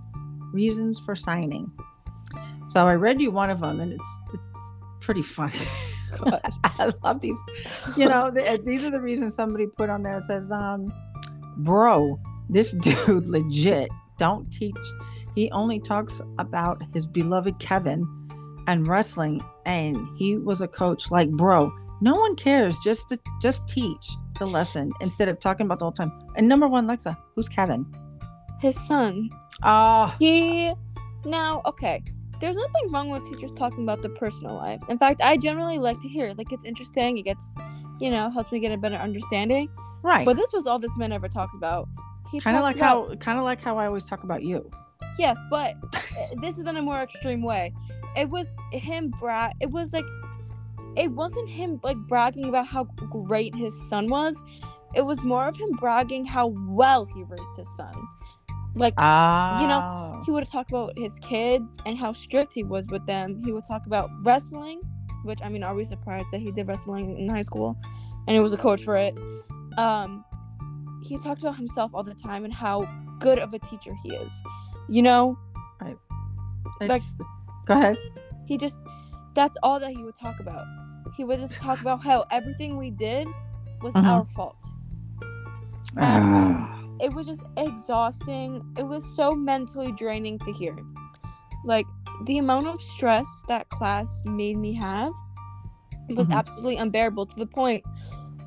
reasons 0.53 0.99
for 0.99 1.15
signing. 1.15 1.71
So 2.67 2.85
I 2.87 2.93
read 2.95 3.19
you 3.21 3.31
one 3.31 3.49
of 3.49 3.61
them, 3.61 3.79
and 3.79 3.93
it's 3.93 4.19
it's 4.33 4.71
pretty 4.99 5.21
funny. 5.23 5.57
I 6.63 6.91
love 7.03 7.21
these. 7.21 7.37
You 7.97 8.09
know, 8.09 8.29
th- 8.31 8.61
these 8.65 8.83
are 8.83 8.91
the 8.91 8.99
reasons 8.99 9.33
somebody 9.35 9.65
put 9.77 9.89
on 9.89 10.03
there. 10.03 10.17
It 10.17 10.25
says, 10.25 10.51
um, 10.51 10.91
"Bro, 11.57 12.19
this 12.49 12.71
dude 12.81 13.27
legit 13.27 13.89
don't 14.17 14.51
teach. 14.51 14.77
He 15.35 15.49
only 15.51 15.79
talks 15.79 16.21
about 16.39 16.81
his 16.93 17.07
beloved 17.07 17.59
Kevin 17.59 18.05
and 18.67 18.87
wrestling, 18.87 19.41
and 19.65 19.97
he 20.17 20.37
was 20.37 20.61
a 20.61 20.67
coach. 20.67 21.09
Like, 21.11 21.29
bro, 21.31 21.71
no 22.01 22.15
one 22.15 22.35
cares. 22.35 22.75
Just 22.83 23.09
to, 23.09 23.19
just 23.41 23.67
teach 23.67 24.09
the 24.39 24.45
lesson 24.45 24.91
instead 25.01 25.29
of 25.29 25.39
talking 25.39 25.65
about 25.65 25.79
the 25.79 25.85
whole 25.85 25.91
time. 25.91 26.11
And 26.35 26.47
number 26.47 26.67
one, 26.67 26.87
Lexa, 26.87 27.15
who's 27.35 27.47
Kevin? 27.49 27.85
His 28.59 28.79
son. 28.79 29.29
Oh, 29.63 30.13
He 30.19 30.73
now 31.25 31.61
okay. 31.65 32.03
There's 32.39 32.55
nothing 32.55 32.91
wrong 32.91 33.09
with 33.09 33.23
teachers 33.29 33.51
talking 33.51 33.83
about 33.83 34.01
their 34.01 34.11
personal 34.11 34.55
lives. 34.55 34.87
In 34.89 34.97
fact, 34.97 35.21
I 35.21 35.37
generally 35.37 35.77
like 35.77 35.99
to 36.01 36.07
hear 36.07 36.27
it. 36.27 36.37
Like 36.39 36.51
it's 36.51 36.65
interesting. 36.65 37.19
It 37.19 37.21
gets, 37.23 37.53
you 37.99 38.09
know, 38.09 38.31
helps 38.31 38.51
me 38.51 38.59
get 38.59 38.71
a 38.71 38.77
better 38.77 38.95
understanding. 38.95 39.69
right. 40.01 40.25
But 40.25 40.37
this 40.37 40.51
was 40.51 40.65
all 40.65 40.79
this 40.79 40.97
man 40.97 41.11
ever 41.11 41.27
talked 41.27 41.55
about. 41.55 41.87
He 42.31 42.39
kind 42.39 42.57
of 42.57 42.63
like 42.63 42.77
about- 42.77 43.09
how, 43.09 43.15
kind 43.17 43.37
of 43.37 43.43
like 43.43 43.61
how 43.61 43.77
I 43.77 43.85
always 43.85 44.05
talk 44.05 44.23
about 44.23 44.41
you. 44.43 44.69
Yes, 45.21 45.38
but 45.51 45.75
uh, 45.93 45.99
this 46.41 46.57
is 46.57 46.65
in 46.65 46.77
a 46.77 46.81
more 46.81 46.99
extreme 47.03 47.43
way. 47.43 47.71
It 48.17 48.27
was 48.27 48.55
him 48.71 49.12
brag. 49.19 49.51
It 49.60 49.69
was 49.69 49.93
like, 49.93 50.05
it 50.97 51.12
wasn't 51.12 51.47
him 51.47 51.79
like 51.84 51.97
bragging 52.07 52.45
about 52.45 52.65
how 52.65 52.86
great 52.86 53.53
his 53.53 53.71
son 53.88 54.07
was. 54.07 54.41
It 54.95 55.05
was 55.05 55.21
more 55.21 55.45
of 55.47 55.55
him 55.55 55.69
bragging 55.73 56.25
how 56.25 56.47
well 56.67 57.05
he 57.05 57.21
raised 57.21 57.55
his 57.55 57.69
son. 57.77 57.93
Like 58.73 58.95
Ah, 58.97 59.62
You 59.62 59.67
know, 59.67 60.23
he 60.25 60.31
would 60.31 60.49
talk 60.49 60.69
about 60.69 60.97
his 60.97 61.19
kids 61.19 61.77
and 61.86 61.99
how 61.99 62.13
strict 62.13 62.55
he 62.55 62.63
was 62.63 62.88
with 62.88 63.05
them. 63.05 63.43
He 63.45 63.51
would 63.51 63.67
talk 63.67 63.86
about 63.86 64.10
wrestling, 64.23 64.81
which 65.23 65.39
I 65.43 65.49
mean, 65.49 65.62
are 65.62 65.75
we 65.75 65.84
surprised 65.84 66.29
that 66.31 66.39
he 66.39 66.51
did 66.51 66.67
wrestling 66.67 67.19
in 67.19 67.29
high 67.29 67.43
school 67.43 67.77
and 68.27 68.34
he 68.34 68.39
was 68.39 68.53
a 68.53 68.57
coach 68.57 68.84
for 68.84 68.97
it? 68.97 69.15
Um, 69.77 70.25
he 71.03 71.19
talked 71.19 71.41
about 71.41 71.57
himself 71.57 71.91
all 71.93 72.03
the 72.03 72.15
time 72.15 72.43
and 72.43 72.51
how 72.51 72.81
good 73.19 73.38
of 73.38 73.53
a 73.53 73.60
teacher 73.60 73.93
he 74.03 74.15
is. 74.15 74.41
You 74.91 75.01
know, 75.01 75.38
like- 75.82 75.97
It's- 76.82 77.15
go 77.65 77.73
ahead. 77.75 77.97
he 78.45 78.58
just 78.58 78.80
that's 79.34 79.56
all 79.63 79.80
that 79.80 79.91
he 79.91 80.04
would 80.04 80.15
talk 80.15 80.39
about. 80.41 80.65
He 81.15 81.23
would 81.23 81.39
just 81.39 81.54
talk 81.54 81.80
about 81.80 82.04
how 82.04 82.25
everything 82.32 82.75
we 82.77 82.91
did 82.91 83.27
was 83.82 83.93
Mhm. 83.93 84.06
our 84.06 84.25
fault. 84.25 84.58
Ah. 85.99 86.77
it 86.99 87.12
was 87.13 87.25
just 87.25 87.41
exhausting. 87.58 88.62
It 88.77 88.84
was 88.88 89.04
so 89.15 89.34
mentally 89.34 89.91
draining 89.93 90.38
to 90.39 90.51
hear. 90.54 90.77
Like 91.65 91.88
the 92.25 92.38
amount 92.38 92.67
of 92.67 92.80
stress 92.80 93.27
that 93.47 93.67
class 93.69 94.23
made 94.25 94.56
me 94.58 94.73
have 94.73 95.12
was 96.15 96.27
Mhm. 96.30 96.36
absolutely 96.36 96.77
unbearable 96.77 97.25
to 97.25 97.36
the 97.38 97.47
point 97.47 97.84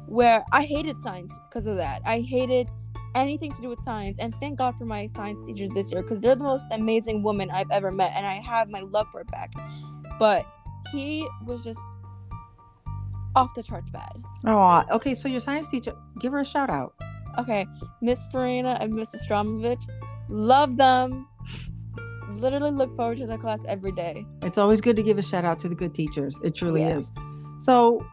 where 0.07 0.44
I 0.52 0.62
hated 0.64 1.00
science 1.00 1.33
because 1.48 1.66
of 1.66 1.76
that. 1.78 2.00
I 2.04 2.20
hated 2.20 2.70
anything 3.14 3.53
to 3.53 3.62
do 3.62 3.68
with 3.68 3.81
science 3.81 4.18
and 4.18 4.35
thank 4.37 4.59
God 4.59 4.77
for 4.77 4.85
my 4.85 5.07
science 5.07 5.44
teachers 5.46 5.70
this 5.70 5.90
year 5.92 6.03
because 6.03 6.20
they're 6.20 6.35
the 6.35 6.44
most 6.44 6.64
amazing 6.70 7.22
woman 7.22 7.50
I've 7.50 7.70
ever 7.70 7.90
met 7.90 8.12
and 8.14 8.27
I 8.27 8.35
have 8.35 8.68
my 8.68 8.81
love 8.81 9.07
for 9.12 9.20
it 9.20 9.31
back. 9.31 9.53
But 10.18 10.46
he 10.92 11.27
was 11.46 11.64
just 11.64 11.79
off 13.37 13.53
the 13.55 13.62
charts 13.62 13.90
bad. 13.90 14.12
Oh, 14.46 14.85
okay. 14.92 15.14
So 15.14 15.29
your 15.29 15.40
science 15.40 15.68
teacher, 15.68 15.94
give 16.20 16.33
her 16.33 16.40
a 16.40 16.44
shout 16.44 16.70
out. 16.70 16.94
Okay, 17.38 17.66
Miss 18.00 18.22
Farina 18.31 18.79
and 18.81 18.92
Mrs. 18.92 19.27
Stromovich, 19.29 19.83
love 20.29 20.77
them. 20.77 21.27
Literally 22.31 22.70
look 22.70 22.94
forward 22.96 23.18
to 23.18 23.27
their 23.27 23.38
class 23.38 23.61
every 23.68 23.92
day. 23.92 24.24
It's 24.42 24.57
always 24.59 24.81
good 24.81 24.94
to 24.96 25.03
give 25.03 25.18
a 25.18 25.22
shout 25.22 25.44
out 25.44 25.59
to 25.61 25.68
the 25.68 25.74
good 25.74 25.94
teachers. 25.94 26.37
It 26.44 26.55
truly 26.55 26.83
Yeah. 26.83 26.98
is. 26.98 27.11
So, 27.59 28.05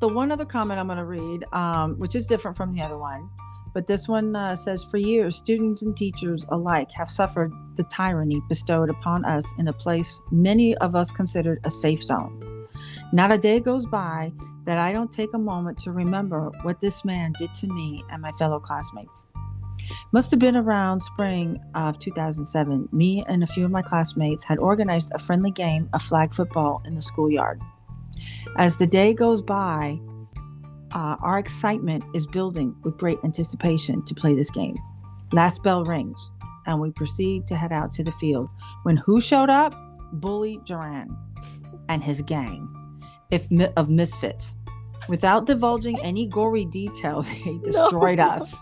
the 0.00 0.08
one 0.08 0.30
other 0.32 0.44
comment 0.46 0.78
I'm 0.80 0.86
going 0.86 0.98
to 0.98 1.04
read, 1.04 1.44
um, 1.52 1.98
which 1.98 2.14
is 2.14 2.26
different 2.26 2.56
from 2.56 2.74
the 2.74 2.82
other 2.82 2.96
one, 2.98 3.28
but 3.72 3.86
this 3.86 4.08
one 4.08 4.34
uh, 4.34 4.56
says 4.56 4.84
For 4.84 4.98
years, 4.98 5.36
students 5.36 5.82
and 5.82 5.96
teachers 5.96 6.44
alike 6.48 6.90
have 6.92 7.10
suffered 7.10 7.52
the 7.76 7.84
tyranny 7.84 8.42
bestowed 8.48 8.90
upon 8.90 9.24
us 9.24 9.44
in 9.58 9.68
a 9.68 9.72
place 9.72 10.20
many 10.30 10.76
of 10.78 10.96
us 10.96 11.10
considered 11.10 11.60
a 11.64 11.70
safe 11.70 12.02
zone. 12.02 12.68
Not 13.12 13.32
a 13.32 13.38
day 13.38 13.60
goes 13.60 13.86
by 13.86 14.32
that 14.64 14.78
I 14.78 14.92
don't 14.92 15.10
take 15.10 15.32
a 15.34 15.38
moment 15.38 15.78
to 15.80 15.92
remember 15.92 16.50
what 16.62 16.80
this 16.80 17.04
man 17.04 17.32
did 17.38 17.52
to 17.54 17.66
me 17.66 18.04
and 18.10 18.22
my 18.22 18.32
fellow 18.32 18.60
classmates. 18.60 19.24
Must 20.12 20.30
have 20.30 20.40
been 20.40 20.56
around 20.56 21.00
spring 21.00 21.60
of 21.74 21.98
2007. 21.98 22.88
Me 22.92 23.24
and 23.28 23.42
a 23.42 23.46
few 23.46 23.64
of 23.64 23.70
my 23.70 23.82
classmates 23.82 24.44
had 24.44 24.58
organized 24.58 25.10
a 25.14 25.18
friendly 25.18 25.50
game 25.50 25.88
of 25.92 26.02
flag 26.02 26.34
football 26.34 26.82
in 26.84 26.94
the 26.94 27.00
schoolyard. 27.00 27.60
As 28.56 28.76
the 28.76 28.86
day 28.86 29.14
goes 29.14 29.40
by, 29.40 29.98
uh, 30.92 31.16
our 31.22 31.38
excitement 31.38 32.04
is 32.14 32.26
building 32.26 32.74
with 32.82 32.96
great 32.98 33.18
anticipation 33.24 34.04
to 34.04 34.14
play 34.14 34.34
this 34.34 34.50
game. 34.50 34.76
Last 35.32 35.62
bell 35.62 35.84
rings, 35.84 36.30
and 36.66 36.80
we 36.80 36.90
proceed 36.90 37.46
to 37.48 37.56
head 37.56 37.72
out 37.72 37.92
to 37.94 38.04
the 38.04 38.12
field. 38.12 38.48
When 38.82 38.96
who 38.96 39.20
showed 39.20 39.50
up? 39.50 39.74
Bully 40.14 40.58
Duran 40.66 41.16
and 41.88 42.02
his 42.02 42.20
gang 42.22 42.68
if 43.30 43.48
mi- 43.50 43.68
of 43.76 43.88
misfits. 43.88 44.54
Without 45.08 45.46
divulging 45.46 46.00
any 46.02 46.26
gory 46.26 46.64
details, 46.64 47.26
he 47.28 47.58
destroyed 47.58 48.18
No. 48.18 48.24
us. 48.28 48.56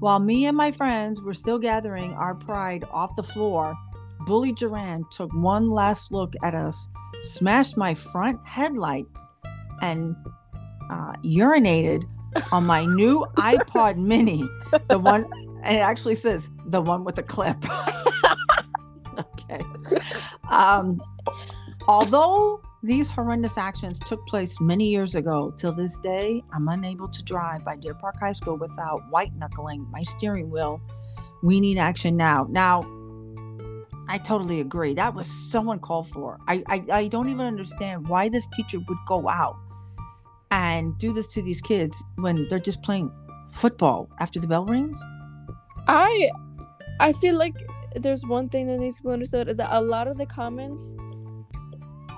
While 0.00 0.18
me 0.18 0.46
and 0.46 0.56
my 0.56 0.72
friends 0.72 1.22
were 1.22 1.34
still 1.34 1.58
gathering 1.60 2.12
our 2.14 2.34
pride 2.34 2.84
off 2.92 3.14
the 3.16 3.22
floor, 3.22 3.74
Bully 4.26 4.52
Duran 4.52 5.04
took 5.12 5.32
one 5.32 5.70
last 5.70 6.10
look 6.10 6.34
at 6.42 6.54
us, 6.54 6.88
smashed 7.22 7.76
my 7.76 7.94
front 7.94 8.40
headlight, 8.44 9.06
and 9.80 10.16
uh, 10.92 11.12
urinated 11.24 12.04
on 12.50 12.64
my 12.66 12.84
new 12.84 13.26
iPod 13.36 13.96
mini. 14.10 14.46
The 14.88 14.98
one, 14.98 15.26
and 15.62 15.76
it 15.76 15.80
actually 15.80 16.14
says 16.14 16.50
the 16.66 16.80
one 16.80 17.04
with 17.04 17.16
the 17.16 17.22
clip. 17.22 17.56
okay. 19.18 19.62
Um, 20.50 21.00
although 21.88 22.60
these 22.82 23.10
horrendous 23.10 23.56
actions 23.56 23.98
took 24.00 24.26
place 24.26 24.60
many 24.60 24.88
years 24.88 25.14
ago, 25.14 25.54
till 25.56 25.72
this 25.72 25.96
day, 25.98 26.42
I'm 26.52 26.68
unable 26.68 27.08
to 27.08 27.22
drive 27.24 27.64
by 27.64 27.76
Deer 27.76 27.94
Park 27.94 28.16
High 28.20 28.32
School 28.32 28.56
without 28.56 29.00
white 29.10 29.34
knuckling 29.36 29.86
my 29.90 30.02
steering 30.02 30.50
wheel. 30.50 30.80
We 31.42 31.58
need 31.58 31.78
action 31.78 32.16
now. 32.16 32.46
Now, 32.50 32.82
I 34.08 34.18
totally 34.18 34.60
agree. 34.60 34.94
That 34.94 35.14
was 35.14 35.28
so 35.50 35.70
uncalled 35.70 36.10
for. 36.10 36.38
I, 36.46 36.62
I, 36.68 36.84
I 36.92 37.08
don't 37.08 37.28
even 37.28 37.46
understand 37.46 38.08
why 38.08 38.28
this 38.28 38.46
teacher 38.54 38.78
would 38.78 38.98
go 39.06 39.28
out 39.28 39.56
and 40.52 40.96
do 40.98 41.14
this 41.14 41.26
to 41.28 41.40
these 41.40 41.62
kids 41.62 42.04
when 42.16 42.46
they're 42.48 42.58
just 42.58 42.82
playing 42.82 43.10
football 43.54 44.08
after 44.20 44.38
the 44.38 44.46
bell 44.46 44.66
rings. 44.66 45.00
I 45.88 46.30
I 47.00 47.12
feel 47.14 47.36
like 47.36 47.54
there's 47.96 48.24
one 48.24 48.50
thing 48.50 48.66
that 48.66 48.78
needs 48.78 48.98
to 48.98 49.02
be 49.02 49.08
understood 49.08 49.48
is 49.48 49.56
that 49.56 49.70
a 49.72 49.80
lot 49.80 50.08
of 50.08 50.18
the 50.18 50.26
comments 50.26 50.94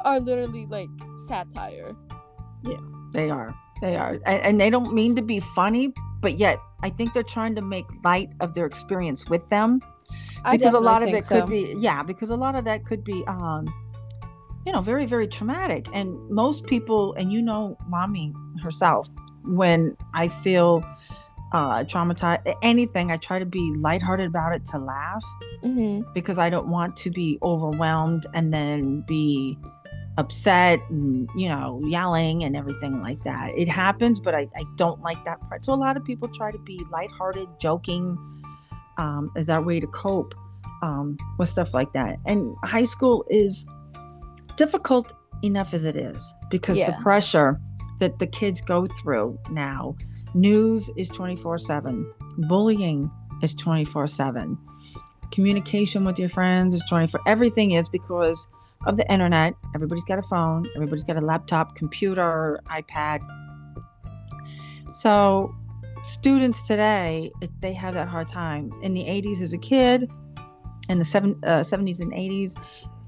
are 0.05 0.19
literally 0.19 0.67
like 0.67 0.89
satire. 1.29 1.95
Yeah, 2.65 2.77
they 3.13 3.31
are. 3.31 3.55
They 3.81 3.97
are. 3.97 4.19
And, 4.27 4.43
and 4.43 4.61
they 4.61 4.69
don't 4.69 4.93
mean 4.93 5.15
to 5.15 5.23
be 5.23 5.39
funny, 5.39 5.93
but 6.21 6.37
yet 6.37 6.59
I 6.83 6.91
think 6.91 7.15
they're 7.15 7.23
trying 7.23 7.55
to 7.55 7.63
make 7.63 7.87
light 8.03 8.31
of 8.41 8.55
their 8.55 8.67
experience 8.67 9.29
with 9.29 9.49
them. 9.49 9.81
Because 10.51 10.75
a 10.75 10.81
lot 10.81 11.03
of 11.03 11.09
it 11.09 11.25
think 11.25 11.27
could 11.27 11.47
be 11.47 11.75
yeah 11.79 12.03
because 12.03 12.31
a 12.31 12.37
lot 12.37 12.55
of 12.55 12.65
that 12.65 12.85
could 12.85 13.03
be 13.03 13.25
um 13.27 13.67
you 14.67 14.73
know 14.73 14.81
very 14.81 15.07
very 15.07 15.27
traumatic 15.27 15.87
and 15.93 16.17
most 16.31 16.67
people 16.67 17.15
and 17.15 17.33
you 17.33 17.41
know 17.41 17.77
mommy 17.89 18.33
herself 18.63 19.09
when 19.45 19.97
i 20.15 20.29
feel 20.29 20.85
uh, 21.55 21.85
traumatized, 21.85 22.53
anything. 22.63 23.13
I 23.13 23.17
try 23.17 23.39
to 23.39 23.47
be 23.47 23.73
lighthearted 23.79 24.27
about 24.27 24.55
it 24.55 24.67
to 24.67 24.79
laugh 24.79 25.25
hmm 25.63 26.01
because 26.13 26.39
I 26.39 26.51
don't 26.51 26.69
want 26.69 26.97
to 26.99 27.11
be 27.11 27.39
overwhelmed 27.43 28.27
and 28.35 28.53
then 28.53 29.05
be 29.07 29.57
upset 30.19 30.81
and 30.91 31.29
you 31.37 31.49
know 31.49 31.81
yelling 31.85 32.45
and 32.45 32.57
everything 32.57 33.01
like 33.01 33.23
that. 33.25 33.53
It 33.57 33.69
happens, 33.69 34.21
but 34.21 34.35
I, 34.35 34.49
I 34.57 34.65
don't 34.77 35.01
like 35.01 35.25
that 35.25 35.41
part. 35.49 35.65
So 35.65 35.73
a 35.73 35.77
lot 35.77 35.97
of 35.97 36.05
people 36.05 36.29
try 36.29 36.51
to 36.51 36.59
be 36.59 36.81
lighthearted, 36.91 37.49
joking, 37.61 38.19
um, 38.99 39.31
as 39.37 39.47
that 39.47 39.65
way 39.65 39.81
to 39.81 39.87
cope 39.87 40.35
um, 40.83 41.17
with 41.39 41.49
stuff 41.49 41.73
like 41.73 41.93
that. 41.95 42.19
And 42.27 42.57
high 42.65 42.85
school 42.85 43.25
is 43.31 43.65
difficult 44.57 45.13
enough 45.43 45.75
as 45.75 45.85
it 45.85 45.97
is 45.97 46.33
because 46.51 46.77
the 46.79 46.97
pressure 47.03 47.61
that 48.01 48.19
the 48.19 48.27
kids 48.27 48.61
go 48.61 48.87
through 49.01 49.39
now. 49.51 49.97
News 50.35 50.91
is 50.97 51.09
24 51.11 51.59
7. 51.59 52.13
Bullying 52.49 53.11
is 53.43 53.55
24 53.55 54.07
7. 54.07 54.59
Communication 55.31 56.05
with 56.05 56.19
your 56.19 56.29
friends 56.29 56.75
is 56.75 56.85
24. 56.89 57.21
Everything 57.27 57.73
is 57.73 57.89
because 57.89 58.47
of 58.87 58.97
the 58.97 59.11
internet. 59.11 59.55
Everybody's 59.75 60.05
got 60.05 60.19
a 60.19 60.23
phone, 60.23 60.67
everybody's 60.75 61.05
got 61.05 61.17
a 61.17 61.21
laptop, 61.21 61.77
computer, 61.77 62.61
iPad. 62.67 63.21
So, 64.93 65.55
students 66.03 66.63
today, 66.67 67.33
they 67.61 67.73
have 67.73 67.95
that 67.95 68.09
hard 68.09 68.29
time. 68.29 68.73
In 68.83 68.95
the 68.95 69.05
80s 69.05 69.43
as 69.43 69.53
a 69.53 69.59
kid, 69.59 70.11
in 70.89 70.99
the 70.99 71.05
seven, 71.05 71.41
uh, 71.45 71.61
70s 71.61 72.01
and 72.01 72.13
80s, 72.13 72.55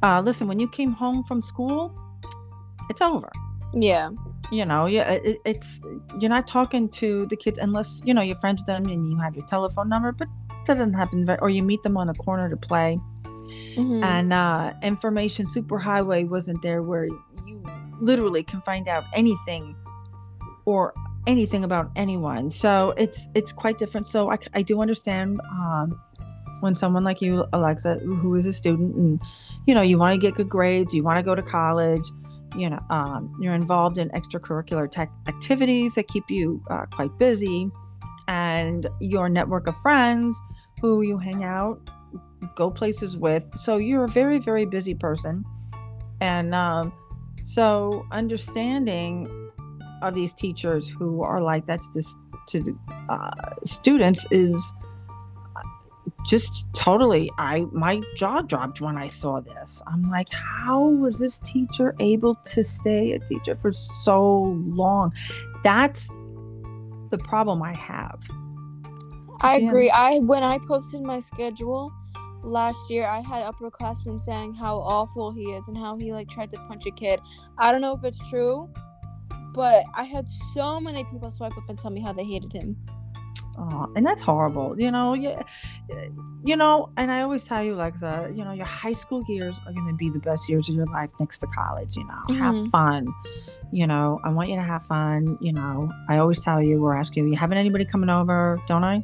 uh, 0.03 0.21
listen, 0.25 0.47
when 0.49 0.59
you 0.61 0.69
came 0.69 0.93
home 0.93 1.25
from 1.25 1.43
school, 1.43 1.93
it's 2.91 3.01
over 3.01 3.31
Yeah. 3.75 4.11
you 4.53 4.65
know 4.65 4.87
yeah 4.87 5.11
it, 5.11 5.39
it's 5.45 5.81
you're 6.21 6.31
not 6.31 6.47
talking 6.47 6.89
to 6.91 7.27
the 7.27 7.37
kids 7.37 7.59
unless 7.59 8.01
you 8.05 8.15
know 8.15 8.23
you're 8.23 8.37
friends 8.37 8.61
with 8.61 8.67
them 8.67 8.85
and 8.87 9.11
you 9.11 9.17
have 9.19 9.35
your 9.35 9.45
telephone 9.47 9.89
number 9.89 10.13
but 10.13 10.29
that 10.67 10.75
doesn't 10.77 10.95
happen 10.95 11.27
very, 11.27 11.39
or 11.41 11.51
you 11.51 11.63
meet 11.65 11.83
them 11.83 11.97
on 11.97 12.09
a 12.09 12.15
corner 12.15 12.49
to 12.49 12.57
play 12.57 12.99
Mhm. 13.77 14.05
and 14.05 14.33
uh 14.33 14.73
information 14.83 15.47
superhighway 15.47 16.29
wasn't 16.29 16.61
there 16.63 16.83
where 16.83 17.07
you 17.49 17.63
literally 18.01 18.43
can 18.45 18.61
find 18.63 18.87
out 18.89 19.05
anything 19.15 19.75
or 20.65 20.95
anything 21.27 21.65
about 21.65 21.91
anyone 21.97 22.51
so 22.51 22.95
it's 22.97 23.27
it's 23.35 23.51
quite 23.51 23.79
different 23.79 24.07
so 24.13 24.31
i, 24.31 24.39
I 24.55 24.63
do 24.63 24.81
understand 24.81 25.41
um 25.51 26.01
when 26.67 26.77
someone 26.77 27.05
like 27.05 27.23
you 27.23 27.45
alexa 27.53 27.95
who 27.97 28.35
is 28.35 28.47
a 28.47 28.53
student 28.53 28.95
and 28.97 29.21
you 29.67 29.75
know 29.75 29.83
you 29.83 29.97
want 29.99 30.13
to 30.13 30.19
get 30.19 30.35
good 30.35 30.49
grades 30.49 30.93
you 30.93 31.03
want 31.03 31.17
to 31.17 31.23
go 31.23 31.35
to 31.35 31.43
college 31.43 32.07
you 32.57 32.69
know 32.69 32.81
um, 32.91 33.35
you're 33.41 33.55
involved 33.55 33.99
in 33.99 34.09
extracurricular 34.11 34.91
tech 34.91 35.11
activities 35.27 35.95
that 35.95 36.07
keep 36.09 36.25
you 36.29 36.63
uh, 36.71 36.85
quite 36.93 37.17
busy 37.19 37.71
and 38.29 38.89
your 39.01 39.29
network 39.29 39.67
of 39.67 39.77
friends 39.79 40.39
who 40.81 41.03
you 41.03 41.17
hang 41.17 41.45
out 41.45 41.81
go 42.55 42.71
places 42.71 43.17
with. 43.17 43.49
So 43.57 43.77
you're 43.77 44.05
a 44.05 44.09
very 44.09 44.39
very 44.39 44.65
busy 44.65 44.95
person. 44.95 45.45
And 46.21 46.55
um, 46.55 46.93
so 47.43 48.07
understanding 48.11 49.29
of 50.03 50.15
these 50.15 50.33
teachers 50.33 50.89
who 50.89 51.23
are 51.23 51.41
like 51.41 51.67
that 51.67 51.81
to 51.81 51.89
this 51.95 52.15
to 52.49 52.79
uh, 53.09 53.31
students 53.65 54.27
is 54.31 54.73
just 56.25 56.67
totally 56.75 57.31
i 57.39 57.61
my 57.73 58.01
jaw 58.17 58.41
dropped 58.43 58.81
when 58.81 58.97
i 58.97 59.09
saw 59.09 59.41
this 59.41 59.83
i'm 59.87 60.09
like 60.11 60.29
how 60.33 60.83
was 60.85 61.19
this 61.19 61.39
teacher 61.41 61.95
able 62.01 62.35
to 62.45 62.63
stay 62.63 63.13
a 63.13 63.19
teacher 63.21 63.57
for 63.61 63.73
so 63.73 64.57
long 64.67 65.13
that's 65.65 66.09
the 67.11 67.19
problem 67.19 67.63
i 67.63 67.75
have 67.75 68.21
I 69.41 69.59
Yeah. 69.59 69.67
agree. 69.69 69.91
I 69.91 70.19
when 70.21 70.43
I 70.43 70.59
posted 70.59 71.03
my 71.03 71.21
schedule 71.21 71.93
last 72.43 72.79
year, 72.89 73.07
I 73.07 73.21
had 73.21 73.45
upperclassmen 73.45 74.21
saying 74.21 74.55
how 74.55 74.79
awful 74.79 75.31
he 75.31 75.53
is 75.53 75.69
and 75.69 75.77
how 75.77 75.97
he 75.97 76.13
like 76.13 76.29
tried 76.29 76.51
to 76.53 76.57
punch 76.69 76.87
a 76.87 76.91
kid. 76.91 77.21
I 77.59 77.71
don't 77.71 77.83
know 77.83 77.95
if 77.95 78.03
it's 78.03 78.19
true, 78.31 78.69
but 79.53 79.85
I 79.95 80.05
had 80.05 80.27
so 80.55 80.81
many 80.81 81.05
people 81.05 81.31
swipe 81.31 81.57
up 81.57 81.69
and 81.69 81.79
tell 81.79 81.91
me 81.91 82.01
how 82.01 82.13
they 82.15 82.25
hated 82.25 82.53
him. 82.53 82.77
Oh, 83.59 83.91
and 83.97 84.05
that's 84.05 84.23
horrible. 84.23 84.79
You 84.79 84.91
know, 84.91 85.15
yeah, 85.15 85.43
you 86.45 86.57
know, 86.57 86.91
and 86.97 87.11
I 87.11 87.23
always 87.23 87.45
tell 87.45 87.63
you, 87.63 87.75
like, 87.75 87.95
Alexa, 88.03 88.33
you 88.35 88.45
know, 88.45 88.53
your 88.53 88.67
high 88.67 88.93
school 88.93 89.25
years 89.29 89.55
are 89.67 89.73
going 89.73 89.87
to 89.89 89.95
be 89.95 90.11
the 90.11 90.19
best 90.19 90.49
years 90.49 90.69
of 90.69 90.75
your 90.75 90.87
life 90.87 91.11
next 91.19 91.39
to 91.39 91.47
college. 91.49 91.97
You 91.97 92.05
know, 92.05 92.39
have 92.45 92.55
Mhm. 92.55 92.71
fun. 92.71 93.09
You 93.73 93.87
know, 93.87 94.21
I 94.25 94.29
want 94.31 94.49
you 94.51 94.57
to 94.57 94.63
have 94.63 94.85
fun. 94.87 95.39
You 95.41 95.53
know, 95.53 95.91
I 96.09 96.19
always 96.19 96.41
tell 96.41 96.63
you 96.63 96.85
or 96.85 96.95
ask 96.97 97.17
you, 97.17 97.27
you 97.27 97.37
having 97.37 97.59
anybody 97.59 97.85
coming 97.85 98.11
over? 98.11 98.61
Don't 98.69 98.85
I? 98.85 99.03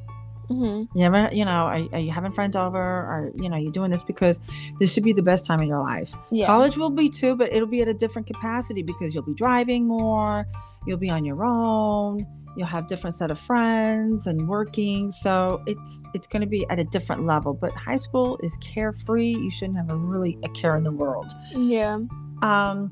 hmm 0.49 0.83
You 0.95 1.05
ever, 1.05 1.31
you 1.33 1.45
know, 1.47 1.51
are, 1.73 1.81
are 1.93 1.99
you 1.99 2.11
having 2.11 2.33
friends 2.33 2.55
over? 2.57 2.79
Or 2.79 3.33
you 3.37 3.49
know, 3.49 3.57
you're 3.57 3.73
doing 3.73 3.91
this 3.91 4.03
because 4.03 4.39
this 4.81 4.93
should 4.93 5.05
be 5.05 5.13
the 5.13 5.23
best 5.23 5.47
time 5.47 5.61
of 5.61 5.67
your 5.67 5.81
life. 5.81 6.13
Yeah. 6.31 6.47
College 6.47 6.77
will 6.77 6.91
be 6.91 7.09
too, 7.09 7.35
but 7.37 7.53
it'll 7.53 7.69
be 7.69 7.81
at 7.81 7.89
a 7.89 7.95
different 7.95 8.27
capacity 8.27 8.83
because 8.83 9.15
you'll 9.15 9.25
be 9.25 9.35
driving 9.35 9.87
more, 9.87 10.47
you'll 10.87 10.99
be 10.99 11.11
on 11.11 11.25
your 11.25 11.43
own, 11.45 12.27
you'll 12.57 12.67
have 12.67 12.87
different 12.87 13.17
set 13.17 13.31
of 13.31 13.39
friends 13.39 14.27
and 14.27 14.49
working. 14.49 15.11
So 15.11 15.63
it's 15.67 16.03
it's 16.15 16.27
going 16.27 16.43
to 16.43 16.47
be 16.47 16.67
at 16.71 16.79
a 16.79 16.85
different 16.85 17.27
level. 17.27 17.55
But 17.55 17.73
high 17.73 17.99
school 17.99 18.39
is 18.43 18.57
carefree. 18.61 19.31
You 19.31 19.51
shouldn't 19.51 19.77
have 19.77 19.91
a 19.91 19.97
really 19.97 20.39
a 20.45 20.49
care 20.51 20.77
in 20.77 20.85
the 20.85 20.93
world. 20.93 21.33
Yeah. 21.53 21.99
Um, 22.43 22.91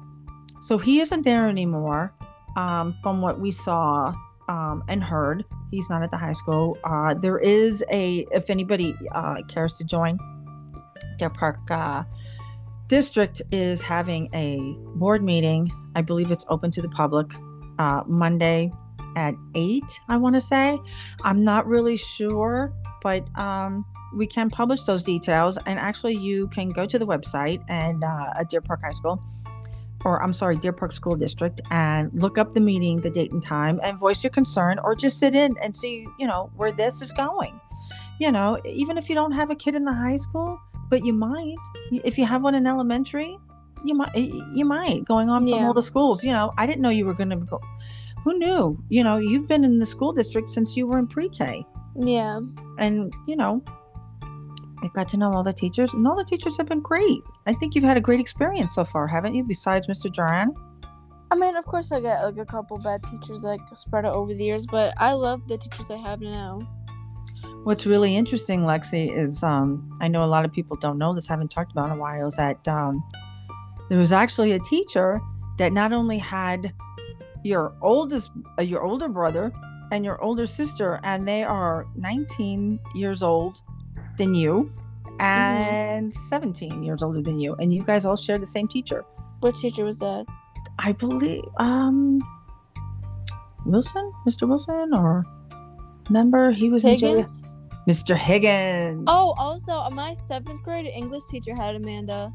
so 0.62 0.78
he 0.78 1.00
isn't 1.00 1.22
there 1.22 1.48
anymore. 1.48 2.12
Um, 2.56 2.96
from 3.02 3.22
what 3.22 3.40
we 3.40 3.52
saw 3.52 4.12
um, 4.48 4.82
and 4.88 5.04
heard, 5.04 5.44
he's 5.70 5.88
not 5.88 6.02
at 6.02 6.10
the 6.10 6.16
high 6.16 6.32
school. 6.32 6.78
Uh, 6.84 7.14
there 7.14 7.38
is 7.38 7.84
a 7.90 8.26
if 8.32 8.50
anybody 8.50 8.94
uh, 9.12 9.36
cares 9.48 9.74
to 9.74 9.84
join, 9.84 10.18
Deer 11.18 11.30
Park 11.30 11.58
uh, 11.70 12.02
District 12.88 13.40
is 13.52 13.80
having 13.80 14.28
a 14.34 14.58
board 14.96 15.22
meeting. 15.22 15.70
I 15.94 16.02
believe 16.02 16.30
it's 16.30 16.44
open 16.48 16.70
to 16.72 16.82
the 16.82 16.88
public 16.88 17.30
uh, 17.78 18.02
Monday 18.06 18.72
at 19.20 19.34
eight. 19.54 19.90
I 20.08 20.16
want 20.16 20.34
to 20.34 20.40
say. 20.40 20.78
I'm 21.22 21.44
not 21.44 21.66
really 21.66 21.96
sure, 21.96 22.72
but 23.02 23.22
um, 23.38 23.84
we 24.16 24.26
can 24.26 24.48
publish 24.50 24.82
those 24.82 25.02
details. 25.02 25.58
And 25.66 25.78
actually, 25.78 26.16
you 26.16 26.48
can 26.48 26.70
go 26.70 26.86
to 26.86 26.98
the 26.98 27.06
website 27.06 27.60
and 27.68 28.02
uh, 28.02 28.32
at 28.38 28.48
Deer 28.50 28.62
Park 28.62 28.80
High 28.82 28.94
School, 28.94 29.22
or 30.04 30.22
I'm 30.22 30.32
sorry, 30.32 30.56
Deer 30.56 30.72
Park 30.72 30.92
School 30.92 31.16
District, 31.16 31.60
and 31.70 32.10
look 32.14 32.38
up 32.38 32.54
the 32.54 32.60
meeting, 32.60 33.00
the 33.00 33.10
date 33.10 33.30
and 33.32 33.42
time, 33.42 33.78
and 33.82 33.98
voice 33.98 34.24
your 34.24 34.30
concern, 34.30 34.78
or 34.82 34.94
just 34.94 35.18
sit 35.18 35.34
in 35.34 35.56
and 35.62 35.76
see, 35.76 36.06
you 36.18 36.26
know, 36.26 36.50
where 36.56 36.72
this 36.72 37.02
is 37.02 37.12
going. 37.12 37.60
You 38.18 38.32
know, 38.32 38.58
even 38.64 38.96
if 38.98 39.08
you 39.08 39.14
don't 39.14 39.32
have 39.32 39.50
a 39.50 39.54
kid 39.54 39.74
in 39.74 39.84
the 39.84 39.92
high 39.92 40.16
school, 40.16 40.58
but 40.88 41.04
you 41.04 41.12
might, 41.12 41.56
if 41.92 42.16
you 42.18 42.24
have 42.26 42.42
one 42.42 42.54
in 42.54 42.66
elementary, 42.66 43.36
you 43.84 43.94
might, 43.94 44.14
you 44.14 44.64
might 44.64 45.04
going 45.06 45.30
on 45.30 45.40
from 45.42 45.48
Yeah. 45.48 45.66
all 45.66 45.72
the 45.72 45.82
schools. 45.82 46.22
You 46.22 46.32
know, 46.32 46.52
I 46.58 46.66
didn't 46.66 46.82
know 46.82 46.90
you 46.90 47.06
were 47.06 47.14
going 47.14 47.30
to 47.30 47.36
go. 47.36 47.60
Who 48.24 48.38
knew? 48.38 48.82
You 48.88 49.02
know, 49.04 49.16
you've 49.18 49.48
been 49.48 49.64
in 49.64 49.78
the 49.78 49.86
school 49.86 50.12
district 50.12 50.50
since 50.50 50.76
you 50.76 50.86
were 50.86 50.98
in 50.98 51.06
pre-K 51.06 51.64
Yeah. 51.96 52.40
and 52.78 53.12
you 53.26 53.36
know 53.36 53.62
i 54.82 54.88
got 54.94 55.08
to 55.10 55.16
know 55.18 55.30
all 55.32 55.42
the 55.42 55.52
teachers 55.52 55.92
and 55.92 56.06
all 56.06 56.16
the 56.16 56.24
teachers 56.24 56.56
have 56.56 56.66
been 56.66 56.80
great 56.80 57.20
i 57.46 57.52
think 57.52 57.74
you've 57.74 57.84
had 57.84 57.98
a 57.98 58.00
great 58.00 58.18
experience 58.20 58.74
so 58.74 58.82
far 58.84 59.06
haven't 59.06 59.34
you 59.34 59.44
besides 59.44 59.86
mr 59.88 60.10
duran 60.12 60.54
I 61.32 61.36
mean, 61.36 61.54
of 61.54 61.64
course, 61.64 61.92
I 61.92 62.00
get 62.00 62.24
like 62.24 62.38
a 62.38 62.44
couple 62.44 62.76
bad 62.78 63.04
teachers 63.04 63.44
like 63.44 63.60
spread 63.76 64.04
out 64.04 64.14
over 64.16 64.34
the 64.34 64.42
years, 64.42 64.66
but 64.66 64.92
I 64.98 65.12
love 65.12 65.46
the 65.46 65.58
teachers 65.58 65.88
I 65.88 65.96
have 65.96 66.20
now. 66.20 66.58
what's 67.62 67.86
really 67.86 68.16
interesting 68.16 68.60
lexi 68.62 69.02
is 69.16 69.42
um, 69.44 69.68
i 70.00 70.08
know 70.08 70.24
a 70.24 70.30
lot 70.34 70.44
of 70.44 70.50
people 70.52 70.76
don't 70.76 70.98
know 70.98 71.14
this 71.14 71.28
haven't 71.28 71.50
talked 71.56 71.70
about 71.72 71.86
in 71.88 71.92
a 71.94 72.00
while 72.00 72.26
is 72.26 72.34
that 72.34 72.66
um, 72.66 73.00
there 73.88 73.98
was 73.98 74.10
actually 74.12 74.50
a 74.52 74.58
teacher 74.60 75.20
that 75.58 75.72
not 75.72 75.92
only 75.92 76.18
had 76.18 76.72
your 77.44 77.72
oldest 77.82 78.30
uh, 78.58 78.62
your 78.62 78.82
older 78.82 79.08
brother 79.08 79.52
and 79.92 80.04
your 80.04 80.20
older 80.22 80.46
sister 80.46 81.00
and 81.04 81.26
they 81.26 81.42
are 81.42 81.86
19 81.96 82.78
years 82.94 83.22
old 83.22 83.60
than 84.18 84.34
you 84.34 84.72
and 85.18 86.12
17 86.28 86.82
years 86.82 87.02
older 87.02 87.20
than 87.22 87.38
you 87.40 87.54
and 87.58 87.74
you 87.74 87.82
guys 87.82 88.04
all 88.04 88.16
share 88.16 88.38
the 88.38 88.46
same 88.46 88.68
teacher 88.68 89.04
What 89.40 89.54
teacher 89.56 89.84
was 89.84 89.98
that? 89.98 90.26
I 90.78 90.92
believe 90.92 91.44
um 91.58 92.20
Wilson, 93.66 94.12
Mr. 94.26 94.48
Wilson, 94.48 94.94
or 94.94 95.24
remember 96.08 96.50
he 96.50 96.70
was 96.70 96.84
in 96.84 96.96
jail. 96.98 97.16
Higgins? 97.16 97.42
Mr. 97.86 98.16
Higgins. 98.16 99.04
Oh, 99.06 99.34
also, 99.36 99.88
my 99.90 100.14
seventh 100.14 100.62
grade 100.62 100.86
English 100.86 101.24
teacher 101.30 101.54
had 101.54 101.74
Amanda. 101.76 102.32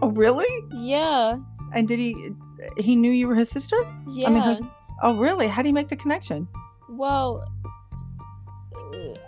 oh, 0.00 0.10
really? 0.14 0.48
Yeah. 0.72 1.36
And 1.74 1.88
did 1.88 1.98
he? 1.98 2.30
He 2.78 2.94
knew 2.96 3.10
you 3.10 3.26
were 3.28 3.34
his 3.34 3.48
sister. 3.50 3.76
Yeah. 4.08 4.28
I 4.28 4.30
mean, 4.30 4.70
oh, 5.02 5.16
really? 5.16 5.48
How 5.48 5.62
do 5.62 5.68
you 5.68 5.74
make 5.74 5.88
the 5.88 5.96
connection? 5.96 6.46
well, 6.90 7.44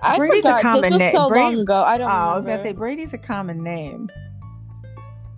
I 0.02 0.18
Brady's 0.18 0.44
a 0.44 0.60
common 0.60 0.82
this 0.82 0.92
was 0.92 1.00
na- 1.00 1.10
so 1.10 1.28
Brady- 1.28 1.44
long 1.56 1.58
ago. 1.60 1.82
I 1.82 1.96
don't 1.96 2.08
Oh, 2.08 2.12
I 2.12 2.36
was 2.36 2.44
gonna 2.44 2.62
say 2.62 2.72
Brady's 2.72 3.14
a 3.14 3.18
common 3.18 3.62
name, 3.62 4.08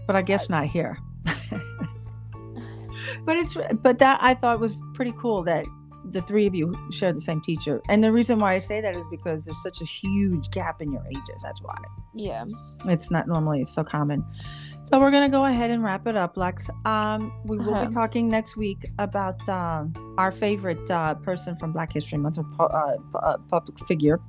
but 0.06 0.16
I 0.16 0.22
guess 0.22 0.48
not 0.48 0.66
here. 0.66 0.98
but 3.24 3.36
it's 3.36 3.56
but 3.82 3.98
that 4.00 4.18
I 4.20 4.34
thought 4.34 4.58
was 4.60 4.74
pretty 4.94 5.12
cool 5.18 5.42
that 5.44 5.64
the 6.10 6.22
three 6.22 6.46
of 6.46 6.54
you 6.54 6.74
share 6.90 7.12
the 7.12 7.20
same 7.20 7.40
teacher. 7.42 7.80
And 7.88 8.02
the 8.02 8.12
reason 8.12 8.38
why 8.38 8.54
I 8.54 8.58
say 8.58 8.80
that 8.80 8.96
is 8.96 9.04
because 9.10 9.44
there's 9.44 9.62
such 9.62 9.80
a 9.80 9.84
huge 9.84 10.50
gap 10.50 10.80
in 10.82 10.92
your 10.92 11.04
ages. 11.08 11.42
That's 11.42 11.60
why. 11.62 11.76
Yeah. 12.14 12.44
It's 12.86 13.10
not 13.10 13.26
normally 13.28 13.64
so 13.64 13.84
common. 13.84 14.24
So 14.88 15.00
we're 15.00 15.10
gonna 15.10 15.28
go 15.28 15.44
ahead 15.46 15.70
and 15.70 15.82
wrap 15.82 16.06
it 16.06 16.16
up, 16.16 16.36
Lex. 16.36 16.70
Um, 16.84 17.32
we 17.44 17.58
will 17.58 17.74
Uh-huh. 17.74 17.86
be 17.86 17.92
talking 17.92 18.28
next 18.28 18.56
week 18.56 18.90
about 19.00 19.46
um, 19.48 19.92
our 20.16 20.30
favorite 20.30 20.88
uh, 20.90 21.14
person 21.14 21.56
from 21.58 21.72
Black 21.72 21.92
History 21.92 22.18
Month, 22.18 22.38
or 22.38 22.44
pu- 22.44 22.62
uh, 22.64 22.96
uh, 23.16 23.36
public 23.50 23.78
figure. 23.86 24.20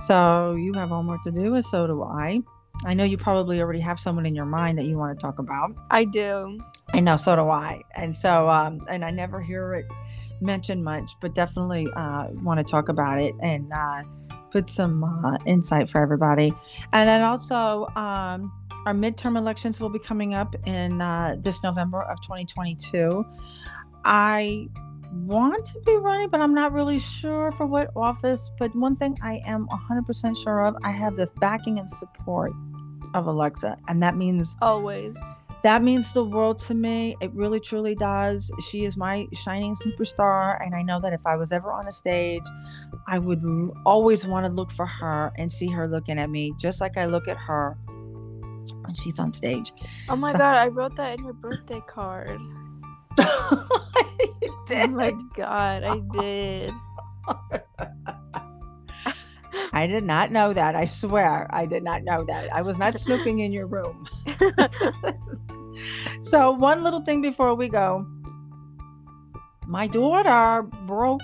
So 0.00 0.54
you 0.56 0.72
have 0.74 0.88
homework 0.88 1.22
to 1.24 1.30
do, 1.30 1.54
and 1.54 1.64
so 1.64 1.86
do 1.86 2.02
I. 2.02 2.40
I 2.84 2.92
know 2.94 3.04
you 3.04 3.16
probably 3.16 3.60
already 3.60 3.78
have 3.80 4.00
someone 4.00 4.26
in 4.26 4.34
your 4.34 4.46
mind 4.46 4.78
that 4.78 4.84
you 4.86 4.98
want 4.98 5.16
to 5.16 5.22
talk 5.22 5.38
about. 5.38 5.70
I 5.92 6.04
do. 6.04 6.58
I 6.92 6.98
know, 6.98 7.16
so 7.16 7.36
do 7.36 7.48
I. 7.48 7.80
And 7.94 8.14
so, 8.14 8.50
um, 8.50 8.80
and 8.90 9.04
I 9.04 9.10
never 9.12 9.40
hear 9.40 9.74
it 9.74 9.86
mentioned 10.40 10.82
much, 10.84 11.12
but 11.20 11.34
definitely 11.36 11.86
uh, 11.94 12.26
want 12.42 12.58
to 12.58 12.64
talk 12.64 12.88
about 12.88 13.22
it 13.22 13.32
and 13.40 13.72
uh, 13.72 14.02
put 14.50 14.68
some 14.68 15.04
uh, 15.04 15.38
insight 15.46 15.88
for 15.88 16.02
everybody. 16.02 16.52
And 16.92 17.08
then 17.08 17.22
also, 17.22 17.86
um, 17.94 18.52
our 18.86 18.94
midterm 18.94 19.36
elections 19.38 19.80
will 19.80 19.88
be 19.88 19.98
coming 19.98 20.34
up 20.34 20.54
in 20.66 21.00
uh, 21.00 21.36
this 21.38 21.62
November 21.62 22.02
of 22.02 22.20
2022. 22.22 23.24
I 24.04 24.68
want 25.12 25.64
to 25.66 25.80
be 25.86 25.96
running, 25.96 26.28
but 26.28 26.40
I'm 26.40 26.54
not 26.54 26.72
really 26.72 26.98
sure 26.98 27.52
for 27.52 27.66
what 27.66 27.90
office. 27.96 28.50
But 28.58 28.74
one 28.74 28.96
thing 28.96 29.16
I 29.22 29.40
am 29.46 29.66
100% 29.68 30.42
sure 30.42 30.66
of, 30.66 30.76
I 30.82 30.90
have 30.90 31.16
the 31.16 31.28
backing 31.38 31.78
and 31.78 31.90
support 31.90 32.52
of 33.14 33.26
Alexa, 33.26 33.78
and 33.88 34.02
that 34.02 34.16
means 34.16 34.56
Always. 34.60 35.16
that 35.62 35.82
means 35.82 36.12
the 36.12 36.24
world 36.24 36.58
to 36.60 36.74
me. 36.74 37.16
It 37.20 37.32
really 37.32 37.60
truly 37.60 37.94
does. 37.94 38.50
She 38.68 38.84
is 38.84 38.96
my 38.96 39.26
shining 39.32 39.76
superstar. 39.76 40.62
And 40.64 40.74
I 40.74 40.82
know 40.82 41.00
that 41.00 41.12
if 41.12 41.20
I 41.24 41.36
was 41.36 41.52
ever 41.52 41.72
on 41.72 41.86
a 41.86 41.92
stage, 41.92 42.42
I 43.06 43.18
would 43.18 43.42
l- 43.44 43.72
always 43.86 44.26
want 44.26 44.46
to 44.46 44.52
look 44.52 44.72
for 44.72 44.84
her 44.84 45.32
and 45.38 45.50
see 45.50 45.68
her 45.68 45.86
looking 45.86 46.18
at 46.18 46.28
me, 46.28 46.52
just 46.58 46.80
like 46.80 46.98
I 46.98 47.04
look 47.06 47.28
at 47.28 47.36
her 47.36 47.78
when 48.84 48.94
she's 48.94 49.18
on 49.18 49.32
stage. 49.32 49.72
Oh 50.08 50.16
my 50.16 50.32
So- 50.32 50.38
god, 50.38 50.56
I 50.64 50.68
wrote 50.68 50.96
that 50.96 51.18
in 51.18 51.24
your 51.24 51.34
birthday 51.34 51.82
card. 51.86 52.40
You 53.18 53.24
Oh 53.26 54.64
did. 54.66 54.90
my 54.92 55.12
god, 55.36 55.84
I 55.84 55.98
did. 56.18 56.72
I 59.72 59.86
did 59.86 60.04
not 60.04 60.30
know 60.32 60.52
that. 60.52 60.74
I 60.74 60.86
swear 60.86 61.46
I 61.50 61.66
did 61.66 61.82
not 61.82 62.02
know 62.02 62.24
that. 62.24 62.52
I 62.52 62.62
was 62.62 62.78
not 62.78 62.94
snooping 62.94 63.40
in 63.40 63.52
your 63.52 63.66
room. 63.66 64.06
so, 66.22 66.50
one 66.50 66.82
little 66.84 67.00
thing 67.00 67.20
before 67.22 67.54
we 67.54 67.68
go 67.68 68.06
my 69.66 69.86
daughter 69.86 70.62
broke 70.86 71.22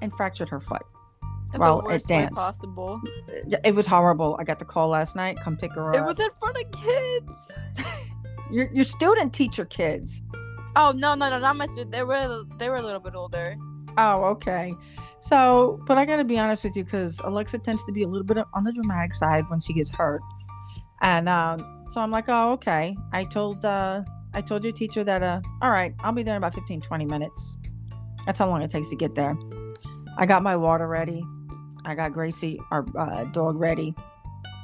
and 0.00 0.12
fractured 0.14 0.48
her 0.48 0.60
foot. 0.60 0.82
Well, 1.58 1.82
worst 1.82 2.08
way 2.08 2.28
possible. 2.32 3.00
It 3.64 3.74
was 3.74 3.86
horrible. 3.86 4.36
I 4.38 4.44
got 4.44 4.58
the 4.58 4.64
call 4.64 4.88
last 4.88 5.16
night. 5.16 5.38
Come 5.38 5.56
pick 5.56 5.72
her 5.74 5.90
up. 5.90 5.96
It 5.96 6.04
was 6.04 6.18
in 6.18 6.30
front 6.38 6.56
of 6.56 6.70
kids. 6.72 7.86
your, 8.50 8.70
your 8.72 8.84
student 8.84 9.32
teacher 9.32 9.64
kids. 9.64 10.22
Oh 10.74 10.92
no 10.92 11.14
no 11.14 11.30
no 11.30 11.38
not 11.38 11.56
my 11.56 11.66
student. 11.66 11.92
They 11.92 12.02
were 12.02 12.44
they 12.58 12.68
were 12.68 12.76
a 12.76 12.82
little 12.82 13.00
bit 13.00 13.14
older. 13.14 13.56
Oh, 13.98 14.24
okay. 14.24 14.74
So, 15.20 15.80
but 15.86 15.98
I 15.98 16.04
got 16.04 16.16
to 16.16 16.24
be 16.24 16.38
honest 16.38 16.62
with 16.62 16.76
you 16.76 16.84
because 16.84 17.18
Alexa 17.24 17.58
tends 17.58 17.84
to 17.86 17.92
be 17.92 18.02
a 18.02 18.08
little 18.08 18.26
bit 18.26 18.38
on 18.52 18.64
the 18.64 18.72
dramatic 18.72 19.14
side 19.14 19.44
when 19.48 19.60
she 19.60 19.72
gets 19.72 19.90
hurt. 19.90 20.20
And 21.00 21.28
um, 21.28 21.86
so 21.90 22.00
I'm 22.00 22.10
like, 22.10 22.26
oh, 22.28 22.52
okay. 22.52 22.96
I 23.12 23.24
told 23.24 23.64
uh, 23.64 24.02
I 24.34 24.42
told 24.42 24.64
your 24.64 24.72
teacher 24.72 25.02
that, 25.02 25.22
uh, 25.22 25.40
all 25.62 25.70
right, 25.70 25.94
I'll 26.00 26.12
be 26.12 26.22
there 26.22 26.34
in 26.34 26.38
about 26.38 26.54
15, 26.54 26.82
20 26.82 27.04
minutes. 27.06 27.56
That's 28.26 28.38
how 28.38 28.48
long 28.48 28.60
it 28.60 28.70
takes 28.70 28.90
to 28.90 28.96
get 28.96 29.14
there. 29.14 29.34
I 30.18 30.26
got 30.26 30.42
my 30.42 30.56
water 30.56 30.86
ready. 30.86 31.24
I 31.86 31.94
got 31.94 32.12
Gracie, 32.12 32.60
our 32.72 32.84
uh, 32.98 33.24
dog, 33.24 33.56
ready. 33.56 33.94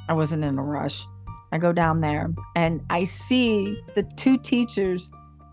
I 0.09 0.13
wasn't 0.13 0.43
in 0.43 0.59
a 0.59 0.61
rush. 0.61 1.07
I 1.53 1.57
go 1.57 1.71
down 1.71 2.01
there 2.01 2.33
and 2.55 2.81
I 2.89 3.05
see 3.05 3.81
the 3.95 4.03
two 4.17 4.37
teachers 4.37 5.09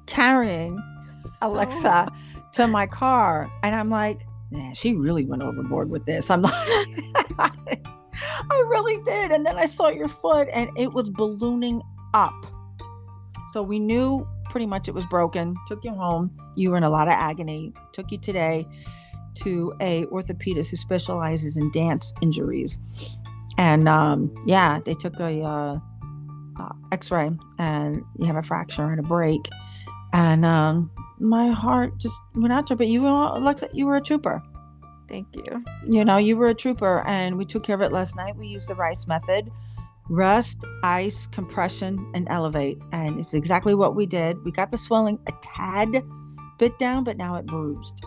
carrying 0.07 0.77
Alexa 1.43 2.11
to 2.55 2.67
my 2.67 2.89
car. 2.89 3.49
And 3.63 3.77
I'm 3.77 3.89
like, 3.89 4.19
man, 4.51 4.75
she 4.75 4.95
really 4.95 5.25
went 5.25 5.45
overboard 5.45 5.91
with 5.91 6.07
this. 6.07 6.29
I'm 6.29 6.43
like, 6.43 6.55
I 7.39 8.65
really 8.67 9.01
did. 9.05 9.31
And 9.31 9.47
then 9.47 9.57
I 9.57 9.67
saw 9.67 9.91
your 9.91 10.09
foot 10.09 10.49
and 10.53 10.71
it 10.77 10.93
was 10.93 11.09
ballooning 11.09 11.83
up. 12.15 12.35
So 13.53 13.63
we 13.63 13.79
knew 13.79 14.27
pretty 14.47 14.67
much 14.67 14.89
it 14.89 14.95
was 14.95 15.05
broken. 15.07 15.55
Took 15.69 15.85
you 15.85 15.93
home. 15.93 16.37
You 16.57 16.73
were 16.73 16.77
in 16.77 16.83
a 16.83 16.91
lot 16.91 17.07
of 17.07 17.13
agony. 17.13 17.73
Took 17.93 18.11
you 18.11 18.19
today 18.19 18.67
to 19.37 19.73
a 19.81 20.05
orthopedist 20.07 20.69
who 20.69 20.77
specializes 20.77 21.57
in 21.57 21.71
dance 21.73 22.13
injuries. 22.23 22.79
And 23.59 23.89
um, 23.89 24.35
yeah, 24.47 24.81
they 24.85 24.95
took 24.95 25.19
a 25.21 25.43
uh, 25.43 25.79
uh, 26.59 26.73
X-ray, 26.93 27.31
and 27.59 28.03
you 28.19 28.27
have 28.27 28.37
a 28.37 28.43
fracture 28.43 28.91
and 28.91 29.01
a 29.01 29.03
break. 29.03 29.41
And 30.13 30.45
um, 30.45 30.91
my 31.19 31.51
heart 31.51 31.99
just 31.99 32.17
went 32.35 32.53
out 32.53 32.67
to. 32.69 32.77
But 32.77 32.89
you, 32.89 33.03
were, 33.03 33.09
Alexa, 33.09 33.69
you 33.73 33.87
were 33.87 33.97
a 33.97 34.01
trooper. 34.01 34.43
Thank 35.09 35.27
you. 35.35 35.65
You 35.89 36.05
know, 36.05 36.17
you 36.17 36.37
were 36.37 36.49
a 36.49 36.55
trooper, 36.55 37.07
and 37.07 37.37
we 37.37 37.45
took 37.45 37.65
care 37.65 37.75
of 37.75 37.83
it 37.83 37.93
last 37.93 38.17
night. 38.17 38.37
We 38.37 38.47
used 38.47 38.69
the 38.69 38.75
Rice 38.75 39.07
method: 39.07 39.51
rest, 40.09 40.59
ice, 40.83 41.27
compression, 41.33 42.11
and 42.15 42.27
elevate. 42.31 42.79
And 42.93 43.21
it's 43.21 43.35
exactly 43.35 43.75
what 43.75 43.95
we 43.97 44.07
did. 44.07 44.45
We 44.45 44.53
got 44.53 44.71
the 44.71 44.79
swelling 44.79 45.19
a 45.27 45.33
tad 45.43 46.03
bit 46.59 46.79
down, 46.79 47.05
but 47.05 47.17
now 47.17 47.35
it 47.37 47.47
bruised. 47.47 48.05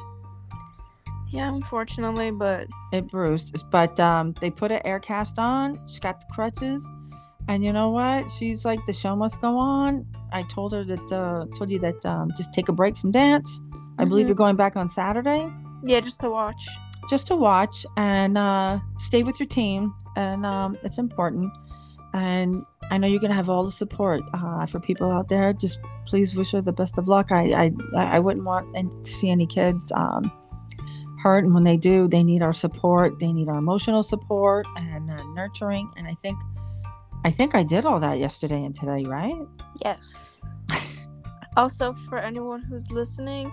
Yeah, 1.34 1.52
unfortunately, 1.52 2.30
but 2.30 2.68
It 2.92 3.10
bruised, 3.10 3.66
but 3.72 4.00
um, 4.00 4.36
they 4.40 4.52
put 4.52 4.72
an 4.72 4.82
air 4.86 5.00
cast 5.00 5.40
on. 5.40 5.82
She 5.88 6.00
got 6.00 6.22
the 6.22 6.28
crutches, 6.32 6.88
and 7.48 7.66
you 7.66 7.74
know 7.74 7.90
what? 7.90 8.30
She's 8.30 8.64
like, 8.64 8.80
the 8.86 8.94
show 8.94 9.16
must 9.16 9.42
go 9.42 9.58
on. 9.58 10.06
I 10.32 10.44
told 10.44 10.74
her 10.74 10.84
that, 10.84 11.12
uh, 11.12 11.46
told 11.58 11.72
you 11.72 11.80
that, 11.80 12.06
um, 12.06 12.30
just 12.38 12.54
take 12.54 12.70
a 12.70 12.72
break 12.72 12.96
from 12.96 13.12
dance. 13.12 13.50
I 13.98 14.06
believe 14.06 14.28
you're 14.28 14.36
going 14.36 14.56
back 14.56 14.76
on 14.76 14.88
Saturday 14.88 15.52
yeah, 15.84 16.00
just 16.02 16.20
to 16.20 16.30
watch. 16.30 16.68
just 17.10 17.26
to 17.28 17.36
watch 17.36 17.84
and 17.98 18.38
uh, 18.38 18.78
stay 19.00 19.24
with 19.24 19.40
your 19.40 19.50
team, 19.50 19.92
and 20.16 20.46
um, 20.46 20.78
it's 20.84 21.00
important. 21.00 21.52
And 22.14 22.64
I 22.92 23.00
know 23.00 23.08
you're 23.08 23.20
gonna 23.20 23.34
have 23.34 23.50
all 23.50 23.66
the 23.66 23.72
support 23.72 24.22
uh, 24.36 24.68
for 24.68 24.80
people 24.80 25.12
out 25.12 25.30
there. 25.30 25.52
Just 25.52 25.80
please 26.06 26.36
wish 26.36 26.52
her 26.52 26.62
the 26.62 26.72
best 26.72 27.00
of 27.00 27.08
luck. 27.08 27.32
I 27.32 27.54
I, 27.54 27.72
I 27.96 28.20
wouldn't 28.20 28.46
want 28.46 28.76
to 29.06 29.12
see 29.12 29.32
any 29.32 29.48
kids 29.48 29.92
um, 29.96 30.32
hurt, 31.24 31.46
and 31.46 31.54
when 31.54 31.64
they 31.64 31.78
do, 31.78 32.08
they 32.08 32.24
need 32.24 32.42
our 32.44 32.54
support. 32.54 33.20
They 33.20 33.32
need 33.32 33.48
our 33.48 33.58
emotional 33.58 34.04
support 34.04 34.68
and 34.76 35.10
uh, 35.10 35.24
nurturing. 35.34 35.90
And 35.96 36.06
I 36.06 36.16
think 36.16 36.38
I 37.26 37.32
think 37.32 37.56
I 37.56 37.64
did 37.64 37.86
all 37.86 38.00
that 38.02 38.20
yesterday 38.20 38.64
and 38.64 38.76
today, 38.76 39.06
right? 39.06 39.42
Yes. 39.84 40.38
also, 41.58 41.96
for 42.10 42.18
anyone 42.18 42.62
who's 42.62 42.92
listening, 42.92 43.52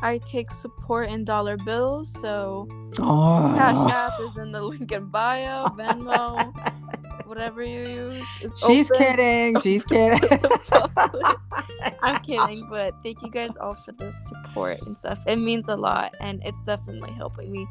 I 0.00 0.18
take 0.18 0.52
support 0.52 1.08
in 1.08 1.24
dollar 1.24 1.56
bills, 1.56 2.12
so 2.20 2.68
Oh, 3.00 3.54
Cash 3.56 3.92
App 3.92 4.20
is 4.20 4.36
in 4.36 4.52
the 4.52 4.62
link 4.70 4.92
in 4.92 5.06
bio, 5.06 5.64
Venmo, 5.66 6.36
whatever 7.28 7.62
you 7.62 7.80
use. 7.80 8.26
She's 8.66 8.90
open. 8.90 9.06
kidding. 9.06 9.60
She's 9.62 9.84
kidding. 9.84 10.20
I'm 12.02 12.20
kidding, 12.22 12.66
but 12.68 12.94
thank 13.02 13.22
you 13.22 13.30
guys 13.30 13.56
all 13.60 13.76
for 13.84 13.92
the 13.92 14.10
support 14.12 14.80
and 14.82 14.98
stuff. 14.98 15.18
It 15.26 15.36
means 15.36 15.68
a 15.68 15.76
lot, 15.76 16.16
and 16.20 16.42
it's 16.44 16.58
definitely 16.64 17.12
helping 17.12 17.52
me 17.52 17.66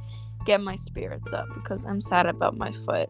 get 0.46 0.62
my 0.62 0.76
spirits 0.76 1.34
up 1.34 1.48
because 1.54 1.86
I'm 1.86 2.00
sad 2.00 2.26
about 2.26 2.58
my 2.58 2.72
foot. 2.72 3.10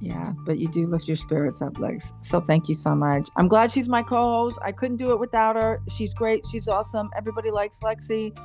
Yeah, 0.00 0.32
but 0.38 0.58
you 0.58 0.66
do 0.66 0.88
lift 0.88 1.06
your 1.06 1.16
spirits 1.16 1.62
up, 1.62 1.78
Lex. 1.78 2.12
So 2.22 2.40
thank 2.40 2.68
you 2.68 2.74
so 2.74 2.92
much. 2.94 3.28
I'm 3.36 3.46
glad 3.46 3.70
she's 3.70 3.88
my 3.88 4.02
co-host. 4.02 4.58
I 4.60 4.72
couldn't 4.72 4.96
do 4.96 5.12
it 5.12 5.20
without 5.20 5.54
her. 5.54 5.80
She's 5.88 6.12
great. 6.12 6.44
She's 6.50 6.66
awesome. 6.66 7.08
Everybody 7.16 7.52
likes 7.52 7.78
Lexi. 7.78 8.36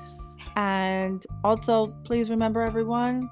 And 0.55 1.25
also, 1.43 1.87
please 2.03 2.29
remember 2.29 2.61
everyone, 2.61 3.27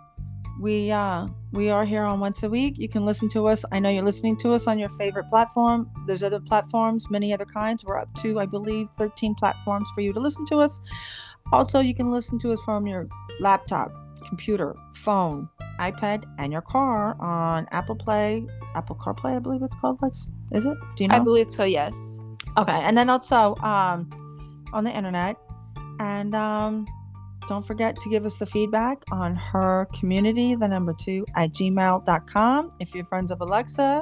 we 0.60 0.92
uh 0.92 1.28
we 1.52 1.70
are 1.70 1.86
here 1.86 2.04
on 2.04 2.20
once 2.20 2.44
a 2.44 2.50
week. 2.50 2.78
You 2.78 2.90
can 2.90 3.06
listen 3.06 3.30
to 3.30 3.48
us. 3.48 3.66
I 3.72 3.80
know 3.80 3.90
you're 3.90 4.04
listening 4.04 4.38
to 4.38 4.54
us 4.54 4.68
on 4.68 4.80
your 4.80 4.90
favorite 4.90 5.30
platform. 5.30 5.90
There's 6.06 6.24
other 6.24 6.40
platforms, 6.40 7.10
many 7.10 7.34
other 7.34 7.46
kinds. 7.46 7.84
We're 7.84 7.98
up 7.98 8.14
to, 8.22 8.40
I 8.40 8.46
believe, 8.46 8.88
13 8.98 9.36
platforms 9.36 9.90
for 9.94 10.02
you 10.02 10.14
to 10.14 10.20
listen 10.20 10.46
to 10.48 10.58
us. 10.58 10.80
Also, 11.52 11.80
you 11.80 11.94
can 11.94 12.12
listen 12.12 12.40
to 12.40 12.52
us 12.52 12.60
from 12.66 12.88
your 12.88 13.08
laptop, 13.40 13.92
computer, 14.28 14.76
phone, 14.96 15.48
iPad, 15.80 16.24
and 16.40 16.52
your 16.52 16.62
car 16.62 17.16
on 17.22 17.68
Apple 17.72 17.96
Play, 17.96 18.46
Apple 18.76 18.96
CarPlay, 18.96 19.36
I 19.36 19.40
believe 19.40 19.62
it's 19.62 19.76
called. 19.76 20.00
Lex, 20.02 20.28
is 20.52 20.66
it? 20.66 20.78
Do 20.96 21.04
you 21.04 21.08
know? 21.08 21.16
I 21.16 21.20
believe 21.20 21.52
so, 21.52 21.64
yes. 21.64 21.96
Okay, 22.58 22.72
and 22.72 22.98
then 22.98 23.10
also 23.10 23.56
um, 23.58 24.10
on 24.74 24.84
the 24.84 24.92
internet, 24.92 25.38
and 26.00 26.34
um, 26.34 26.86
don't 27.48 27.66
forget 27.66 27.96
to 28.02 28.10
give 28.10 28.26
us 28.26 28.38
the 28.38 28.46
feedback 28.46 29.04
on 29.12 29.36
her 29.36 29.88
community, 29.98 30.56
the 30.56 30.68
number 30.68 30.94
two 30.94 31.26
at 31.36 31.54
gmail.com. 31.54 32.72
If 32.80 32.94
you're 32.94 33.06
friends 33.06 33.32
of 33.32 33.42
Alexa, 33.42 34.02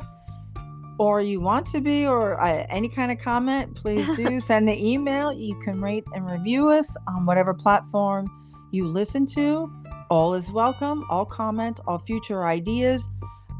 or 0.99 1.21
you 1.21 1.41
want 1.41 1.67
to 1.67 1.81
be, 1.81 2.05
or 2.05 2.39
uh, 2.39 2.65
any 2.69 2.87
kind 2.87 3.11
of 3.11 3.19
comment, 3.19 3.75
please 3.75 4.07
do 4.15 4.39
send 4.41 4.67
the 4.67 4.91
email. 4.91 5.33
You 5.33 5.59
can 5.63 5.81
rate 5.81 6.03
and 6.13 6.29
review 6.29 6.69
us 6.69 6.95
on 7.07 7.25
whatever 7.25 7.53
platform 7.53 8.27
you 8.71 8.87
listen 8.87 9.25
to. 9.27 9.71
All 10.09 10.33
is 10.33 10.51
welcome. 10.51 11.03
All 11.09 11.25
comments, 11.25 11.81
all 11.87 11.99
future 11.99 12.45
ideas 12.45 13.09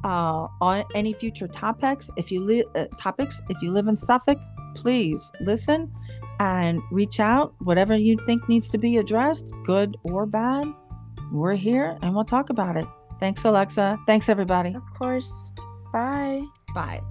uh, 0.03 0.47
on 0.61 0.83
any 0.95 1.13
future 1.13 1.47
topics. 1.47 2.09
If 2.17 2.31
you 2.31 2.41
live 2.41 2.65
uh, 2.75 2.85
topics, 2.97 3.41
if 3.49 3.61
you 3.61 3.71
live 3.71 3.87
in 3.87 3.97
Suffolk, 3.97 4.37
please 4.75 5.31
listen 5.41 5.91
and 6.39 6.81
reach 6.91 7.19
out. 7.19 7.53
Whatever 7.59 7.95
you 7.95 8.17
think 8.25 8.47
needs 8.49 8.69
to 8.69 8.77
be 8.77 8.97
addressed, 8.97 9.51
good 9.65 9.97
or 10.03 10.25
bad, 10.25 10.67
we're 11.31 11.55
here 11.55 11.97
and 12.01 12.15
we'll 12.15 12.25
talk 12.25 12.49
about 12.49 12.77
it. 12.77 12.87
Thanks, 13.19 13.43
Alexa. 13.43 13.97
Thanks, 14.05 14.29
everybody. 14.29 14.73
Of 14.75 14.83
course. 14.97 15.31
Bye. 15.91 16.43
Bye. 16.73 17.01